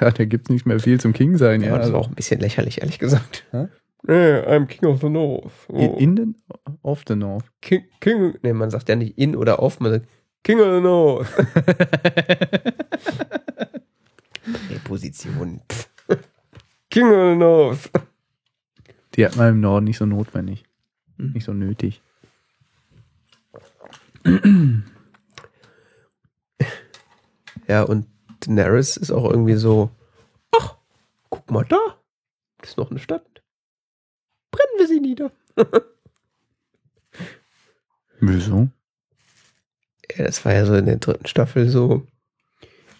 [0.00, 1.72] ja, da gibt's nicht mehr viel zum King sein, Ja, ja.
[1.76, 3.44] das Also, war auch ein bisschen lächerlich, ehrlich gesagt.
[3.52, 3.66] Hä?
[4.02, 5.66] Nee, I'm King of the North.
[5.68, 5.96] Oh.
[5.98, 6.34] in, the,
[6.82, 7.50] of the North.
[7.60, 10.08] King, King, nee, man sagt ja nicht in oder auf, man sagt
[10.42, 11.28] King of the North.
[14.68, 15.60] Präposition.
[16.90, 17.90] King of the North.
[19.14, 20.64] Die hat man im Norden nicht so notwendig.
[21.18, 21.32] Hm.
[21.32, 22.02] Nicht so nötig.
[27.70, 28.08] Ja, und
[28.40, 29.90] Daenerys ist auch irgendwie so,
[30.50, 30.76] ach,
[31.28, 31.78] guck mal da,
[32.58, 33.24] das ist noch eine Stadt.
[34.80, 35.30] Wir sie nieder.
[38.20, 38.70] Wieso?
[40.16, 42.06] Ja, das war ja so in der dritten Staffel so,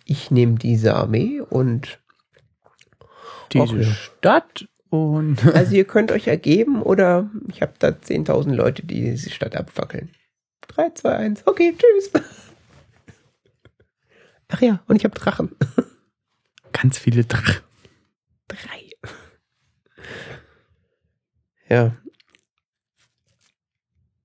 [0.04, 1.98] ich nehme diese Armee und
[3.54, 3.82] Diese.
[3.84, 5.42] Stadt und.
[5.54, 10.10] also ihr könnt euch ergeben oder ich habe da 10.000 Leute, die diese Stadt abfackeln.
[10.68, 12.10] 3, 2, 1, okay, tschüss.
[14.48, 15.56] Ach ja, und ich habe Drachen.
[16.72, 17.62] Ganz viele Drachen.
[18.48, 18.90] Drei.
[21.70, 21.92] Ja.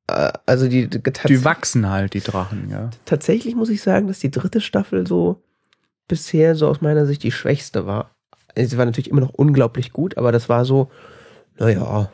[0.07, 2.89] Äh, Also die, die, Die wachsen halt, die Drachen, ja.
[3.05, 5.41] tatsächlich muss ich sagen, dass die dritte Staffel so
[6.07, 8.11] bisher so aus meiner Sicht die schwächste war.
[8.55, 10.91] Also Sie war natürlich immer noch unglaublich gut, aber das war so,
[11.57, 12.11] naja,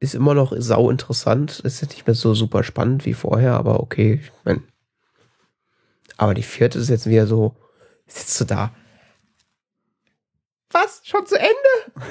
[0.00, 1.60] ist immer noch sau interessant.
[1.60, 4.64] Ist jetzt nicht mehr so super spannend wie vorher, aber okay, ich mein.
[6.16, 7.54] Aber die vierte ist jetzt wieder so,
[8.06, 8.74] sitzt du da.
[10.72, 11.00] Was?
[11.04, 12.06] Schon zu Ende?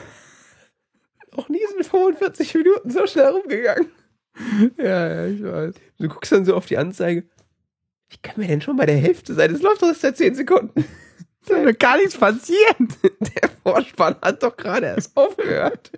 [1.36, 3.90] Noch nie sind 45 Minuten so schnell rumgegangen.
[4.78, 5.76] Ja, ja, ich weiß.
[6.00, 7.24] Du guckst dann so auf die Anzeige.
[8.10, 9.54] Wie kann mir denn schon bei der Hälfte sein?
[9.54, 10.84] Es läuft doch erst seit 10 Sekunden.
[11.42, 12.78] Ist doch gar nichts passiert.
[13.02, 15.92] Der Vorspann hat doch gerade erst aufgehört.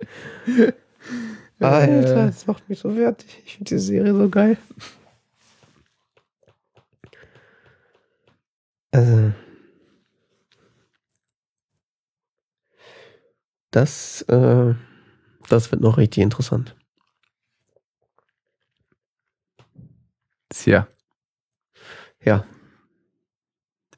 [1.58, 3.42] Alter, das macht mich so fertig.
[3.44, 4.56] Ich finde diese Serie so geil.
[8.92, 9.32] Also.
[13.70, 14.74] Das, äh,
[15.54, 16.76] das wird noch richtig interessant.
[20.48, 20.86] Tja.
[22.22, 22.44] Ja.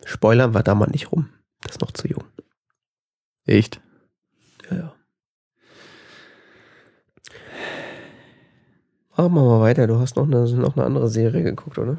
[0.05, 1.31] Spoilern war da mal nicht rum.
[1.62, 2.24] Das ist noch zu jung.
[3.47, 3.81] Echt?
[4.70, 4.95] Ja, ja.
[9.16, 9.87] Machen wir mal weiter.
[9.87, 11.99] Du hast noch eine, noch eine andere Serie geguckt, oder?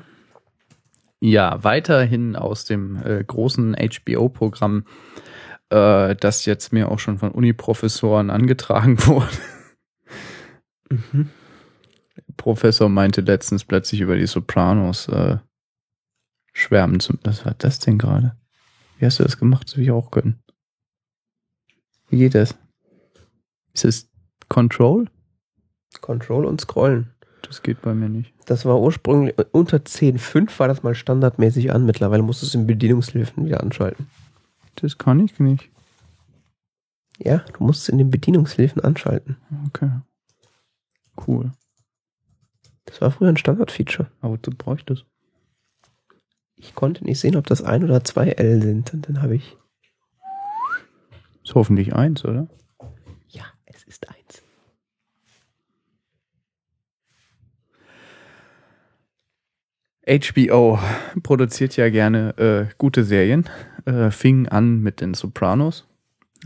[1.20, 4.86] Ja, weiterhin aus dem äh, großen HBO-Programm,
[5.69, 9.38] äh, das jetzt mir auch schon von Uniprofessoren angetragen wurde.
[10.89, 11.30] Mhm.
[12.38, 15.38] Professor meinte letztens plötzlich über die Sopranos äh,
[16.53, 17.18] schwärmen zu.
[17.23, 18.35] Was war das denn gerade?
[18.98, 19.68] Wie hast du das gemacht?
[19.68, 20.41] Das will ich auch können.
[22.10, 22.56] Wie geht das?
[23.73, 24.10] Ist es
[24.48, 25.10] Control?
[26.02, 27.14] Control und Scrollen.
[27.41, 28.34] Das geht bei mir nicht.
[28.45, 31.85] Das war ursprünglich unter 10.5 war das mal standardmäßig an.
[31.85, 34.10] Mittlerweile musst du es in Bedienungshilfen wieder anschalten.
[34.78, 35.70] Das kann ich nicht.
[37.18, 39.38] Ja, du musst es in den Bedienungshilfen anschalten.
[39.68, 39.90] Okay.
[41.26, 41.52] Cool.
[42.86, 44.10] Das war früher ein Standardfeature.
[44.22, 45.06] Aber du bräuchtest.
[46.56, 48.94] Ich konnte nicht sehen, ob das ein oder zwei L sind.
[48.94, 49.58] Und dann habe ich.
[51.44, 52.48] Ist hoffentlich eins, oder?
[53.30, 54.44] Ja, es ist eins.
[60.08, 60.80] HBO
[61.22, 63.49] produziert ja gerne äh, gute Serien.
[63.88, 65.85] Äh, fing an mit den Sopranos.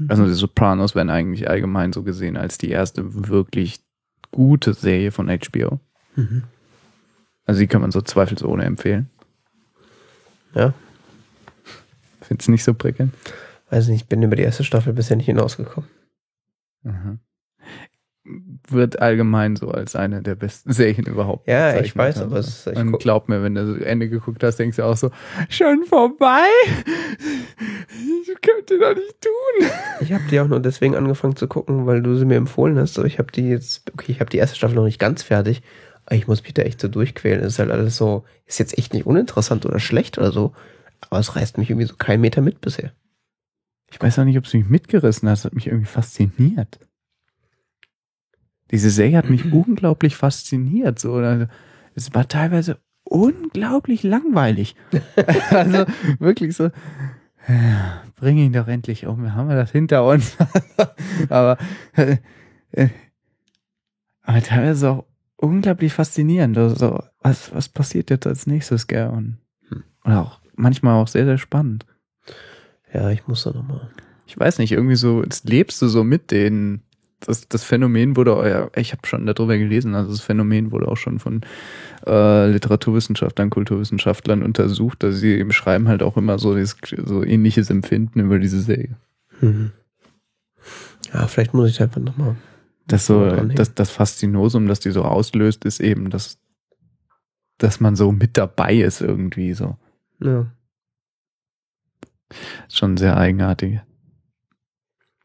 [0.07, 3.81] Also die Sopranos werden eigentlich allgemein so gesehen als die erste wirklich
[4.31, 5.79] gute Serie von HBO.
[6.15, 6.43] Mhm.
[7.45, 9.09] Also die kann man so zweifelsohne empfehlen.
[10.53, 10.73] Ja,
[12.21, 13.13] Findest du nicht so prickelnd?
[13.71, 15.89] weiß nicht, ich bin über die erste Staffel bisher nicht hinausgekommen.
[16.83, 17.19] Mhm.
[18.69, 21.47] Wird allgemein so als eine der besten Serien überhaupt.
[21.47, 24.07] Ja, ich weiß, Also, aber es ist- ich Und glaub mir, wenn du das Ende
[24.09, 25.11] geguckt hast, denkst du auch so,
[25.49, 26.45] schon vorbei?
[28.23, 29.69] Ich könnte doch nicht tun.
[29.99, 32.97] Ich habe die auch nur deswegen angefangen zu gucken, weil du sie mir empfohlen hast.
[32.97, 35.61] Aber ich habe die jetzt, okay, ich habe die erste Staffel noch nicht ganz fertig.
[36.05, 37.41] Aber ich muss mich da echt so durchquälen.
[37.41, 40.53] Es ist halt alles so, ist jetzt echt nicht uninteressant oder schlecht oder so.
[41.01, 42.91] Aber es reißt mich irgendwie so keinen Meter mit bisher.
[43.91, 45.37] Ich weiß auch nicht, ob es mich mitgerissen hat.
[45.39, 46.79] Es hat mich irgendwie fasziniert.
[48.71, 50.99] Diese Serie hat mich unglaublich fasziniert.
[50.99, 51.19] So,
[51.95, 54.75] es war teilweise unglaublich langweilig.
[55.49, 55.85] also
[56.19, 56.69] wirklich so,
[57.47, 60.37] ja, bring ihn doch endlich um, wir haben wir das hinter uns.
[61.29, 61.57] aber,
[61.93, 62.17] äh,
[62.71, 62.89] äh,
[64.21, 65.05] aber teilweise auch
[65.37, 66.57] unglaublich faszinierend.
[66.57, 69.07] Also, was, was passiert jetzt als nächstes, gell?
[69.07, 69.37] Und,
[69.69, 69.83] Hm.
[70.05, 71.85] oder auch manchmal auch sehr, sehr spannend.
[72.93, 73.89] Ja, ich muss da nochmal.
[74.27, 76.83] Ich weiß nicht, irgendwie so, jetzt lebst du so mit denen.
[77.21, 80.97] Das, das Phänomen wurde, ja, ich habe schon darüber gelesen, also das Phänomen wurde auch
[80.97, 81.41] schon von
[82.07, 87.69] äh, Literaturwissenschaftlern, Kulturwissenschaftlern untersucht, dass sie eben schreiben halt auch immer so, dieses, so ähnliches
[87.69, 88.97] Empfinden über diese Serie.
[89.39, 89.71] Mhm.
[91.13, 92.35] Ja, vielleicht muss ich da einfach nochmal.
[92.87, 96.39] Das so, das, das Faszinosum, das die so auslöst, ist eben, dass,
[97.59, 99.77] dass man so mit dabei ist irgendwie so.
[100.19, 100.47] Ja.
[102.67, 103.79] Schon sehr eigenartig.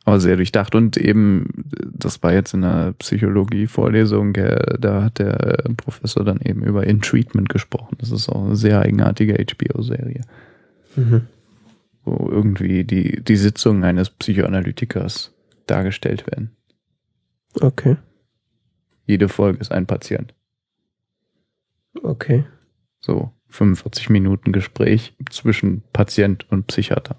[0.06, 0.74] Aber sehr durchdacht.
[0.76, 6.62] Und eben, das war jetzt in einer Psychologie-Vorlesung, äh, da hat der Professor dann eben
[6.62, 7.96] über In-Treatment gesprochen.
[7.98, 10.22] Das ist auch eine sehr eigenartige HBO-Serie,
[10.94, 11.22] Mhm.
[12.04, 15.34] wo irgendwie die, die Sitzungen eines Psychoanalytikers
[15.66, 16.52] dargestellt werden.
[17.60, 17.96] Okay.
[19.06, 20.34] Jede Folge ist ein Patient.
[22.02, 22.44] Okay.
[23.00, 27.16] So 45 Minuten Gespräch zwischen Patient und Psychiater.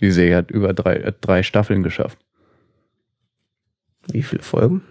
[0.00, 2.18] Die Serie hat über drei, hat drei Staffeln geschafft.
[4.10, 4.82] Wie viele Folgen?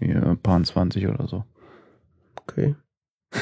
[0.00, 1.44] Ja, ein paar 20 oder so.
[2.36, 2.74] Okay.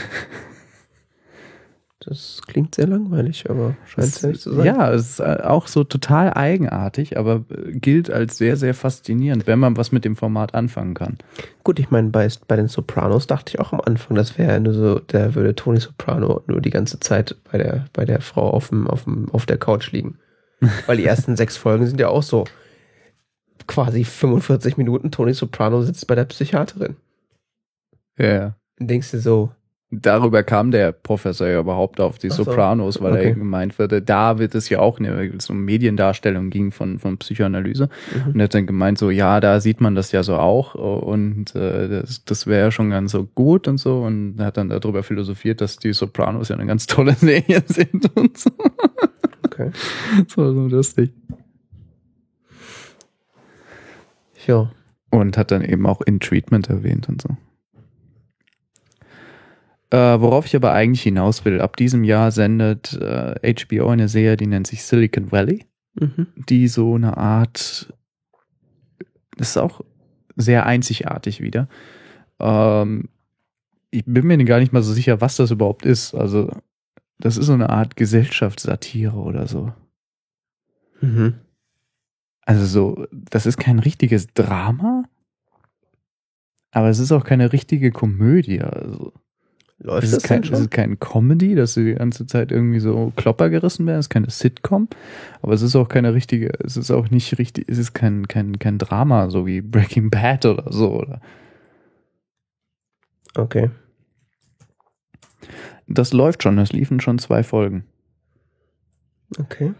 [2.02, 4.64] Das klingt sehr langweilig, aber scheint es ja nicht zu sein.
[4.64, 9.46] Ja, es ist äh, auch so total eigenartig, aber äh, gilt als sehr, sehr faszinierend,
[9.46, 11.18] wenn man was mit dem Format anfangen kann.
[11.62, 14.72] Gut, ich meine, bei, bei den Sopranos dachte ich auch am Anfang, das wäre nur
[14.72, 18.70] so, der würde Tony Soprano nur die ganze Zeit bei der, bei der Frau auf,
[18.70, 20.16] dem, auf, dem, auf der Couch liegen.
[20.86, 22.44] Weil die ersten sechs Folgen sind ja auch so
[23.66, 25.10] quasi 45 Minuten.
[25.10, 26.96] Tony Soprano sitzt bei der Psychiaterin.
[28.18, 28.54] Ja.
[28.78, 29.50] Und denkst du so,
[29.92, 32.44] Darüber kam der Professor ja überhaupt auf die so.
[32.44, 33.30] Sopranos, weil er Okay.
[33.30, 37.88] eben gemeint wurde, da wird es ja auch eine so Mediendarstellung ging von, von Psychoanalyse.
[38.14, 38.32] Mhm.
[38.34, 41.56] Und er hat dann gemeint, so, ja, da sieht man das ja so auch und
[41.56, 44.02] äh, das, das wäre ja schon ganz so gut und so.
[44.02, 48.16] Und er hat dann darüber philosophiert, dass die Sopranos ja eine ganz tolle Serie sind
[48.16, 48.50] und so.
[49.52, 49.70] Okay.
[50.26, 51.12] Das war so lustig.
[54.46, 54.70] Ja.
[55.10, 57.36] Und hat dann eben auch In Treatment erwähnt und so.
[59.90, 64.36] Äh, worauf ich aber eigentlich hinaus will, ab diesem Jahr sendet äh, HBO eine Serie,
[64.36, 66.28] die nennt sich Silicon Valley, Mhm.
[66.48, 67.92] die so eine Art,
[69.36, 69.80] das ist auch
[70.36, 71.68] sehr einzigartig wieder.
[72.38, 73.08] Ähm,
[73.90, 76.14] ich bin mir gar nicht mal so sicher, was das überhaupt ist.
[76.14, 76.48] Also,
[77.20, 79.72] das ist so eine Art Gesellschaftssatire oder so.
[81.00, 81.34] Mhm.
[82.42, 85.04] Also so, das ist kein richtiges Drama,
[86.72, 88.60] aber es ist auch keine richtige Komödie.
[88.60, 89.12] Also,
[89.82, 90.64] Läuft es das ist, kein, denn es schon?
[90.64, 93.98] ist kein Comedy, dass sie die ganze Zeit irgendwie so Klopper gerissen werden.
[93.98, 94.88] Es ist keine Sitcom,
[95.40, 98.58] aber es ist auch keine richtige, es ist auch nicht richtig, es ist kein, kein,
[98.58, 101.00] kein Drama, so wie Breaking Bad oder so.
[101.00, 101.20] Oder.
[103.34, 103.70] Okay.
[105.92, 107.84] Das läuft schon, es liefen schon zwei Folgen.
[109.38, 109.74] Okay.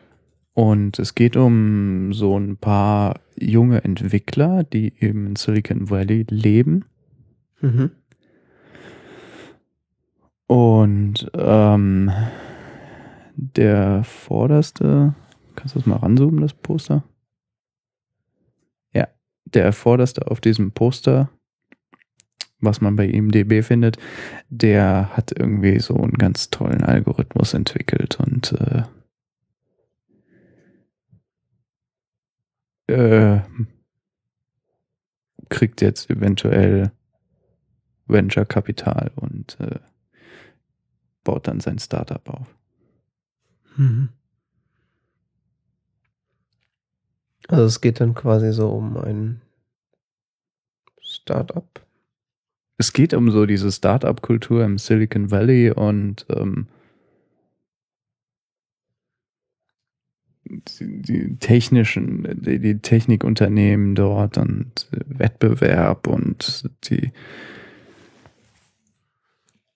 [0.55, 6.85] Und es geht um so ein paar junge Entwickler, die eben in Silicon Valley leben.
[7.61, 7.93] Mhm.
[10.49, 12.11] Und ähm,
[13.37, 15.15] der vorderste,
[15.55, 17.05] kannst du das mal ranzoomen, das Poster?
[18.93, 19.07] Ja,
[19.45, 21.31] der vorderste auf diesem Poster,
[22.61, 23.97] was man bei IMDB findet,
[24.49, 28.83] der hat irgendwie so einen ganz tollen Algorithmus entwickelt und äh,
[32.93, 33.41] äh,
[35.49, 36.93] kriegt jetzt eventuell
[38.07, 39.79] Venture Kapital und äh,
[41.25, 42.47] baut dann sein Startup auf.
[43.77, 44.11] Mhm.
[47.49, 49.41] Also es geht dann quasi so um ein
[51.03, 51.67] Startup.
[52.81, 56.67] Es geht um so diese Startup-Kultur im Silicon Valley und ähm,
[60.47, 67.13] die, die technischen, die, die Technikunternehmen dort und Wettbewerb und die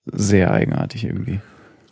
[0.05, 1.41] sehr eigenartig irgendwie.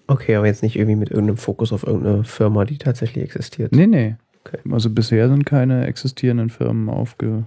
[0.07, 3.71] Okay, aber jetzt nicht irgendwie mit irgendeinem Fokus auf irgendeine Firma, die tatsächlich existiert.
[3.71, 4.15] Nee, nee.
[4.43, 4.57] Okay.
[4.71, 7.43] Also bisher sind keine existierenden Firmen aufge.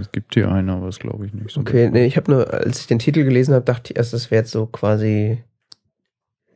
[0.00, 1.50] Es gibt hier einen, aber das glaube ich nicht.
[1.50, 1.92] So okay, genau.
[1.92, 4.42] nee, ich habe nur, als ich den Titel gelesen habe, dachte ich erst, das wäre
[4.42, 5.42] jetzt so quasi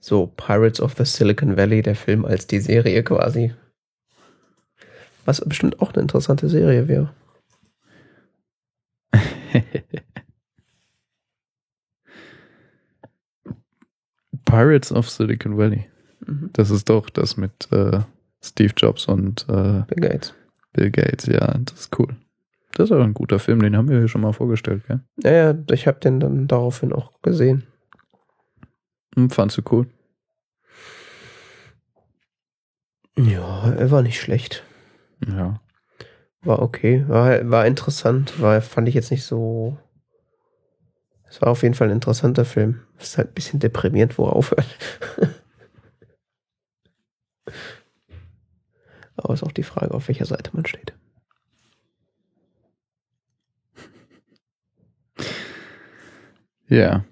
[0.01, 3.53] so Pirates of the Silicon Valley, der Film als die Serie quasi.
[5.25, 7.13] Was bestimmt auch eine interessante Serie wäre.
[14.45, 15.87] Pirates of Silicon Valley.
[16.25, 16.51] Mhm.
[16.53, 18.01] Das ist doch das mit äh,
[18.43, 20.33] Steve Jobs und äh, Bill Gates.
[20.73, 22.17] Bill Gates, ja, das ist cool.
[22.77, 25.01] Das ist aber ein guter Film, den haben wir hier schon mal vorgestellt, gell?
[25.25, 27.67] Ja, ja, ich habe den dann daraufhin auch gesehen.
[29.15, 29.87] Hm, fandst du cool?
[33.17, 34.63] Ja, er war nicht schlecht.
[35.27, 35.59] Ja.
[36.43, 37.03] War okay.
[37.09, 38.39] War, war interessant.
[38.43, 39.79] War, fand ich jetzt nicht so.
[41.31, 42.83] Es war auf jeden Fall ein interessanter Film.
[42.99, 44.67] Ist halt ein bisschen deprimierend, wo er aufhört.
[49.17, 50.93] Aber ist auch die Frage, auf welcher Seite man steht.
[56.69, 57.05] Ja.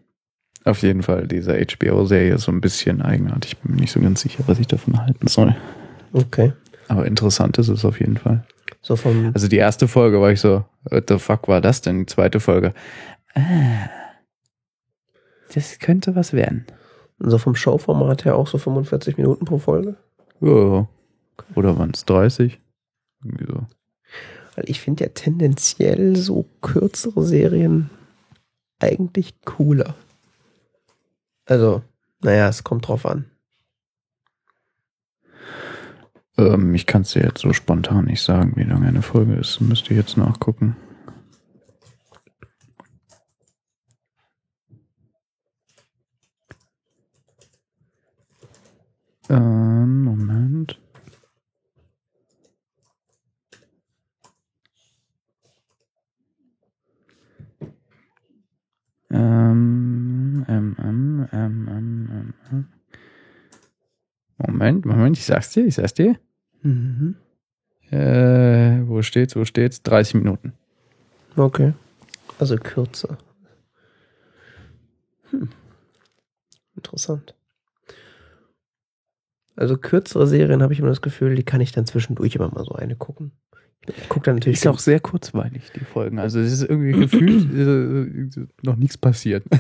[0.65, 3.53] Auf jeden Fall, diese HBO-Serie ist so ein bisschen eigenartig.
[3.53, 5.55] Ich bin mir nicht so ganz sicher, was ich davon halten soll.
[6.13, 6.53] Okay.
[6.89, 8.45] Aber interessant ist es auf jeden Fall.
[8.81, 9.31] So vom.
[9.35, 12.01] Also die erste Folge war ich so, what the fuck war das denn?
[12.01, 12.73] Die zweite Folge.
[13.35, 13.89] Ah,
[15.55, 16.67] das könnte was werden.
[17.19, 19.97] So vom Showformat her auch so 45 Minuten pro Folge.
[20.41, 20.89] Ja.
[21.55, 22.61] Oder waren es 30?
[23.23, 23.67] Irgendwie so.
[24.57, 27.91] Weil ich finde ja tendenziell so kürzere Serien
[28.85, 29.95] eigentlich cooler.
[31.47, 31.83] Also,
[32.21, 33.31] naja, es kommt drauf an.
[36.37, 39.61] Ähm, ich kann es dir jetzt so spontan nicht sagen, wie lange eine Folge ist.
[39.61, 40.77] Müsste ich jetzt nachgucken.
[49.29, 50.79] Ähm, Moment.
[59.15, 62.67] Ähm, ähm, ähm, ähm, ähm, ähm, ähm.
[64.39, 66.19] Moment, Moment, ich sag's dir, ich sag's dir.
[66.63, 67.15] Mhm.
[67.91, 69.83] Äh, wo steht's, wo steht's?
[69.83, 70.53] 30 Minuten.
[71.37, 71.75] Okay.
[72.41, 73.19] Also kürzer.
[75.31, 75.49] Hm.
[76.75, 77.35] Interessant.
[79.57, 82.65] Also kürzere Serien habe ich immer das Gefühl, die kann ich dann zwischendurch immer mal
[82.65, 83.33] so eine gucken.
[83.87, 86.19] Ich gucke dann natürlich Ist auch sehr kurzweilig, die Folgen.
[86.19, 87.53] Also es ist irgendwie gefühlt
[88.37, 89.45] äh, noch nichts passiert.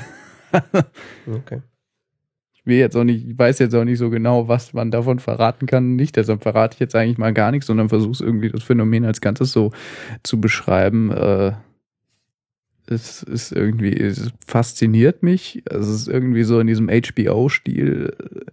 [1.27, 1.63] Okay.
[2.53, 5.19] Ich will jetzt auch nicht, ich weiß jetzt auch nicht so genau, was man davon
[5.19, 5.97] verraten kann.
[5.97, 9.21] Nicht, deshalb verrate ich jetzt eigentlich mal gar nichts, sondern versuche irgendwie das Phänomen als
[9.21, 9.73] Ganzes so
[10.23, 11.11] zu beschreiben.
[11.11, 11.55] Äh,
[12.87, 15.65] es ist irgendwie, es fasziniert mich.
[15.67, 18.51] Es ist irgendwie so in diesem HBO-Stil äh,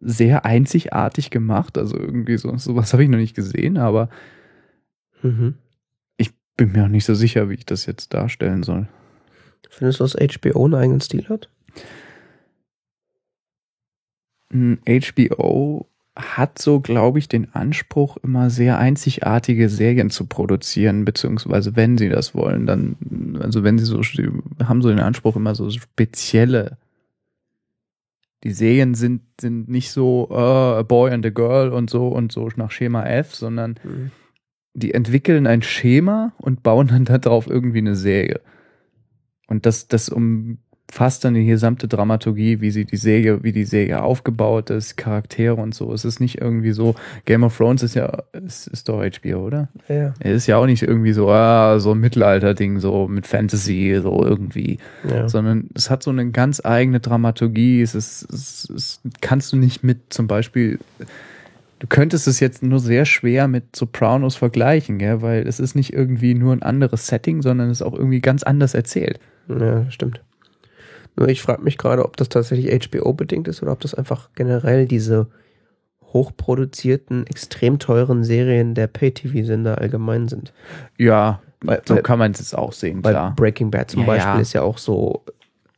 [0.00, 1.78] sehr einzigartig gemacht.
[1.78, 4.08] Also irgendwie so, sowas habe ich noch nicht gesehen, aber
[5.22, 5.54] Mhm.
[6.16, 8.88] ich bin mir auch nicht so sicher, wie ich das jetzt darstellen soll.
[9.68, 11.48] Findest du, dass HBO einen eigenen Stil hat?
[14.52, 15.86] HBO
[16.16, 22.08] hat so, glaube ich, den Anspruch, immer sehr einzigartige Serien zu produzieren, beziehungsweise wenn sie
[22.08, 24.02] das wollen, dann, also wenn sie so,
[24.64, 26.76] haben so den Anspruch, immer so spezielle.
[28.44, 32.32] Die Serien sind, sind nicht so äh, a boy and a girl und so und
[32.32, 34.10] so nach Schema F, sondern Mhm.
[34.74, 38.40] die entwickeln ein Schema und bauen dann darauf irgendwie eine Serie.
[39.46, 40.08] Und das, das
[40.90, 45.54] umfasst dann die gesamte Dramaturgie, wie sie die Serie, wie die Serie aufgebaut ist, Charaktere
[45.54, 45.92] und so.
[45.92, 46.96] Es ist nicht irgendwie so,
[47.26, 49.68] Game of Thrones ist ja, ist, ist doch HBO, oder?
[49.88, 50.14] Ja, ja.
[50.18, 54.24] Es ist ja auch nicht irgendwie so, ah, so ein Mittelalter-Ding, so mit Fantasy, so
[54.24, 54.78] irgendwie.
[55.08, 55.28] ja.
[55.28, 57.82] Sondern es hat so eine ganz eigene Dramaturgie.
[57.82, 60.80] Es ist, es, es kannst du nicht mit zum Beispiel,
[61.78, 65.22] du könntest es jetzt nur sehr schwer mit Sopranos vergleichen, gell?
[65.22, 68.42] weil es ist nicht irgendwie nur ein anderes Setting, sondern es ist auch irgendwie ganz
[68.42, 69.20] anders erzählt.
[69.48, 70.20] Ja, stimmt.
[71.20, 74.86] Nur ich frage mich gerade, ob das tatsächlich HBO-bedingt ist oder ob das einfach generell
[74.86, 75.26] diese
[76.12, 80.52] hochproduzierten, extrem teuren Serien der Pay-TV-Sender allgemein sind.
[80.98, 83.34] Ja, Weil- so weil- kann man es jetzt auch sehen, Bei klar.
[83.36, 84.40] Breaking Bad zum Ja, Beispiel ja.
[84.40, 85.22] ist ja auch so,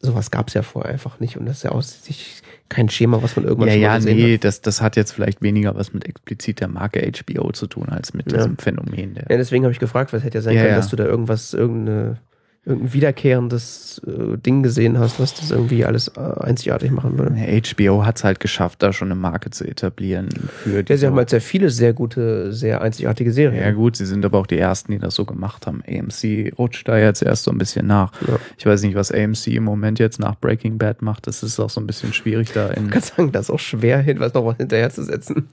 [0.01, 3.23] sowas gab es ja vorher einfach nicht und das ist ja auch sich kein Schema,
[3.23, 4.45] was man irgendwann Ja, schon mal ja, gesehen nee, hat.
[4.45, 8.15] das, das hat jetzt vielleicht weniger was mit explizit der Marke HBO zu tun, als
[8.15, 8.39] mit Ja.
[8.39, 9.27] diesem Phänomen der.
[9.29, 10.79] Ja, deswegen habe ich gefragt, weil es hätte ja sein Ja, können, ja.
[10.79, 12.19] dass du da irgendwas, irgendeine,
[12.65, 17.35] irgendein wiederkehrendes äh, Ding gesehen hast, was das irgendwie alles äh, einzigartig machen würde.
[17.35, 20.29] HBO hat es halt geschafft, da schon eine Marke zu etablieren
[20.63, 23.61] für Ja, sie haben halt sehr viele sehr gute, sehr einzigartige Serien.
[23.61, 25.83] Ja gut, sie sind aber auch die Ersten, die das so gemacht haben.
[25.89, 28.13] AMC rutscht da jetzt erst so ein bisschen nach.
[28.29, 28.39] Ja.
[28.57, 31.27] Ich weiß nicht, was AMC im Moment jetzt nach Breaking Bad macht.
[31.27, 32.87] Das ist auch so ein bisschen schwierig da in...
[32.87, 35.49] Ich kann sagen, das ist auch schwer, hin, was noch was hinterherzusetzen.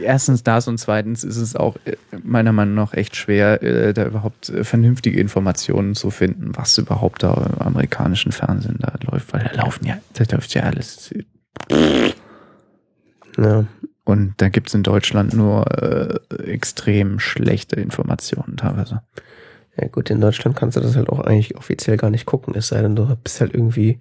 [0.00, 4.06] Erstens das und zweitens ist es auch äh, meiner Meinung nach echt schwer, äh, da
[4.06, 9.44] überhaupt äh, vernünftige Informationen zu finden, was überhaupt da im amerikanischen Fernsehen da läuft, weil
[9.44, 11.12] da laufen ja, da läuft ja alles.
[13.36, 13.64] Ja.
[14.04, 19.02] Und da gibt es in Deutschland nur äh, extrem schlechte Informationen teilweise.
[19.76, 22.68] ja, gut, in Deutschland kannst du das halt auch eigentlich offiziell gar nicht gucken, es
[22.68, 24.00] sei denn, du bist halt irgendwie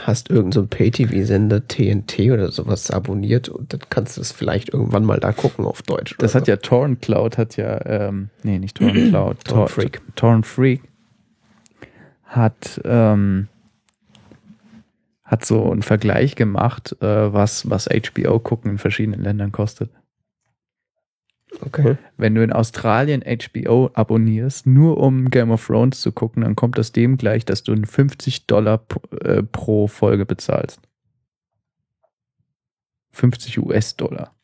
[0.00, 5.04] hast irgendeinen so Pay-TV-Sender, TNT oder sowas abonniert und dann kannst du es vielleicht irgendwann
[5.04, 6.16] mal da gucken auf Deutsch.
[6.18, 10.00] Das hat ja Torrent Cloud, hat ja, ähm, nee, nicht Torrent Cloud, Torrent Freak.
[10.16, 10.82] Torrent Freak
[12.24, 13.48] hat, ähm,
[15.24, 19.90] hat so einen Vergleich gemacht, äh, was, was HBO gucken in verschiedenen Ländern kostet.
[21.60, 21.96] Okay.
[22.16, 26.78] Wenn du in Australien HBO abonnierst, nur um Game of Thrones zu gucken, dann kommt
[26.78, 30.80] das dem gleich, dass du 50 Dollar pro, äh, pro Folge bezahlst.
[33.12, 34.34] 50 US-Dollar.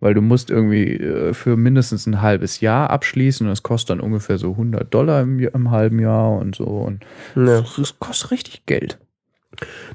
[0.00, 4.00] Weil du musst irgendwie äh, für mindestens ein halbes Jahr abschließen und das kostet dann
[4.00, 6.64] ungefähr so 100 Dollar im, im halben Jahr und so.
[6.64, 7.04] Und
[7.36, 7.60] Ja.
[7.60, 8.98] das kostet richtig Geld.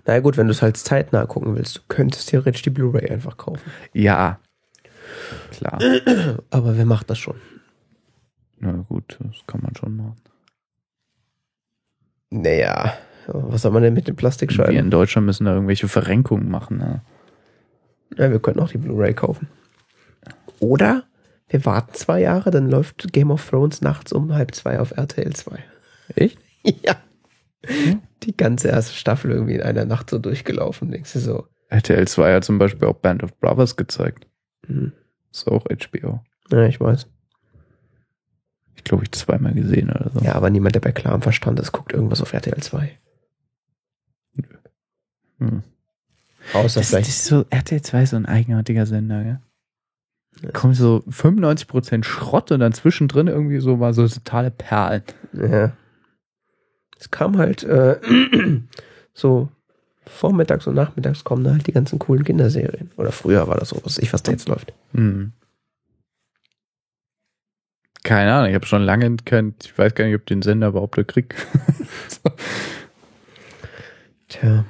[0.05, 3.37] Na gut, wenn du es halt zeitnah gucken willst, du könntest theoretisch die Blu-ray einfach
[3.37, 3.71] kaufen.
[3.93, 4.39] Ja,
[5.51, 5.79] klar.
[6.49, 7.35] Aber wer macht das schon?
[8.59, 10.15] Na gut, das kann man schon machen.
[12.31, 12.93] Naja,
[13.27, 14.75] was soll man denn mit den Wir Plastikscheiben?
[14.75, 16.77] in Deutschland müssen da irgendwelche Verrenkungen machen.
[16.77, 17.01] Ne?
[18.17, 19.47] Ja, wir könnten auch die Blu-ray kaufen.
[20.59, 21.03] Oder
[21.47, 25.33] wir warten zwei Jahre, dann läuft Game of Thrones nachts um halb zwei auf RTL
[25.33, 25.63] 2.
[26.15, 26.39] Echt?
[26.83, 26.95] Ja.
[28.23, 30.89] Die ganze erste Staffel irgendwie in einer Nacht so durchgelaufen.
[30.89, 34.27] Denkst du so, RTL 2 hat zum Beispiel auch Band of Brothers gezeigt.
[34.65, 34.91] hm,
[35.35, 36.23] Ist auch HBO.
[36.49, 37.07] ja, ich weiß.
[38.77, 40.21] Ich glaube, ich zweimal gesehen oder so.
[40.21, 42.97] Ja, aber niemand, der bei klarem Verstand ist, guckt irgendwas auf RTL 2.
[45.39, 45.63] Hm.
[46.53, 47.09] Außer Das, das vielleicht.
[47.09, 49.39] ist so, RTL 2 ist so ein eigenartiger Sender, gell?
[50.41, 55.03] Da kommt so 95% Schrott und dann zwischendrin irgendwie so mal so totale Perlen.
[55.33, 55.73] Ja.
[56.97, 57.99] Es kam halt äh,
[59.13, 59.49] so
[60.07, 62.91] vormittags und nachmittags kommen da halt die ganzen coolen Kinderserien.
[62.97, 64.73] Oder früher war das so, was ich, was da jetzt läuft.
[64.93, 65.31] Hm.
[68.03, 70.95] Keine Ahnung, ich habe schon lange kein, ich weiß gar nicht, ob den Sender überhaupt
[71.07, 71.33] krieg.
[74.27, 74.65] Tja,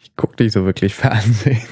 [0.00, 1.62] Ich gucke nicht so wirklich Fernsehen.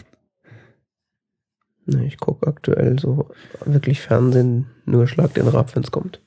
[1.86, 3.30] ne, ich gucke aktuell so
[3.64, 6.20] wirklich Fernsehen, nur Schlag den Rab, wenn es kommt.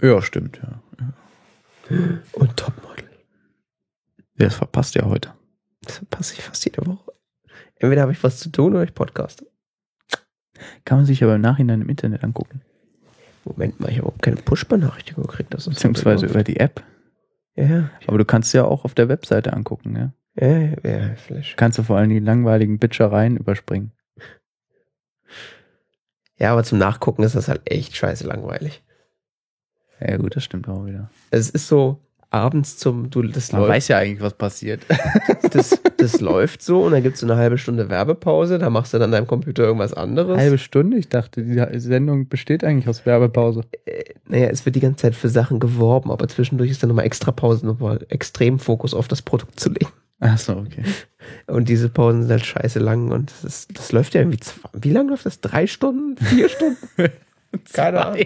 [0.00, 0.80] Ja, stimmt, ja.
[2.32, 3.04] Und Topmodel.
[4.36, 5.32] Das verpasst ja heute.
[6.10, 7.12] Das ich fast jede Woche.
[7.76, 9.46] Entweder habe ich was zu tun oder ich podcaste.
[10.84, 12.62] Kann man sich aber im Nachhinein im Internet angucken.
[13.44, 15.52] Moment mal, ich habe überhaupt keine Push-Benachrichtigung gekriegt.
[15.52, 16.82] Das Beziehungsweise über die App.
[17.56, 20.12] Ja, ja, Aber du kannst ja auch auf der Webseite angucken, ja.
[20.34, 21.54] ja, ja, ja, Flash.
[21.56, 23.92] Kannst du vor allem die langweiligen Bitchereien überspringen.
[26.36, 28.82] Ja, aber zum Nachgucken ist das halt echt scheiße langweilig.
[30.00, 31.10] Ja gut, das stimmt auch wieder.
[31.30, 32.00] Es ist so
[32.34, 34.82] abends zum, du, das Man läuft, weiß ja eigentlich, was passiert.
[35.52, 38.92] das, das läuft so und dann gibt es so eine halbe Stunde Werbepause, da machst
[38.92, 40.36] du dann an deinem Computer irgendwas anderes.
[40.36, 40.98] Halbe Stunde?
[40.98, 43.62] Ich dachte, die Sendung besteht eigentlich aus Werbepause.
[44.26, 47.30] Naja, es wird die ganze Zeit für Sachen geworben, aber zwischendurch ist dann nochmal extra
[47.30, 49.92] Pause, nochmal extrem Fokus auf das Produkt zu legen.
[50.20, 50.82] Ach so, okay.
[51.46, 54.90] Und diese Pausen sind halt scheiße lang und das, das läuft ja irgendwie, zwei, wie
[54.90, 55.40] lange läuft das?
[55.40, 56.16] Drei Stunden?
[56.16, 56.88] Vier Stunden?
[57.72, 58.24] Keine Ahnung.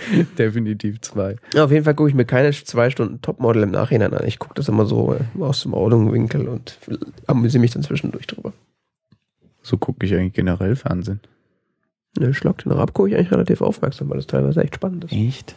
[0.38, 1.36] Definitiv zwei.
[1.54, 4.26] Ja, auf jeden Fall gucke ich mir keine zwei Stunden Topmodel im Nachhinein an.
[4.26, 6.78] Ich gucke das immer so äh, aus dem Augenwinkel und
[7.26, 8.52] amüsiere mich dann zwischendurch drüber.
[9.62, 11.20] So gucke ich eigentlich generell Fernsehen.
[12.18, 15.12] Ne, Schlag den Rab gucke ich eigentlich relativ aufmerksam, weil das teilweise echt spannend ist.
[15.12, 15.54] Echt?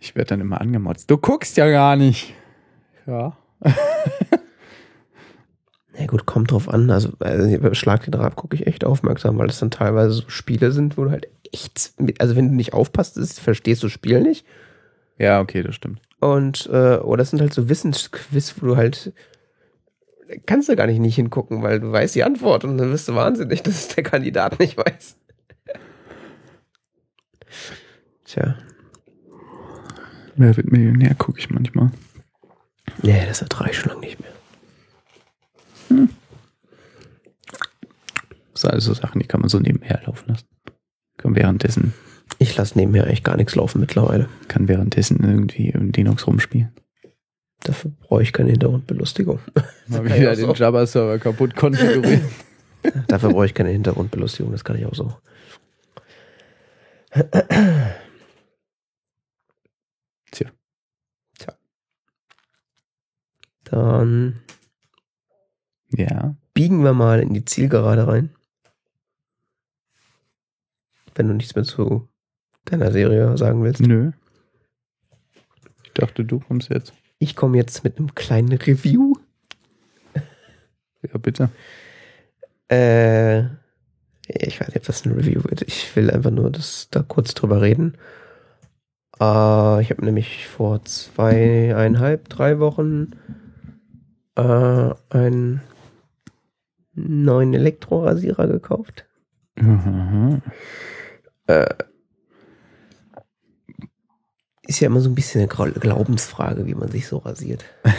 [0.00, 1.10] Ich werde dann immer angemotzt.
[1.10, 2.34] Du guckst ja gar nicht.
[3.06, 3.36] Ja.
[5.98, 6.90] Ja gut, kommt drauf an.
[6.90, 10.22] Also, also bei Schlag den Rab gucke ich echt aufmerksam, weil das dann teilweise so
[10.28, 13.92] Spiele sind, wo du halt echt, also wenn du nicht aufpasst, ist, verstehst du das
[13.92, 14.46] Spiel nicht.
[15.18, 16.00] Ja, okay, das stimmt.
[16.20, 19.12] Und, äh, oder das sind halt so Wissensquiz, wo du halt,
[20.46, 23.14] kannst du gar nicht, nicht hingucken, weil du weißt die Antwort und dann wirst du
[23.14, 25.16] wahnsinnig, dass es der Kandidat nicht weiß.
[28.24, 28.56] Tja,
[30.36, 31.90] Wer wird Millionär, gucke ich manchmal.
[33.02, 34.30] nee, das ertrage ich schon lange nicht mehr.
[38.58, 40.48] Das sind alles so Sachen, die kann man so nebenher laufen lassen.
[41.16, 41.94] Kann währenddessen,
[42.40, 44.28] Ich lasse nebenher eigentlich gar nichts laufen mittlerweile.
[44.48, 46.74] kann währenddessen irgendwie im Linux rumspielen.
[47.62, 49.38] Dafür brauche ich keine Hintergrundbelustigung.
[49.86, 50.54] Mal wieder den so.
[50.54, 52.28] Java-Server kaputt konfigurieren.
[53.06, 55.14] Dafür brauche ich keine Hintergrundbelustigung, das kann ich auch so.
[60.32, 60.50] Tja.
[61.38, 61.54] Tja.
[63.66, 64.40] Dann
[65.90, 66.34] ja.
[66.54, 68.34] biegen wir mal in die Zielgerade rein.
[71.18, 72.08] Wenn du nichts mehr zu
[72.64, 73.80] deiner Serie sagen willst.
[73.80, 74.12] Nö.
[75.82, 76.92] Ich dachte, du kommst jetzt.
[77.18, 79.14] Ich komme jetzt mit einem kleinen Review.
[81.02, 81.50] Ja, bitte.
[82.70, 83.40] Äh,
[84.28, 85.62] ich weiß nicht, ob das ein Review wird.
[85.62, 87.94] Ich will einfach nur das, da kurz drüber reden.
[89.18, 93.10] Äh, ich habe nämlich vor zweieinhalb, drei Wochen
[94.36, 95.62] äh, einen
[96.94, 99.06] neuen Elektrorasierer gekauft.
[99.56, 100.42] Mhm.
[104.66, 107.64] Ist ja immer so ein bisschen eine Glaubensfrage, wie man sich so rasiert.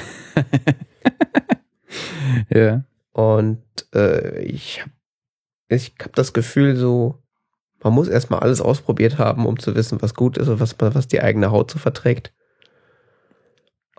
[2.49, 2.83] Ja.
[3.11, 3.63] Und
[3.93, 4.91] äh, ich habe
[5.67, 7.21] ich hab das Gefühl, so,
[7.83, 11.07] man muss erstmal alles ausprobiert haben, um zu wissen, was gut ist und was, was
[11.07, 12.33] die eigene Haut so verträgt.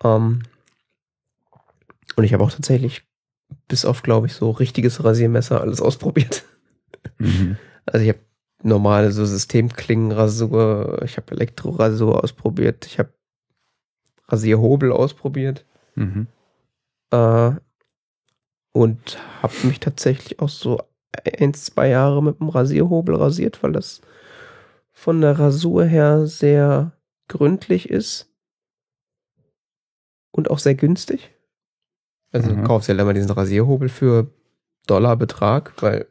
[0.03, 0.43] Ähm,
[2.17, 3.07] und ich habe auch tatsächlich
[3.69, 6.45] bis auf, glaube ich, so richtiges Rasiermesser alles ausprobiert.
[7.19, 7.57] Mhm.
[7.87, 8.21] Also ich habe
[8.63, 13.13] normale so Systemklingenrasur, ich habe Elektrorasur ausprobiert, ich habe
[14.29, 15.67] Rasierhobel ausprobiert.
[15.95, 16.27] Mhm.
[17.11, 17.53] Äh,
[18.73, 20.81] und habe mich tatsächlich auch so
[21.39, 24.01] ein, zwei Jahre mit dem Rasierhobel rasiert, weil das
[24.93, 26.93] von der Rasur her sehr
[27.29, 28.33] gründlich ist
[30.31, 31.35] und auch sehr günstig.
[32.33, 32.59] Also Mhm.
[32.59, 34.33] du kaufst ja immer diesen Rasierhobel für
[34.87, 36.07] Dollarbetrag, weil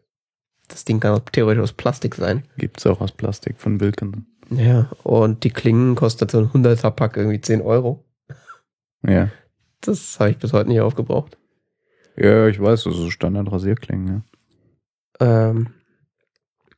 [0.70, 2.44] das Ding kann auch theoretisch aus Plastik sein.
[2.58, 4.26] Gibt's auch aus Plastik von Wilken.
[4.50, 8.04] Ja, und die Klingen kostet so ein 100er Pack irgendwie 10 Euro.
[9.06, 9.30] Ja.
[9.82, 11.38] Das habe ich bis heute nicht aufgebraucht.
[12.18, 14.24] Ja, ich weiß, das ist Standard-Rasierklingen,
[15.20, 15.50] ja.
[15.50, 15.68] Ähm,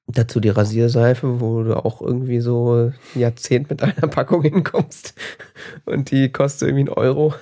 [0.07, 5.13] dazu die Rasierseife, wo du auch irgendwie so ein Jahrzehnt mit einer Packung hinkommst.
[5.85, 7.33] Und die kostet irgendwie einen Euro.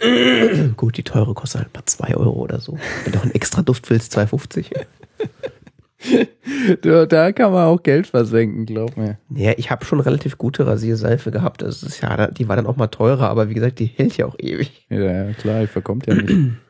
[0.76, 2.78] Gut, die teure kostet halt mal 2 Euro oder so.
[3.04, 4.84] Wenn du noch einen extra Duft willst, 2,50.
[6.82, 9.18] Da, kann man auch Geld versenken, glaub mir.
[9.34, 11.62] Ja, ich habe schon relativ gute Rasierseife gehabt.
[11.62, 14.26] Das ist ja, die war dann auch mal teurer, aber wie gesagt, die hält ja
[14.26, 14.86] auch ewig.
[14.88, 16.32] Ja, ja klar, die verkommt ja nicht.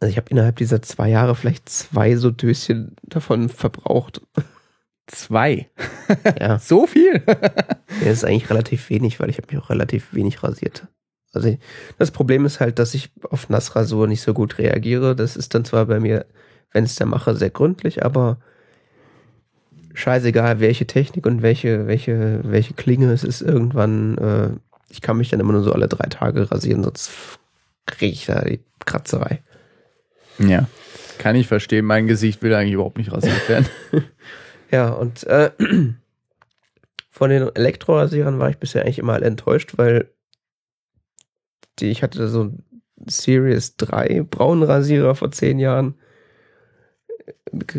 [0.00, 4.20] Also ich habe innerhalb dieser zwei Jahre vielleicht zwei so Döschen davon verbraucht.
[5.08, 5.68] Zwei.
[6.38, 6.58] Ja.
[6.60, 7.22] So viel?
[7.26, 10.86] Ja, das ist eigentlich relativ wenig, weil ich habe mich auch relativ wenig rasiert.
[11.32, 11.56] Also
[11.98, 15.16] das Problem ist halt, dass ich auf Nassrasur nicht so gut reagiere.
[15.16, 16.26] Das ist dann zwar bei mir,
[16.72, 18.38] wenn es der mache, sehr gründlich, aber
[19.94, 24.50] scheißegal, welche Technik und welche, welche, welche Klinge es ist, irgendwann, äh,
[24.88, 27.10] ich kann mich dann immer nur so alle drei Tage rasieren, sonst
[27.86, 29.42] kriege ich da die Kratzerei.
[30.38, 30.68] Ja.
[31.18, 31.84] Kann ich verstehen.
[31.84, 33.66] Mein Gesicht will eigentlich überhaupt nicht rasiert werden.
[34.70, 35.50] Ja, und äh,
[37.10, 40.10] von den Elektrorasierern war ich bisher eigentlich immer enttäuscht, weil
[41.78, 42.64] die, ich hatte so einen
[43.06, 45.94] Series 3 Braunrasierer vor zehn Jahren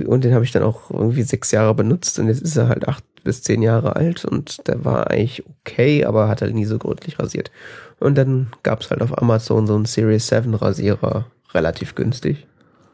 [0.06, 2.88] und den habe ich dann auch irgendwie sechs Jahre benutzt und jetzt ist er halt
[2.88, 6.78] acht bis zehn Jahre alt und der war eigentlich okay, aber hat halt nie so
[6.78, 7.52] gründlich rasiert.
[8.00, 12.48] Und dann gab es halt auf Amazon so einen Series 7 Rasierer relativ günstig.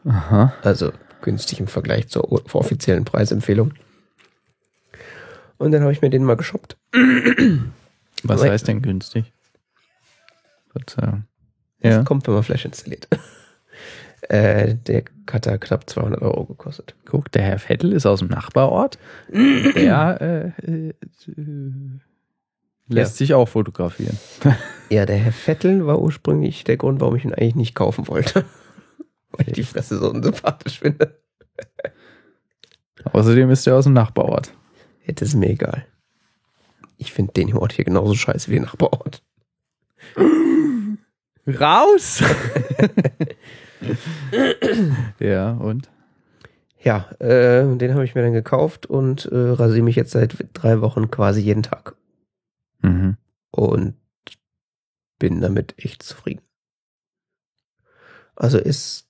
[0.04, 0.52] Aha.
[0.62, 0.92] Also
[1.22, 3.72] günstig im Vergleich zur offiziellen Preisempfehlung.
[5.58, 6.76] Und dann habe ich mir den mal geshoppt.
[8.24, 9.32] Was heißt denn günstig?
[10.72, 11.24] Verzeihung.
[11.80, 12.02] Das Ja.
[12.02, 13.08] kommt, wenn man Flash installiert.
[14.28, 16.94] Äh, der hat da knapp 200 Euro gekostet.
[17.04, 18.98] Guck, der Herr Vettel ist aus dem Nachbarort.
[19.32, 20.94] Der äh, äh,
[22.88, 24.18] lässt sich auch fotografieren.
[24.88, 28.44] Ja, der Herr Vettel war ursprünglich der Grund, warum ich ihn eigentlich nicht kaufen wollte.
[29.32, 31.18] Weil ich die Fresse so unsympathisch finde.
[33.12, 34.52] Außerdem ist er aus dem Nachbarort.
[35.04, 35.84] Jetzt ist mir egal.
[36.98, 39.24] Ich finde den Ort hier genauso scheiße wie den Nachbarort.
[41.48, 42.22] Raus!
[45.18, 45.90] ja, und?
[46.82, 50.80] Ja, äh, den habe ich mir dann gekauft und äh, rasiere mich jetzt seit drei
[50.80, 51.96] Wochen quasi jeden Tag.
[52.82, 53.16] Mhm.
[53.50, 53.94] und
[55.18, 56.42] bin damit echt zufrieden.
[58.34, 59.08] Also ist,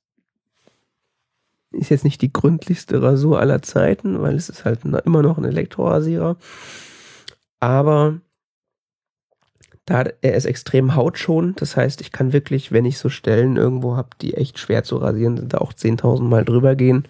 [1.73, 5.45] ist jetzt nicht die gründlichste Rasur aller Zeiten, weil es ist halt immer noch ein
[5.45, 6.37] Elektrorasierer.
[7.59, 8.21] Aber
[9.87, 11.61] da hat- er ist extrem hautschonend.
[11.63, 14.97] Das heißt, ich kann wirklich, wenn ich so Stellen irgendwo habe, die echt schwer zu
[14.99, 17.07] rasieren sind, da auch 10.000 Mal drüber gehen.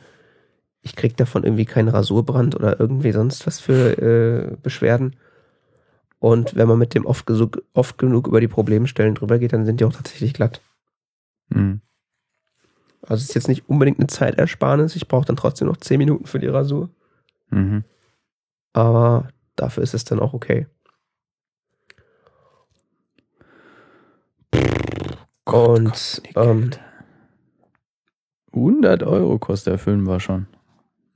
[0.83, 5.17] Ich krieg davon irgendwie keinen Rasurbrand oder irgendwie sonst was für äh, Beschwerden.
[6.19, 7.29] Und wenn man mit dem oft,
[7.75, 10.61] oft genug über die Problemstellen drüber geht, dann sind die auch tatsächlich glatt.
[11.49, 11.81] Mhm.
[13.03, 14.97] Also es ist jetzt nicht unbedingt eine Zeitersparnis.
[14.97, 16.91] Ich brauche dann trotzdem noch 10 Minuten für die Rasur.
[17.51, 17.85] Mhm.
[18.73, 20.67] Aber dafür ist es dann auch okay.
[25.57, 26.71] Und ähm,
[28.53, 30.47] 100 Euro kostet der Film war schon.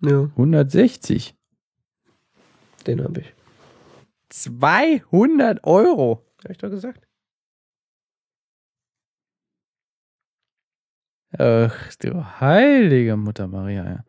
[0.01, 1.37] ja, 160.
[2.87, 3.35] den habe ich.
[4.31, 6.25] 200 Euro.
[6.43, 7.07] Habe ich doch gesagt.
[11.37, 13.85] Ach, du heilige Mutter Maria.
[13.85, 14.05] Ja.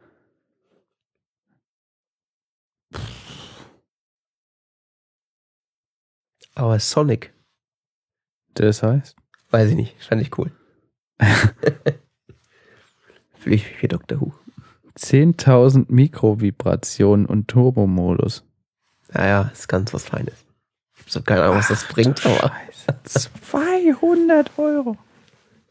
[6.56, 7.34] Aber Sonic,
[8.54, 9.21] Das heißt?
[9.52, 10.52] Weiß ich nicht, fand ich cool.
[13.34, 14.22] Fühle ich mich wie Dr.
[14.22, 14.34] Who.
[14.98, 18.44] 10.000 Mikrovibrationen und Turbomodus.
[19.14, 20.46] Naja, ist ganz was Feines.
[21.06, 22.52] Ich habe keine Ahnung, was das bringt, aber.
[22.72, 23.30] Scheiße.
[23.42, 24.98] 200 Euro.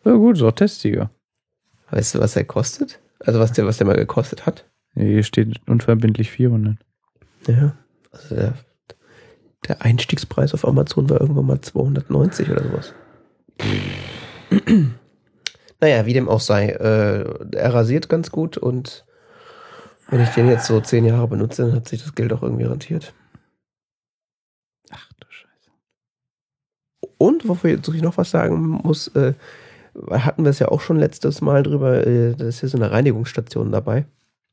[0.04, 1.10] Ja gut, ist auch Testsieger.
[1.90, 3.00] Weißt du, was der kostet?
[3.20, 4.66] Also was der, was der mal gekostet hat?
[4.94, 6.76] Hier steht unverbindlich 400.
[7.46, 7.76] Ja.
[8.12, 8.54] Also der,
[9.68, 12.94] der Einstiegspreis auf Amazon war irgendwann mal 290 oder sowas.
[15.80, 16.70] Naja, wie dem auch sei.
[16.70, 19.04] Äh, er rasiert ganz gut und
[20.08, 22.64] wenn ich den jetzt so zehn Jahre benutze, dann hat sich das Geld auch irgendwie
[22.64, 23.14] rentiert.
[24.90, 25.70] Ach du Scheiße.
[27.16, 29.34] Und, wofür jetzt ich noch was sagen muss, äh,
[30.10, 32.90] hatten wir es ja auch schon letztes Mal drüber, äh, da ist hier so eine
[32.90, 34.06] Reinigungsstation dabei.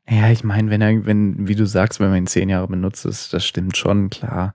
[0.10, 3.06] Ja, ich meine, wenn er, wenn, wie du sagst, wenn man ihn zehn Jahre benutzt,
[3.06, 4.54] das stimmt schon, klar.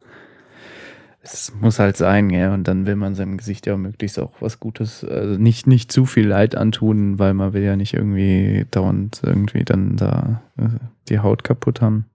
[1.22, 2.52] Es muss halt sein, ja.
[2.52, 6.04] Und dann will man seinem Gesicht ja möglichst auch was Gutes, also nicht, nicht zu
[6.04, 10.68] viel Leid antun, weil man will ja nicht irgendwie dauernd irgendwie dann da äh,
[11.08, 12.06] die Haut kaputt haben.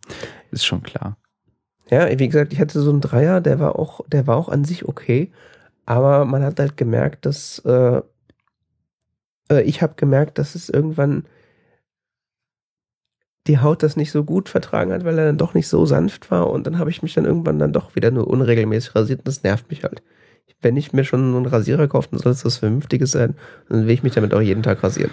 [0.52, 1.18] Ist schon klar.
[1.90, 4.66] Ja, wie gesagt, ich hatte so einen Dreier, der war auch, der war auch an
[4.66, 5.32] sich okay,
[5.86, 8.02] aber man hat halt gemerkt, dass äh,
[9.50, 11.24] äh, ich habe gemerkt, dass es irgendwann
[13.48, 16.32] die Haut das nicht so gut vertragen hat, weil er dann doch nicht so sanft
[16.32, 19.28] war und dann habe ich mich dann irgendwann dann doch wieder nur unregelmäßig rasiert und
[19.28, 20.02] das nervt mich halt.
[20.62, 23.36] Wenn ich mir schon einen Rasierer kaufe, dann soll es was Vernünftiges sein,
[23.70, 25.12] dann will ich mich damit auch jeden Tag rasieren.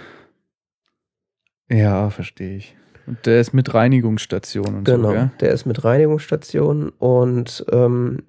[1.69, 2.75] Ja, verstehe ich.
[3.05, 5.31] Und der ist mit Reinigungsstation und Genau, so, ja?
[5.39, 8.23] der ist mit Reinigungsstation und ähm,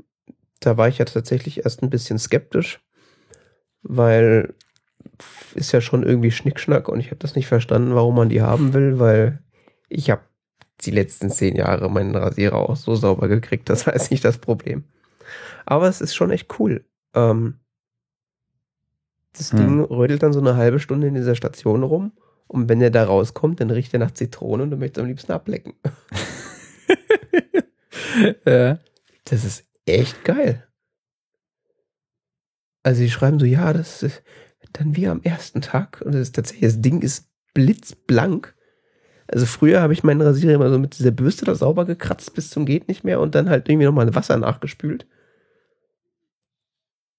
[0.61, 2.81] da war ich ja tatsächlich erst ein bisschen skeptisch,
[3.83, 4.55] weil
[5.55, 8.75] ist ja schon irgendwie Schnickschnack und ich habe das nicht verstanden, warum man die haben
[8.75, 9.39] will, weil
[9.89, 10.23] ich habe
[10.83, 14.39] die letzten zehn Jahre meinen Rasierer auch so sauber gekriegt, das war jetzt nicht das
[14.39, 14.85] Problem.
[15.65, 16.85] Aber es ist schon echt cool.
[17.15, 17.61] Ähm,
[19.33, 19.59] das Hm.
[19.59, 22.13] Ding rödelt dann so eine halbe Stunde in dieser Station rum
[22.47, 25.33] und wenn der da rauskommt, dann riecht er nach Zitrone und du möchtest am liebsten
[25.33, 25.75] ablecken.
[28.47, 28.79] ja.
[29.25, 30.67] Das ist echt geil.
[32.83, 34.23] Also die schreiben so, ja, das ist
[34.73, 36.03] dann wie am ersten Tag.
[36.05, 38.55] Und das ist tatsächlich, das Ding ist blitzblank.
[39.29, 42.51] Also früher habe ich meinen Rasierer immer so mit dieser Bürste da sauber gekratzt bis
[42.51, 45.07] zum geht nicht mehr und dann halt irgendwie nochmal Wasser nachgespült.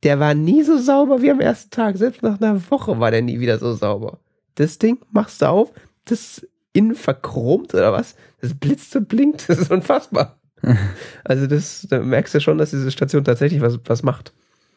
[0.03, 1.97] Der war nie so sauber wie am ersten Tag.
[1.97, 4.19] Selbst nach einer Woche war der nie wieder so sauber.
[4.55, 5.73] Das Ding machst du auf,
[6.05, 8.15] das ist innen verchromt oder was?
[8.39, 9.45] Das blitzt und blinkt.
[9.47, 10.37] Das ist unfassbar.
[11.23, 14.33] Also das, da merkst du schon, dass diese Station tatsächlich was, was macht.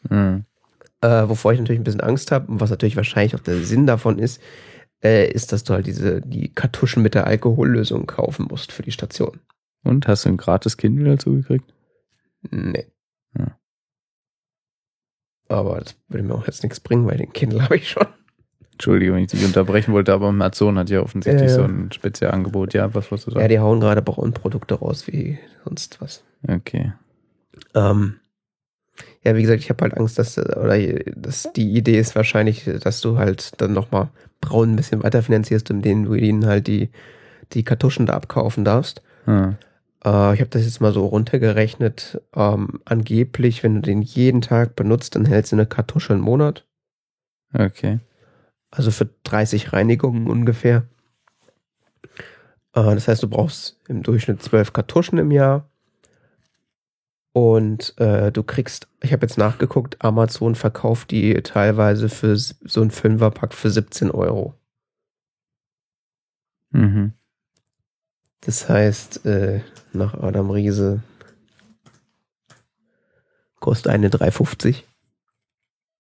[0.09, 0.45] Mhm.
[1.01, 3.87] Äh, wovor ich natürlich ein bisschen Angst habe und was natürlich wahrscheinlich auch der Sinn
[3.87, 4.41] davon ist,
[5.03, 8.93] äh, ist, dass du halt diese die Kartuschen mit der Alkohollösung kaufen musst für die
[8.93, 9.41] Station.
[9.83, 11.73] Und hast du ein gratis Kindle dazu gekriegt?
[12.51, 12.87] Nee.
[13.39, 13.57] Ja.
[15.49, 18.07] Aber das würde mir auch jetzt nichts bringen, weil den Kindle habe ich schon.
[18.73, 21.63] Entschuldigung, wenn ich dich unterbrechen wollte, aber Amazon hat ja offensichtlich Ja, ja.
[21.63, 22.73] so ein Spezialangebot.
[22.73, 23.49] Ja, was wolltest du Ja, sagen?
[23.51, 26.25] die hauen gerade Braunprodukte raus wie sonst was.
[26.49, 26.93] okay.
[27.75, 28.20] Ähm,
[29.25, 30.79] ja, wie gesagt, ich habe halt Angst, dass, oder
[31.17, 34.09] dass die Idee ist wahrscheinlich, dass du halt dann nochmal
[34.41, 36.91] Braun ein bisschen weiter finanzierst, indem du ihnen halt die,
[37.53, 39.03] die Kartuschen da abkaufen darfst.
[39.27, 39.55] Ah,
[40.05, 42.23] Äh, ich habe das jetzt mal so runtergerechnet.
[42.35, 46.67] Ähm, angeblich, wenn du den jeden Tag benutzt, dann hältst du eine Kartusche einen Monat.
[47.53, 47.99] okay.
[48.71, 50.85] Also für 30 Reinigungen ungefähr.
[52.75, 55.70] Äh, das heißt, du brauchst im Durchschnitt 12 Kartuschen im Jahr.
[57.33, 62.91] Und äh, du kriegst, ich habe jetzt nachgeguckt, Amazon verkauft die teilweise für so ein
[62.91, 64.55] Fünferpack für 17 Euro.
[66.71, 67.13] Mhm.
[68.41, 69.61] Das heißt, äh,
[69.93, 71.03] nach Adam Riese
[73.61, 74.83] kostet eine 3,50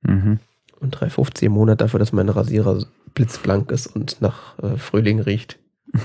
[0.02, 0.38] Mhm.
[0.80, 5.58] und 3,50 im Monat dafür, dass mein Rasierer blitzblank ist und nach äh, Frühling riecht.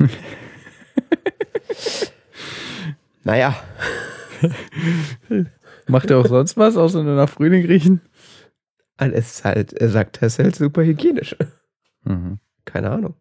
[3.24, 3.56] naja,
[5.88, 8.02] Macht er auch sonst was, außer nur nach Frühling riechen?
[8.98, 11.36] alles halt, er sagt, er ist halt super hygienisch.
[12.04, 12.40] Mhm.
[12.64, 13.16] Keine Ahnung.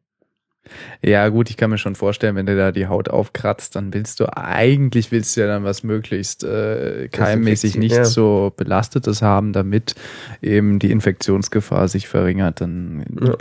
[1.02, 4.20] Ja, gut, ich kann mir schon vorstellen, wenn du da die Haut aufkratzt, dann willst
[4.20, 8.04] du, eigentlich willst du ja dann was möglichst äh, keimmäßig nicht ja.
[8.06, 9.94] so belastetes haben, damit
[10.40, 12.60] eben die Infektionsgefahr sich verringert.
[12.62, 13.36] Dann Ja.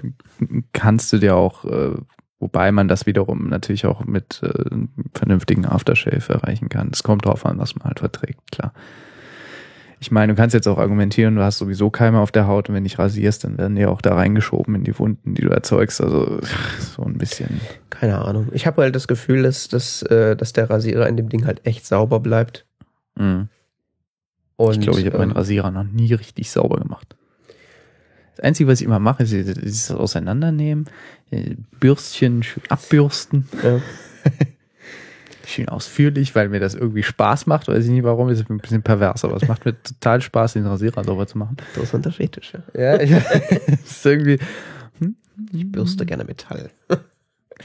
[0.74, 1.92] kannst du dir auch, äh,
[2.44, 4.76] wobei man das wiederum natürlich auch mit äh,
[5.14, 6.90] vernünftigen Aftershave erreichen kann.
[6.92, 8.74] Es kommt drauf an, was man halt verträgt, klar.
[10.02, 12.76] Ich meine, du kannst jetzt auch argumentieren, du hast sowieso Keime auf der Haut und
[12.76, 15.48] wenn du dich rasierst, dann werden die auch da reingeschoben in die Wunden, die du
[15.48, 16.02] erzeugst.
[16.02, 16.42] Also
[16.78, 17.62] so ein bisschen.
[17.90, 18.50] Keine Ahnung.
[18.52, 21.66] Ich habe halt das Gefühl, dass, dass, äh, dass der Rasierer in dem Ding halt
[21.66, 22.66] echt sauber bleibt.
[23.16, 23.48] Mhm.
[24.58, 27.16] Und, Ich glaube, ich habe meinen ähm, Rasierer noch nie richtig sauber gemacht.
[28.36, 30.86] Das Einzige, was ich immer mache, ist, ist das Auseinandernehmen,
[31.32, 33.80] äh, Bürstchen schön abbürsten, ja.
[35.46, 37.68] schön ausführlich, weil mir das irgendwie Spaß macht.
[37.68, 40.66] Weiß ich nicht warum, ist ein bisschen pervers, aber es macht mir total Spaß, den
[40.66, 41.58] Rasierer sauber zu machen.
[41.76, 42.54] Interessant Fetisch.
[42.74, 42.96] Ja.
[42.96, 43.12] Ja, ich,
[43.86, 44.40] ist irgendwie,
[45.00, 45.16] hm,
[45.52, 46.70] Ich bürste gerne Metall.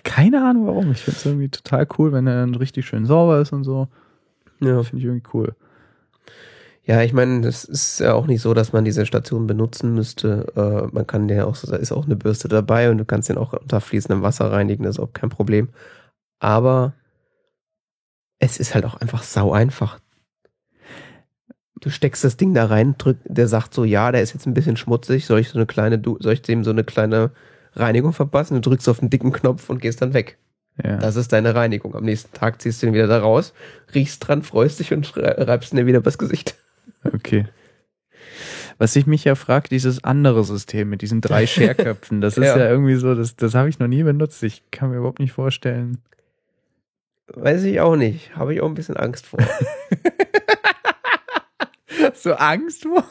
[0.04, 0.92] keine Ahnung warum.
[0.92, 3.88] Ich finde es irgendwie total cool, wenn er dann richtig schön sauber ist und so.
[4.60, 4.82] Ja.
[4.82, 5.54] Finde ich irgendwie cool.
[6.88, 10.46] Ja, ich meine, das ist ja auch nicht so, dass man diese Station benutzen müsste.
[10.56, 13.36] Äh, man kann ja auch, da ist auch eine Bürste dabei und du kannst den
[13.36, 15.68] auch unter fließendem Wasser reinigen, das ist auch kein Problem.
[16.38, 16.94] Aber
[18.38, 20.00] es ist halt auch einfach sau einfach.
[21.78, 24.54] Du steckst das Ding da rein, drück, der sagt so, ja, der ist jetzt ein
[24.54, 27.32] bisschen schmutzig, soll ich so eine kleine, du, soll ich dem so eine kleine
[27.74, 28.54] Reinigung verpassen?
[28.54, 30.38] Du drückst auf den dicken Knopf und gehst dann weg.
[30.82, 30.96] Ja.
[30.96, 31.94] Das ist deine Reinigung.
[31.94, 33.52] Am nächsten Tag ziehst du ihn wieder da raus,
[33.94, 36.56] riechst dran, freust dich und reibst ihn dir wieder übers Gesicht.
[37.04, 37.46] Okay.
[38.78, 42.58] Was ich mich ja frage, dieses andere System mit diesen drei Scherköpfen, das ist Ja.
[42.58, 44.42] ja, irgendwie so, das, das habe ich noch nie benutzt.
[44.42, 45.98] Ich kann mir überhaupt nicht vorstellen.
[47.28, 48.34] Weiß ich auch nicht.
[48.36, 49.40] Habe ich auch ein bisschen Angst vor.
[52.22, 53.04] Du Angst vor?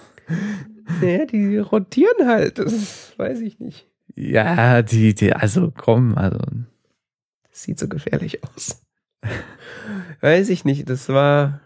[1.01, 2.59] ja, die rotieren halt.
[2.59, 3.87] Das weiß ich nicht.
[4.15, 6.39] Ja, die, die, also komm, also.
[7.49, 8.81] Das sieht so gefährlich aus.
[10.21, 10.89] weiß ich nicht.
[10.89, 11.61] Das war.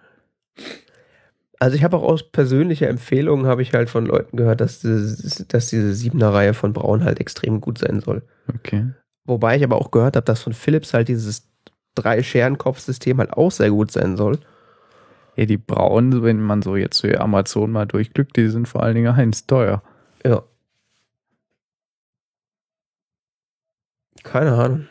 [1.62, 5.46] Also ich habe auch aus persönlicher Empfehlung habe ich halt von Leuten gehört, dass, diese-
[5.46, 8.24] dass diese siebener Reihe von Braun halt extrem gut sein soll.
[8.50, 8.88] Okay.
[9.26, 11.48] Wobei ich aber auch gehört habe, dass von Philips halt dieses
[11.94, 14.40] drei Scherenkopf-System halt auch sehr gut sein soll.
[15.36, 18.96] Ja, die braunen, wenn man so jetzt zu Amazon mal durchglückt, die sind vor allen
[18.96, 19.84] Dingen eins teuer.
[20.26, 20.42] Ja.
[24.24, 24.88] Keine Ahnung.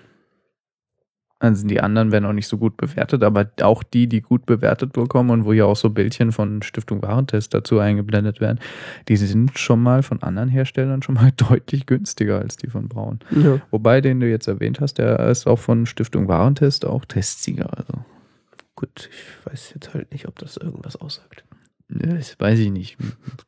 [1.42, 4.92] Sind die anderen werden auch nicht so gut bewertet, aber auch die, die gut bewertet
[4.92, 8.60] bekommen und wo ja auch so Bildchen von Stiftung Warentest dazu eingeblendet werden,
[9.08, 13.20] die sind schon mal von anderen Herstellern schon mal deutlich günstiger als die von Braun.
[13.30, 13.58] Ja.
[13.70, 17.70] Wobei, den du jetzt erwähnt hast, der ist auch von Stiftung Warentest auch Testsieger.
[17.76, 18.04] Also,
[18.76, 21.44] Gut, ich weiß jetzt halt nicht, ob das irgendwas aussagt.
[21.88, 22.96] das weiß ich nicht.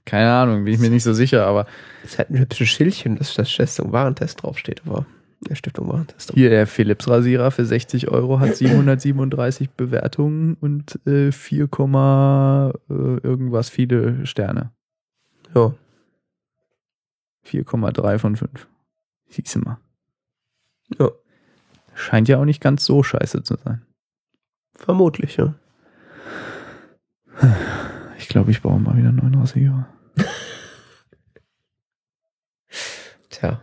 [0.05, 1.67] Keine Ahnung, bin ich mir nicht so sicher, aber
[2.05, 5.07] Es hat ein hübsches Schildchen, dass das Stiftung Warentest draufsteht, aber
[5.49, 6.33] der Stiftung Warentest.
[6.33, 12.93] hier der Philips Rasierer für 60 Euro hat 737 Bewertungen und äh, 4, Komma, äh,
[12.93, 14.71] irgendwas viele Sterne.
[15.55, 15.75] Ja.
[17.47, 18.69] 4,3 von 5.
[19.29, 19.79] Siehst du mal.
[20.99, 21.11] Ja.
[21.95, 23.83] Scheint ja auch nicht ganz so scheiße zu sein.
[24.75, 25.55] Vermutlich, ja.
[28.19, 29.89] Ich glaube, ich brauche mal wieder einen neuen Rasierer.
[33.29, 33.61] Tja.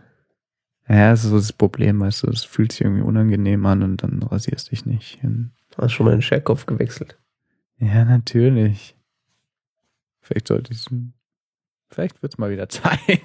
[0.90, 4.02] Ja, das ist so das Problem, weißt du, es fühlt sich irgendwie unangenehm an und
[4.02, 5.22] dann rasierst du dich nicht.
[5.22, 7.16] Und Hast schon mal den Scherkopf gewechselt.
[7.78, 8.96] ja, natürlich.
[10.20, 10.84] Vielleicht sollte ich
[11.90, 13.22] Vielleicht wird es mal wieder Zeit.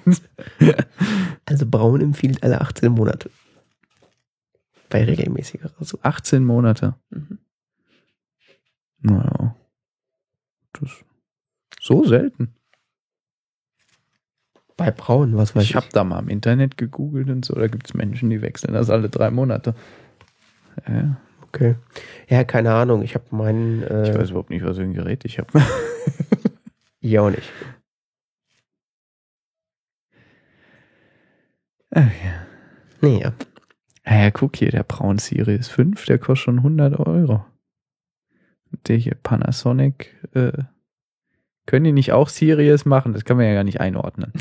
[1.44, 3.30] Also Braun empfiehlt alle 18 Monate.
[4.88, 5.98] Bei regelmäßiger Rasur.
[6.04, 6.94] 18 Monate.
[7.10, 7.38] Mhm.
[9.00, 9.56] Naja.
[10.72, 11.04] Das
[11.80, 12.55] so selten.
[14.76, 15.70] Bei Braun, was weiß ich.
[15.70, 18.74] Ich habe da mal im Internet gegoogelt und so, da gibt es Menschen, die wechseln
[18.74, 19.74] das alle drei Monate.
[20.86, 21.76] Ja, okay.
[22.28, 23.02] Ja, keine Ahnung.
[23.02, 23.82] Ich habe meinen.
[23.82, 25.62] Äh, ich weiß überhaupt nicht, was für ein Gerät ich habe.
[27.00, 27.50] Ja, auch nicht.
[31.90, 32.46] Ach ja.
[33.00, 33.32] Nee, ja.
[34.04, 37.44] Ah ja, guck hier, der Braun Series 5, der kostet schon 100 Euro.
[38.86, 40.52] Der hier Panasonic, äh,
[41.66, 43.12] können die nicht auch Series machen?
[43.12, 44.32] Das kann man ja gar nicht einordnen.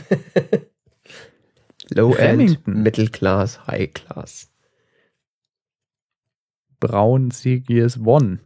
[1.90, 2.82] Low-End, Remington.
[2.84, 4.52] Mittelclass, High-Class.
[6.80, 8.40] Braun Series One.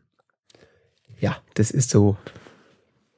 [1.20, 2.18] Ja, das ist so.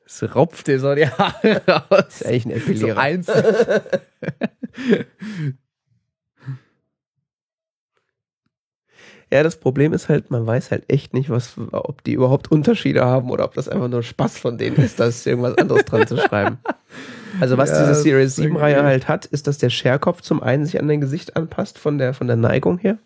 [0.03, 1.85] Das raupt dir so die Haare raus.
[1.89, 3.83] Das ist eigentlich ein So Epilierer.
[9.31, 13.05] Ja, das Problem ist halt, man weiß halt echt nicht, was, ob die überhaupt Unterschiede
[13.05, 16.05] haben oder ob das einfach nur Spaß von denen ist, da ist irgendwas anderes dran
[16.05, 16.57] zu schreiben.
[17.39, 20.43] Also was Ja, diese Series ist 7 Reihe halt hat, ist, dass der Scherkopf zum
[20.43, 22.97] einen sich an dein Gesicht anpasst von der, von der Neigung her.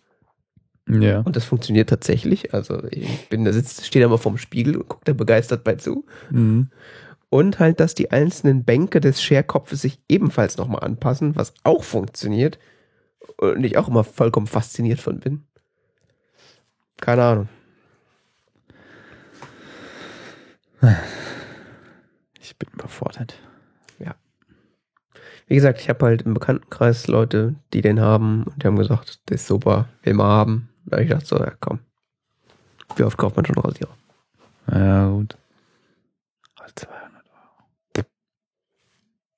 [0.90, 1.20] ja.
[1.20, 2.56] Und das funktioniert tatsächlich.
[2.56, 6.06] Also ich bin, da sitzt, steht aber vorm Spiegel und guckt da begeistert bei zu.
[6.32, 6.70] Mhm.
[7.30, 12.58] Und halt, dass die einzelnen Bänke des Scherkopfes sich ebenfalls nochmal anpassen, was auch funktioniert.
[13.38, 15.44] Und ich auch immer vollkommen fasziniert von bin.
[16.98, 17.50] Keine Ahnung.
[22.40, 23.40] Ich bin überfordert.
[25.48, 29.22] Wie gesagt, ich habe halt im Bekanntenkreis Leute, die den haben und die haben gesagt,
[29.28, 30.70] das ist super, will man haben.
[30.86, 31.82] Da ich gedacht, so, ja komm.
[32.96, 33.96] Wie oft kauft man schon Rasierer?
[34.72, 35.38] Ja, gut.
[36.60, 37.24] Halt 200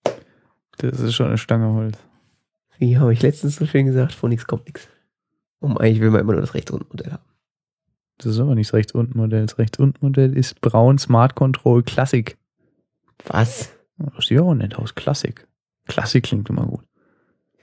[0.05, 0.17] Euro.
[0.77, 1.97] Das ist schon eine Stange Holz.
[2.77, 4.87] Wie habe ich letztens so schön gesagt, von nichts kommt nichts.
[5.59, 7.25] Um eigentlich will man immer nur das rechts unten Modell haben.
[8.17, 9.45] Das ist aber nicht das rechts unten Modell.
[9.45, 12.37] Das rechts unten Modell ist Braun Smart Control Classic.
[13.25, 13.71] Was?
[13.97, 14.95] Das sieht auch nett aus.
[14.95, 15.47] Classic.
[15.87, 16.85] Classic klingt immer gut.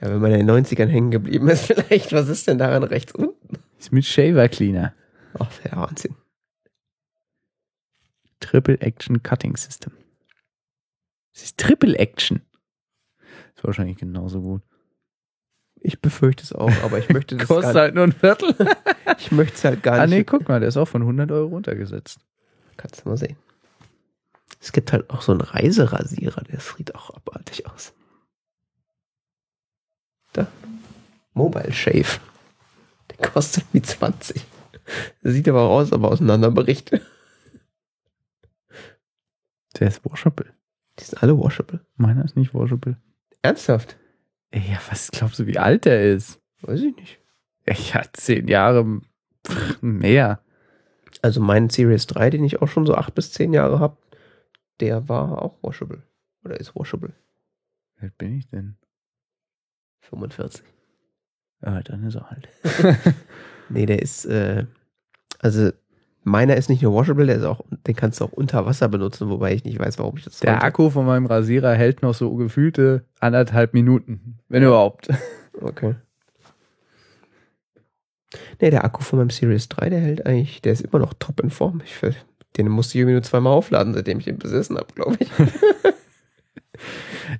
[0.00, 3.12] Ja, wenn man in den 90ern hängen geblieben ist, vielleicht, was ist denn daran rechts
[3.12, 3.58] unten?
[3.78, 4.94] Ist mit Shaver Cleaner.
[5.38, 6.14] Ach, der Wahnsinn.
[8.40, 9.92] Triple Action Cutting System.
[11.32, 12.42] Es ist Triple Action.
[13.56, 14.62] Ist wahrscheinlich genauso gut.
[15.86, 18.56] Ich befürchte es auch, aber ich möchte das Kostet halt nur ein Viertel.
[19.18, 20.16] ich möchte es halt gar ah nicht.
[20.16, 22.20] nee, guck mal, der ist auch von 100 Euro runtergesetzt.
[22.78, 23.36] Kannst du mal sehen.
[24.62, 27.92] Es gibt halt auch so einen Reiserasierer, der sieht auch abartig aus.
[30.32, 30.46] Da.
[31.34, 32.18] Mobile Shave.
[33.10, 34.42] Der kostet wie 20.
[35.22, 37.02] Der sieht aber auch aus, aber auseinanderberichtet.
[39.78, 40.46] Der ist washable.
[40.98, 41.84] Die sind alle washable.
[41.96, 42.96] Meiner ist nicht washable.
[43.42, 43.98] Ernsthaft?
[44.54, 46.40] Ja, was glaubst du, wie alt der ist?
[46.62, 47.18] Weiß ich nicht.
[47.66, 49.00] Ich hatte zehn Jahre
[49.80, 50.40] mehr.
[51.22, 53.96] Also mein Series 3, den ich auch schon so acht bis zehn Jahre habe,
[54.80, 56.02] der war auch washable.
[56.44, 57.14] Oder ist washable.
[57.96, 58.76] Wie alt bin ich denn?
[60.02, 60.62] 45.
[61.64, 62.48] Ja, dann ist er halt.
[63.70, 64.66] Nee, der ist, äh,
[65.38, 65.72] also
[66.24, 69.28] meiner ist nicht nur washable, der ist auch, den kannst du auch unter Wasser benutzen,
[69.28, 70.62] wobei ich nicht weiß, warum ich das Der.
[70.62, 74.38] Akku von meinem Rasierer hält noch so gefühlte anderthalb Minuten.
[74.48, 75.08] Wenn überhaupt.
[75.60, 75.94] Okay.
[78.60, 81.40] Nee, der Akku von meinem Series 3, der hält eigentlich, der ist immer noch top
[81.40, 81.80] in Form.
[81.84, 82.00] Ich,
[82.56, 85.30] den musste ich irgendwie nur zweimal aufladen, seitdem ich ihn besessen habe, glaube ich.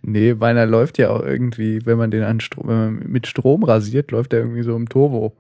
[0.03, 3.65] Nee, meiner läuft ja auch irgendwie, wenn man den an Strom, wenn man mit Strom
[3.65, 5.37] rasiert, läuft der irgendwie so im Turbo.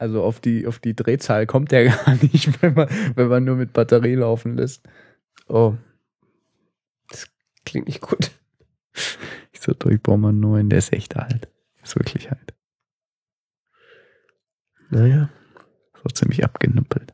[0.00, 3.56] Also auf die, auf die Drehzahl kommt der gar nicht, wenn man, wenn man nur
[3.56, 4.88] mit Batterie laufen lässt.
[5.46, 5.74] Oh.
[7.10, 7.28] Das
[7.64, 8.30] klingt nicht gut.
[9.52, 11.50] Ich so, ich brauche mal einen neuen, der ist echt alt.
[11.82, 12.54] Ist wirklich alt.
[14.88, 15.28] Naja.
[16.02, 17.12] So ziemlich abgenuppelt.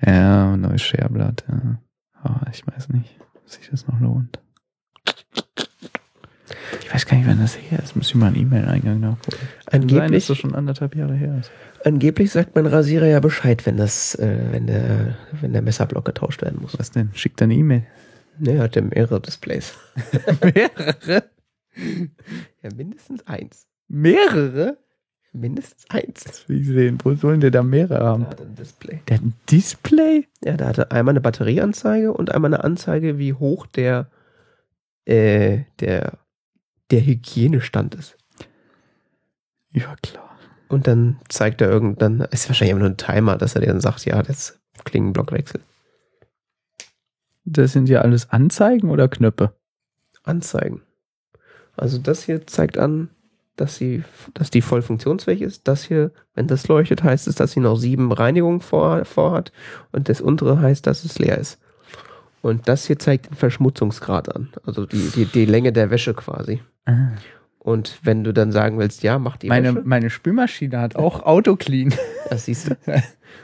[0.00, 1.82] Ja, neues Scherblatt, ja.
[2.14, 4.40] Aber ich weiß nicht, ob sich das noch lohnt.
[6.80, 7.96] Ich weiß gar nicht, wann das her ist.
[7.96, 9.38] Muss ich mal einen E-Mail-Eingang nachgucken.
[9.66, 11.50] Kann sein, dass Angeblich, das schon anderthalb Jahre her ist.
[11.84, 16.42] angeblich sagt mein Rasierer ja Bescheid, wenn das, äh, wenn der, wenn der Messerblock getauscht
[16.42, 16.78] werden muss.
[16.78, 17.10] Was denn?
[17.14, 17.84] Schickt eine E-Mail.
[18.38, 19.74] Ne, hat der mehrere Displays.
[20.42, 21.24] Mehrere?
[22.62, 23.66] Ja, mindestens eins.
[23.88, 24.78] Mehrere?
[25.32, 26.24] Mindestens eins.
[26.24, 26.98] Das will ich sehen.
[27.02, 28.26] Wo sollen der da mehrere haben?
[28.26, 29.00] hat er ein Display.
[29.08, 30.26] Der hat ein Display?
[30.44, 34.10] Ja, da hatte einmal eine Batterieanzeige und einmal eine Anzeige, wie hoch der,
[35.06, 36.18] äh, der,
[36.92, 38.16] der Hygienestand ist.
[39.72, 40.38] Ja, klar.
[40.68, 43.80] Und dann zeigt er irgendwann, ist wahrscheinlich immer nur ein Timer, dass er dir dann
[43.80, 45.60] sagt, ja, das Klingenblockwechsel.
[47.44, 49.54] Das sind ja alles Anzeigen oder Knöpfe?
[50.22, 50.82] Anzeigen.
[51.76, 53.10] Also das hier zeigt an,
[53.56, 54.04] dass sie,
[54.34, 55.66] dass die voll funktionsfähig ist.
[55.68, 59.52] Das hier, wenn das leuchtet, heißt es, dass sie noch sieben Reinigungen vor, vorhat.
[59.90, 61.58] Und das untere heißt, dass es leer ist.
[62.42, 64.48] Und das hier zeigt den Verschmutzungsgrad an.
[64.66, 66.60] Also die, die, die Länge der Wäsche quasi.
[67.60, 71.22] Und wenn du dann sagen willst, ja, mach die Meine, Wäsche, meine Spülmaschine hat auch
[71.22, 71.94] Autoclean.
[72.30, 72.76] das siehst du.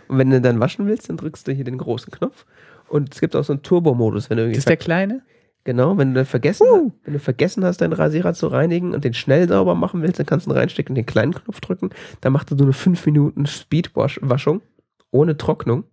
[0.08, 2.44] Und wenn du dann waschen willst, dann drückst du hier den großen Knopf.
[2.88, 5.22] Und es gibt auch so einen Turbo-Modus, wenn du irgendwie Das ist der kleine?
[5.62, 9.46] Genau, wenn du vergessen, wenn du vergessen hast, deinen Rasierer zu reinigen und den schnell
[9.46, 11.90] sauber machen willst, dann kannst du ihn reinstecken und den kleinen Knopf drücken.
[12.22, 14.62] Dann macht er so eine 5 Minuten Speedwaschung
[15.10, 15.84] ohne Trocknung.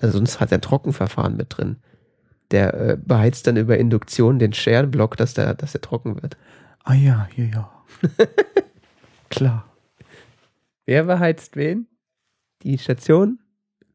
[0.00, 1.76] Also sonst hat er ein Trockenverfahren mit drin.
[2.50, 6.36] Der äh, beheizt dann über Induktion den Shareblock, dass der, dass der trocken wird.
[6.84, 7.70] Ah ja, ja, ja.
[9.28, 9.64] Klar.
[10.86, 11.86] Wer beheizt wen?
[12.62, 13.40] Die Station?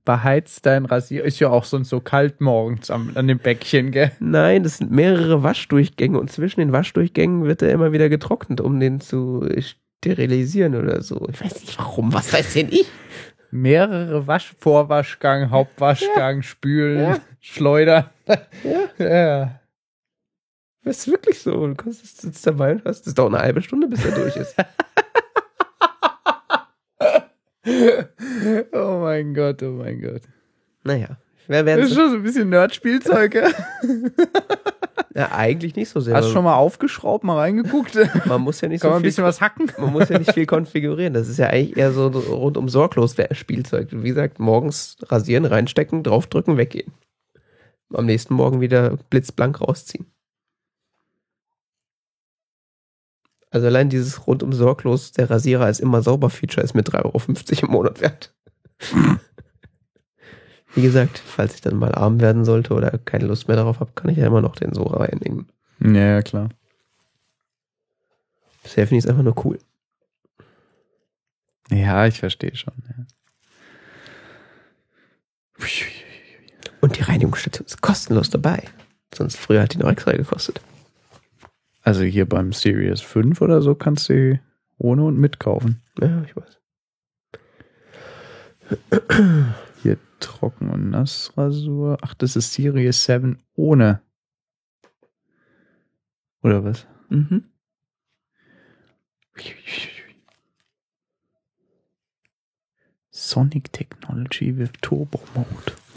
[0.05, 1.23] Beheizt dein Rasier.
[1.23, 4.11] Ist ja auch sonst so kalt morgens am, an dem Bäckchen, gell?
[4.19, 8.79] Nein, das sind mehrere Waschdurchgänge und zwischen den Waschdurchgängen wird er immer wieder getrocknet, um
[8.79, 9.47] den zu
[10.03, 11.27] sterilisieren oder so.
[11.31, 12.85] Ich weiß nicht warum, was weiß denn ich?
[13.55, 17.19] Mehrere Wasch, Vorwaschgang, Hauptwaschgang, Spülen, Ja.
[17.39, 18.09] Schleudern.
[18.63, 19.59] Ja, Ja.
[20.83, 21.67] das ist wirklich so.
[21.67, 24.55] Du kannst, sitzt dabei und hast, das dauert eine halbe Stunde, bis er durch ist.
[28.73, 30.23] Oh mein Gott, oh mein Gott.
[30.83, 31.15] naja,
[31.47, 33.53] wer Das ist schon so ein bisschen Nerdspielzeug, gell?
[35.15, 36.15] ja, eigentlich nicht so sehr.
[36.15, 37.97] Hast du schon mal aufgeschraubt, mal reingeguckt?
[38.25, 39.71] man muss ja nicht Kann so man ein viel, bisschen was hacken?
[39.77, 41.13] man muss ja nicht viel konfigurieren.
[41.13, 43.89] Das ist ja eigentlich eher so rundum sorglos Spielzeug.
[43.91, 46.93] Wie gesagt, morgens rasieren, reinstecken, draufdrücken, weggehen.
[47.93, 50.07] Am nächsten Morgen wieder blitzblank rausziehen.
[53.51, 57.65] Also allein dieses rundum sorglos, der Rasierer ist immer sauber Feature, ist mit 3,50 Euro
[57.67, 58.33] im Monat wert.
[60.75, 63.91] Wie gesagt, falls ich dann mal arm werden sollte oder keine Lust mehr darauf habe,
[63.93, 65.47] kann ich ja immer noch den so reinnehmen.
[65.79, 66.49] Ja, klar.
[68.63, 69.59] Bisher finde ich es einfach nur cool.
[71.69, 72.73] Ja, ich verstehe schon.
[72.87, 73.05] Ja.
[76.81, 78.63] Und die Reinigungsstation ist kostenlos dabei.
[79.13, 80.59] Sonst früher hat die noch extra gekostet.
[81.81, 84.39] Also hier beim Series 5 oder so kannst du
[84.77, 85.81] ohne und mitkaufen.
[85.99, 86.59] Ja, ich weiß.
[90.23, 91.97] Trocken- und Nassrasur.
[92.01, 94.01] Ach, das ist Series 7 ohne.
[96.41, 96.87] Oder was?
[97.09, 97.43] Mhm.
[103.11, 105.47] Sonic Technology with Turbo Mode.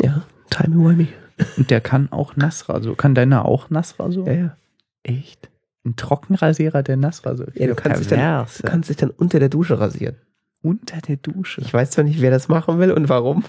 [0.03, 1.09] Ja, timey-wimey.
[1.57, 2.97] Und der kann auch Nassrasur.
[2.97, 4.27] Kann deiner auch Nassrasur?
[4.27, 4.57] Ja, ja.
[5.03, 5.51] Echt?
[5.85, 7.49] Ein Trockenrasierer, der Nassrasur.
[7.55, 10.17] Ja, du kannst, dich dann, du kannst dich dann unter der Dusche rasieren.
[10.63, 11.61] unter der Dusche.
[11.61, 13.45] Ich weiß zwar nicht, wer das machen will und warum.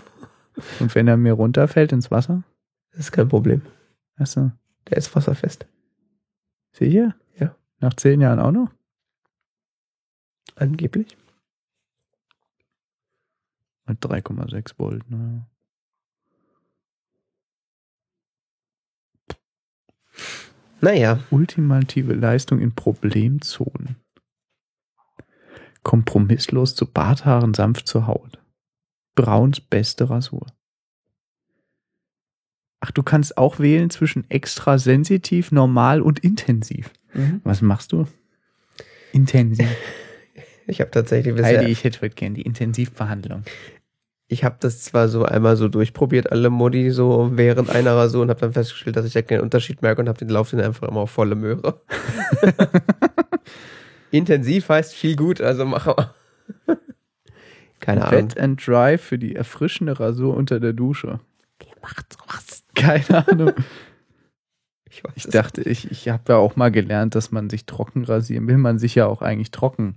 [0.79, 2.43] Und wenn er mir runterfällt ins Wasser?
[2.91, 3.61] Das ist kein Problem.
[4.15, 4.51] Achso.
[4.89, 5.67] Der ist wasserfest.
[6.71, 7.15] Sicher?
[7.35, 7.55] Ja.
[7.79, 8.71] Nach zehn Jahren auch noch?
[10.55, 11.17] Angeblich.
[13.85, 15.09] Mit 3,6 Volt.
[15.09, 15.45] Ne?
[20.81, 23.97] Naja, Ultimative Leistung in Problemzonen.
[25.83, 28.39] Kompromisslos zu Barthaaren, sanft zur Haut.
[29.17, 30.45] Brauns beste Rasur.
[32.79, 36.91] Ach, du kannst auch wählen zwischen extra sensitiv, normal und intensiv.
[37.43, 38.05] Was machst du?
[39.13, 39.67] Intensiv.
[40.67, 43.43] ich habe tatsächlich bisher, Heidi, ich hätte heute gern die Intensivbehandlung.
[44.27, 48.29] ich habe das zwar so einmal so durchprobiert, alle Modi so während einer Rasur und
[48.29, 50.87] habe dann festgestellt, dass ich da keinen Unterschied merke und habe den Lauf dann einfach
[50.87, 51.81] immer auf volle Möhre.
[54.11, 56.13] Intensiv heißt viel gut, also mach mal.
[57.87, 58.31] Keine Ahnung.
[58.31, 61.21] Wet and Dry für die erfrischende Rasur unter der Dusche.
[61.81, 62.63] Macht sowas.
[62.75, 63.53] Keine Ahnung.
[64.89, 68.03] Ich, weiß Ich dachte, ich, ich habe ja auch mal gelernt, dass man sich trocken
[68.03, 68.57] rasieren will.
[68.57, 69.95] Man sich ja auch eigentlich trocken,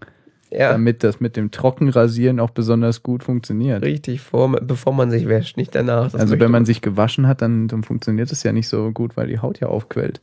[0.52, 3.82] ja, damit das mit dem Trockenrasieren auch besonders gut funktioniert.
[3.82, 6.12] richtig, vor, bevor man sich wäscht, nicht danach.
[6.12, 9.16] Das also wenn man sich gewaschen hat, dann, dann funktioniert es ja nicht so gut,
[9.16, 10.20] weil die Haut ja aufquellt.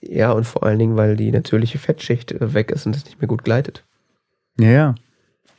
[0.00, 3.20] Ja, und vor allen Dingen, weil die natürliche Fettschicht äh, weg ist und es nicht
[3.20, 3.84] mehr gut gleitet.
[4.58, 4.94] Ja, ja.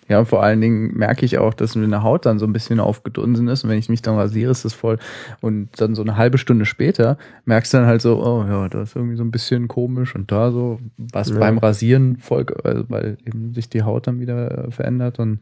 [0.10, 2.80] Ja, und vor allen Dingen merke ich auch, dass meine Haut dann so ein bisschen
[2.80, 3.64] aufgedunsen ist.
[3.64, 4.98] Und wenn ich mich dann rasiere, ist das voll.
[5.40, 8.81] Und dann so eine halbe Stunde später merkst du dann halt so, oh ja, da
[8.81, 11.38] ist irgendwie so ein bisschen komisch und da so, was Ja.
[11.38, 15.40] beim Rasieren voll, also weil eben sich die Haut dann wieder verändert und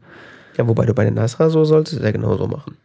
[0.58, 2.76] Ja, wobei du bei der Nasrasur solltest es ja genauso machen.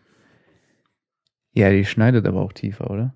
[1.54, 3.14] ja, die schneidet aber auch tiefer, oder?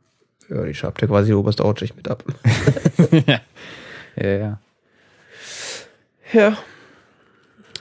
[0.49, 2.23] Ja, die schabt ja quasi die oberste Hautschicht mit ab.
[3.11, 3.39] ja.
[4.18, 4.60] Ja, ja.
[6.34, 6.57] Ja.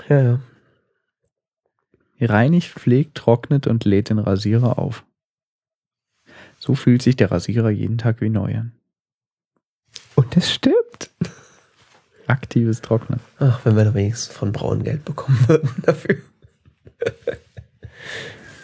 [0.08, 0.40] Ja, ja.
[2.20, 5.04] Reinigt, pflegt, trocknet und lädt den Rasierer auf.
[6.58, 8.72] So fühlt sich der Rasierer jeden Tag wie neu an.
[10.14, 11.10] Und das stimmt.
[12.26, 13.20] Aktives Trocknen.
[13.38, 16.16] Ach, wenn wir da wenigstens von Braun Geld bekommen würden dafür.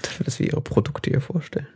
[0.03, 1.69] dafür, dass wir ihre Produkte hier vorstellen.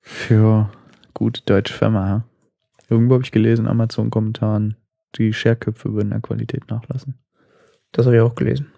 [0.00, 0.72] Für
[1.14, 2.24] gute deutsche Firma, ja.
[2.88, 4.76] Irgendwo habe ich gelesen, in Amazon-Kommentaren,
[5.16, 7.18] die Scherköpfe würden an Qualität nachlassen.
[7.92, 8.72] Das habe ich auch gelesen.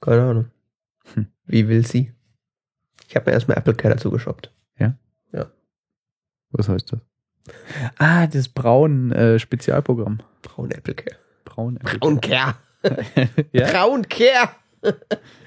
[0.00, 0.46] Keine Ahnung.
[1.14, 1.26] Hm.
[1.46, 2.12] Wie will sie?
[3.08, 4.52] Ich habe mir erstmal Apple Care dazu geshoppt.
[6.52, 7.00] Was heißt das?
[7.98, 10.20] Ah, das braun äh, Spezialprogramm.
[10.42, 11.16] Braun Apple Care.
[11.44, 11.78] Braun.
[11.82, 12.54] Braun Care.
[13.52, 13.70] ja?
[13.70, 14.50] Braun Care.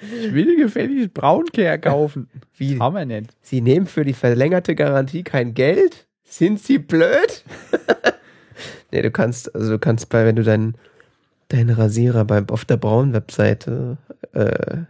[0.01, 2.29] Ich will gefälligst Brauncare kaufen.
[2.57, 2.79] Wie?
[2.79, 3.35] Haben wir nicht.
[3.41, 6.07] Sie nehmen für die verlängerte Garantie kein Geld?
[6.25, 7.45] Sind Sie blöd?
[8.91, 10.77] nee, du kannst, also du kannst bei, wenn du deinen
[11.49, 13.97] deinen Rasierer bei, auf der braunen Webseite
[14.33, 14.83] äh,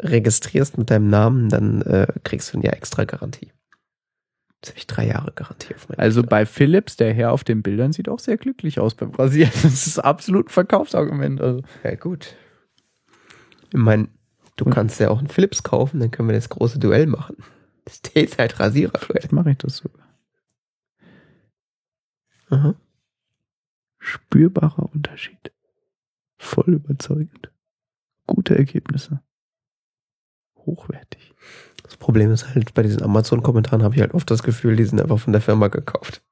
[0.00, 3.52] registrierst mit deinem Namen, dann äh, kriegst du ein Jahr extra Garantie.
[4.56, 7.62] Jetzt habe ich drei Jahre Garantie auf meinen Also bei Philips, der Herr auf den
[7.62, 9.52] Bildern sieht auch sehr glücklich aus beim Rasieren.
[9.62, 11.40] Das ist absolut ein Verkaufsargument.
[11.40, 11.62] Also.
[11.82, 12.34] Ja, gut.
[13.68, 14.08] Ich meine,
[14.56, 17.36] du kannst ja auch einen Philips kaufen, dann können wir das große Duell machen.
[17.84, 18.98] Das T-Zeit Rasierer.
[18.98, 20.01] Vielleicht mache ich das sogar.
[22.52, 22.74] Aha.
[23.98, 25.52] Spürbarer Unterschied.
[26.36, 27.50] Voll überzeugend.
[28.26, 29.22] Gute Ergebnisse.
[30.56, 31.32] Hochwertig.
[31.82, 35.00] Das Problem ist halt, bei diesen Amazon-Kommentaren habe ich halt oft das Gefühl, die sind
[35.00, 36.22] einfach von der Firma gekauft.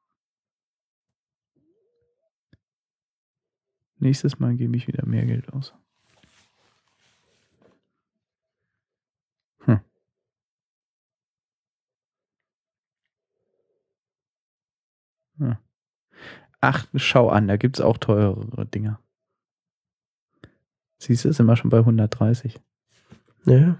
[3.99, 5.75] Nächstes Mal gebe ich wieder mehr Geld aus.
[9.65, 9.81] Hm.
[15.39, 15.70] Hm.
[16.61, 19.01] Ach, schau an, da gibt es auch teurere Dinger.
[20.99, 22.61] Siehst du, sind wir schon bei 130.
[23.47, 23.78] Ja.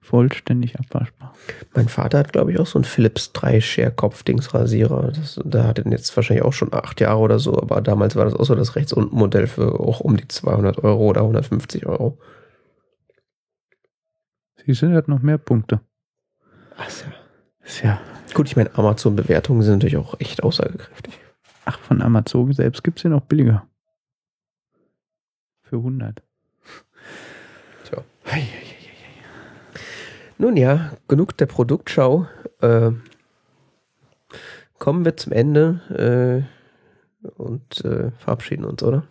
[0.00, 1.34] Vollständig abwaschbar.
[1.74, 5.12] Mein Vater hat, glaube ich, auch so einen Philips 3-Share-Kopfdingsrasierer.
[5.12, 8.24] Das, der hat den jetzt wahrscheinlich auch schon acht Jahre oder so, aber damals war
[8.24, 11.86] das auch so das rechts unten Modell für auch um die 200 Euro oder 150
[11.86, 12.18] Euro.
[14.64, 15.80] Siehst du, der hat noch mehr Punkte.
[16.76, 17.12] Ach, ja.
[17.64, 18.00] Ist ja.
[18.34, 21.20] Gut, ich meine, Amazon-Bewertungen sind natürlich auch echt aussagekräftig.
[21.64, 23.66] Ach, von Amazon selbst gibt es den noch billiger.
[25.62, 26.22] Für 100.
[27.84, 28.04] Tja.
[30.38, 32.26] Nun ja, genug der Produktschau.
[32.60, 32.90] Äh,
[34.78, 36.46] kommen wir zum Ende
[37.24, 39.04] äh, und äh, verabschieden uns, oder?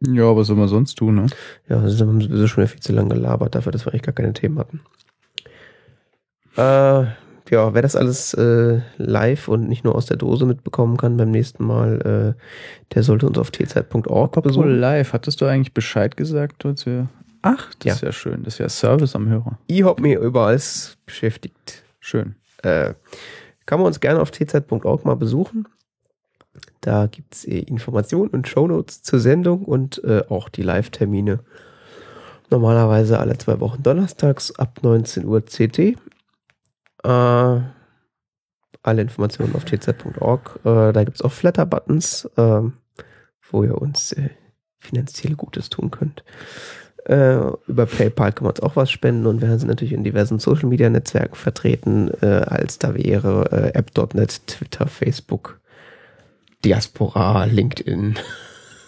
[0.00, 1.26] Ja, was soll man sonst tun, ne?
[1.68, 4.32] Ja, wir haben sowieso schon viel zu lange gelabert, dafür, dass wir eigentlich gar keine
[4.32, 4.80] Themen hatten.
[6.56, 7.06] Äh,
[7.50, 11.30] ja, wer das alles äh, live und nicht nur aus der Dose mitbekommen kann beim
[11.30, 14.78] nächsten Mal, äh, der sollte uns auf tzeit.org Apropos besuchen.
[14.78, 17.08] live, hattest du eigentlich Bescheid gesagt, als wir.
[17.42, 17.92] Ach, das Ja.
[17.94, 18.42] ist ja schön.
[18.44, 19.58] Das ist ja Service am Hörer.
[19.68, 20.60] Ich hab mich überall
[21.06, 21.84] beschäftigt.
[22.00, 22.34] Schön.
[22.62, 22.94] Äh,
[23.66, 25.66] kann man uns gerne auf tzeit.org mal besuchen.
[26.80, 31.40] Da gibt's äh, Informationen und Shownotes zur Sendung und äh, auch die Live-Termine.
[32.50, 35.96] Normalerweise alle zwei Wochen donnerstags ab 19 Uhr CT.
[37.08, 37.60] Äh,
[38.82, 40.60] alle Informationen auf tzeit.org.
[40.64, 42.74] Äh, da gibt's auch Flatter-Buttons, ähm,
[43.50, 44.30] wo ihr uns äh,
[44.78, 46.22] finanziell Gutes tun könnt.
[47.06, 50.38] Äh, über PayPal kann man uns auch was spenden und wir sind natürlich in diversen
[50.38, 55.60] Social Media Netzwerken vertreten, äh, als da wäre äh, App.net, Twitter, Facebook,
[56.64, 58.18] Diaspora, LinkedIn.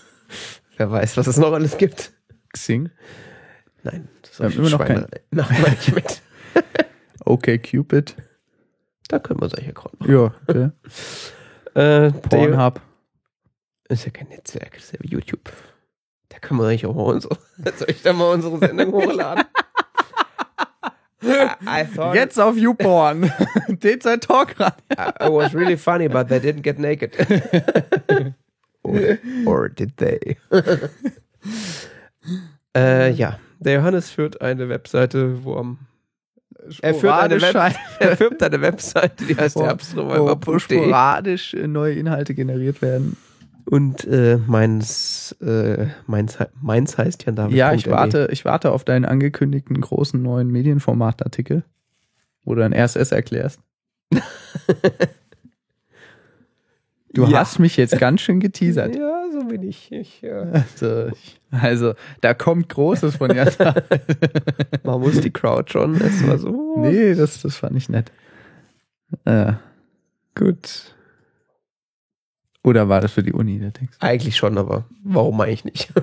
[0.77, 2.13] Wer weiß, was es noch alles gibt.
[2.53, 2.91] Xing.
[3.83, 6.23] Nein, das Wir haben immer noch kein- wir nicht mit.
[7.25, 8.17] Okay, Cupid.
[9.09, 10.13] Da können wir solche Kram machen.
[10.13, 10.71] Ja, okay.
[11.73, 12.81] Äh, Pornhub.
[13.89, 15.53] ist ja kein Netzwerk, das ist ja wie YouTube.
[16.29, 17.39] Da können wir eigentlich auch mal unsere,
[17.77, 19.45] soll ich da mal unsere Sendung hochladen?
[21.23, 23.31] I thought Jetzt auf YouPorn.
[23.69, 24.73] DZ Talk ran.
[24.91, 27.15] I it was really funny, but they didn't get naked.
[28.83, 30.39] or, or did they?
[32.75, 37.55] äh, ja, der Johannes führt eine Webseite, wo am er führt, eine Web, Sporadisch-
[37.99, 43.16] er führt eine Webseite, die heißt wo, sporadisch neue Inhalte generiert werden.
[43.66, 47.57] und äh, meins, äh, meins, meins heißt Jan David.
[47.57, 51.62] Ja, ich warte, ich warte auf deinen angekündigten großen neuen Medienformatartikel,
[52.45, 53.61] wo du dann RSS erklärst.
[57.12, 57.41] Du Ja.
[57.41, 58.95] hast mich jetzt ganz schön geteasert.
[58.95, 59.91] Ja, so bin ich.
[59.91, 63.74] Ich äh, Also, ich, also da kommt Großes von Jana.
[64.85, 65.99] man muss die Crowd schon.
[65.99, 66.77] Das war so.
[66.78, 68.12] nee, das, das fand ich nett.
[69.24, 69.55] Äh,
[70.37, 70.95] Gut.
[72.62, 74.01] oder war das für die Uni der Text?
[74.01, 75.93] Eigentlich schon, aber warum eigentlich nicht?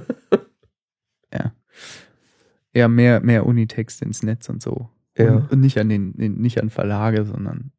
[2.73, 4.89] Ja, mehr, mehr Unitext ins Netz und so.
[5.17, 5.33] Ja.
[5.37, 7.71] Und, und nicht an den, nicht an Verlage, sondern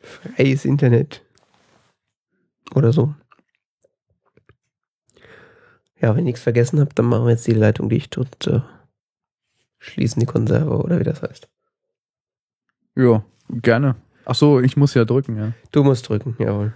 [0.00, 1.24] freies Internet.
[2.74, 3.14] Oder so.
[6.00, 8.60] Ja, wenn ihr nichts vergessen habt, dann machen wir jetzt die Leitung dicht und äh,
[9.78, 11.48] schließen die Konserve oder wie das heißt.
[12.96, 13.96] ja, gerne.
[14.24, 15.52] Ach so, ich muss ja drücken, ja.
[15.70, 16.72] Du musst drücken, jawohl.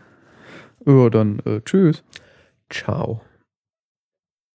[0.85, 2.05] Ja, dann äh, tschüss.
[2.71, 3.23] Ciao.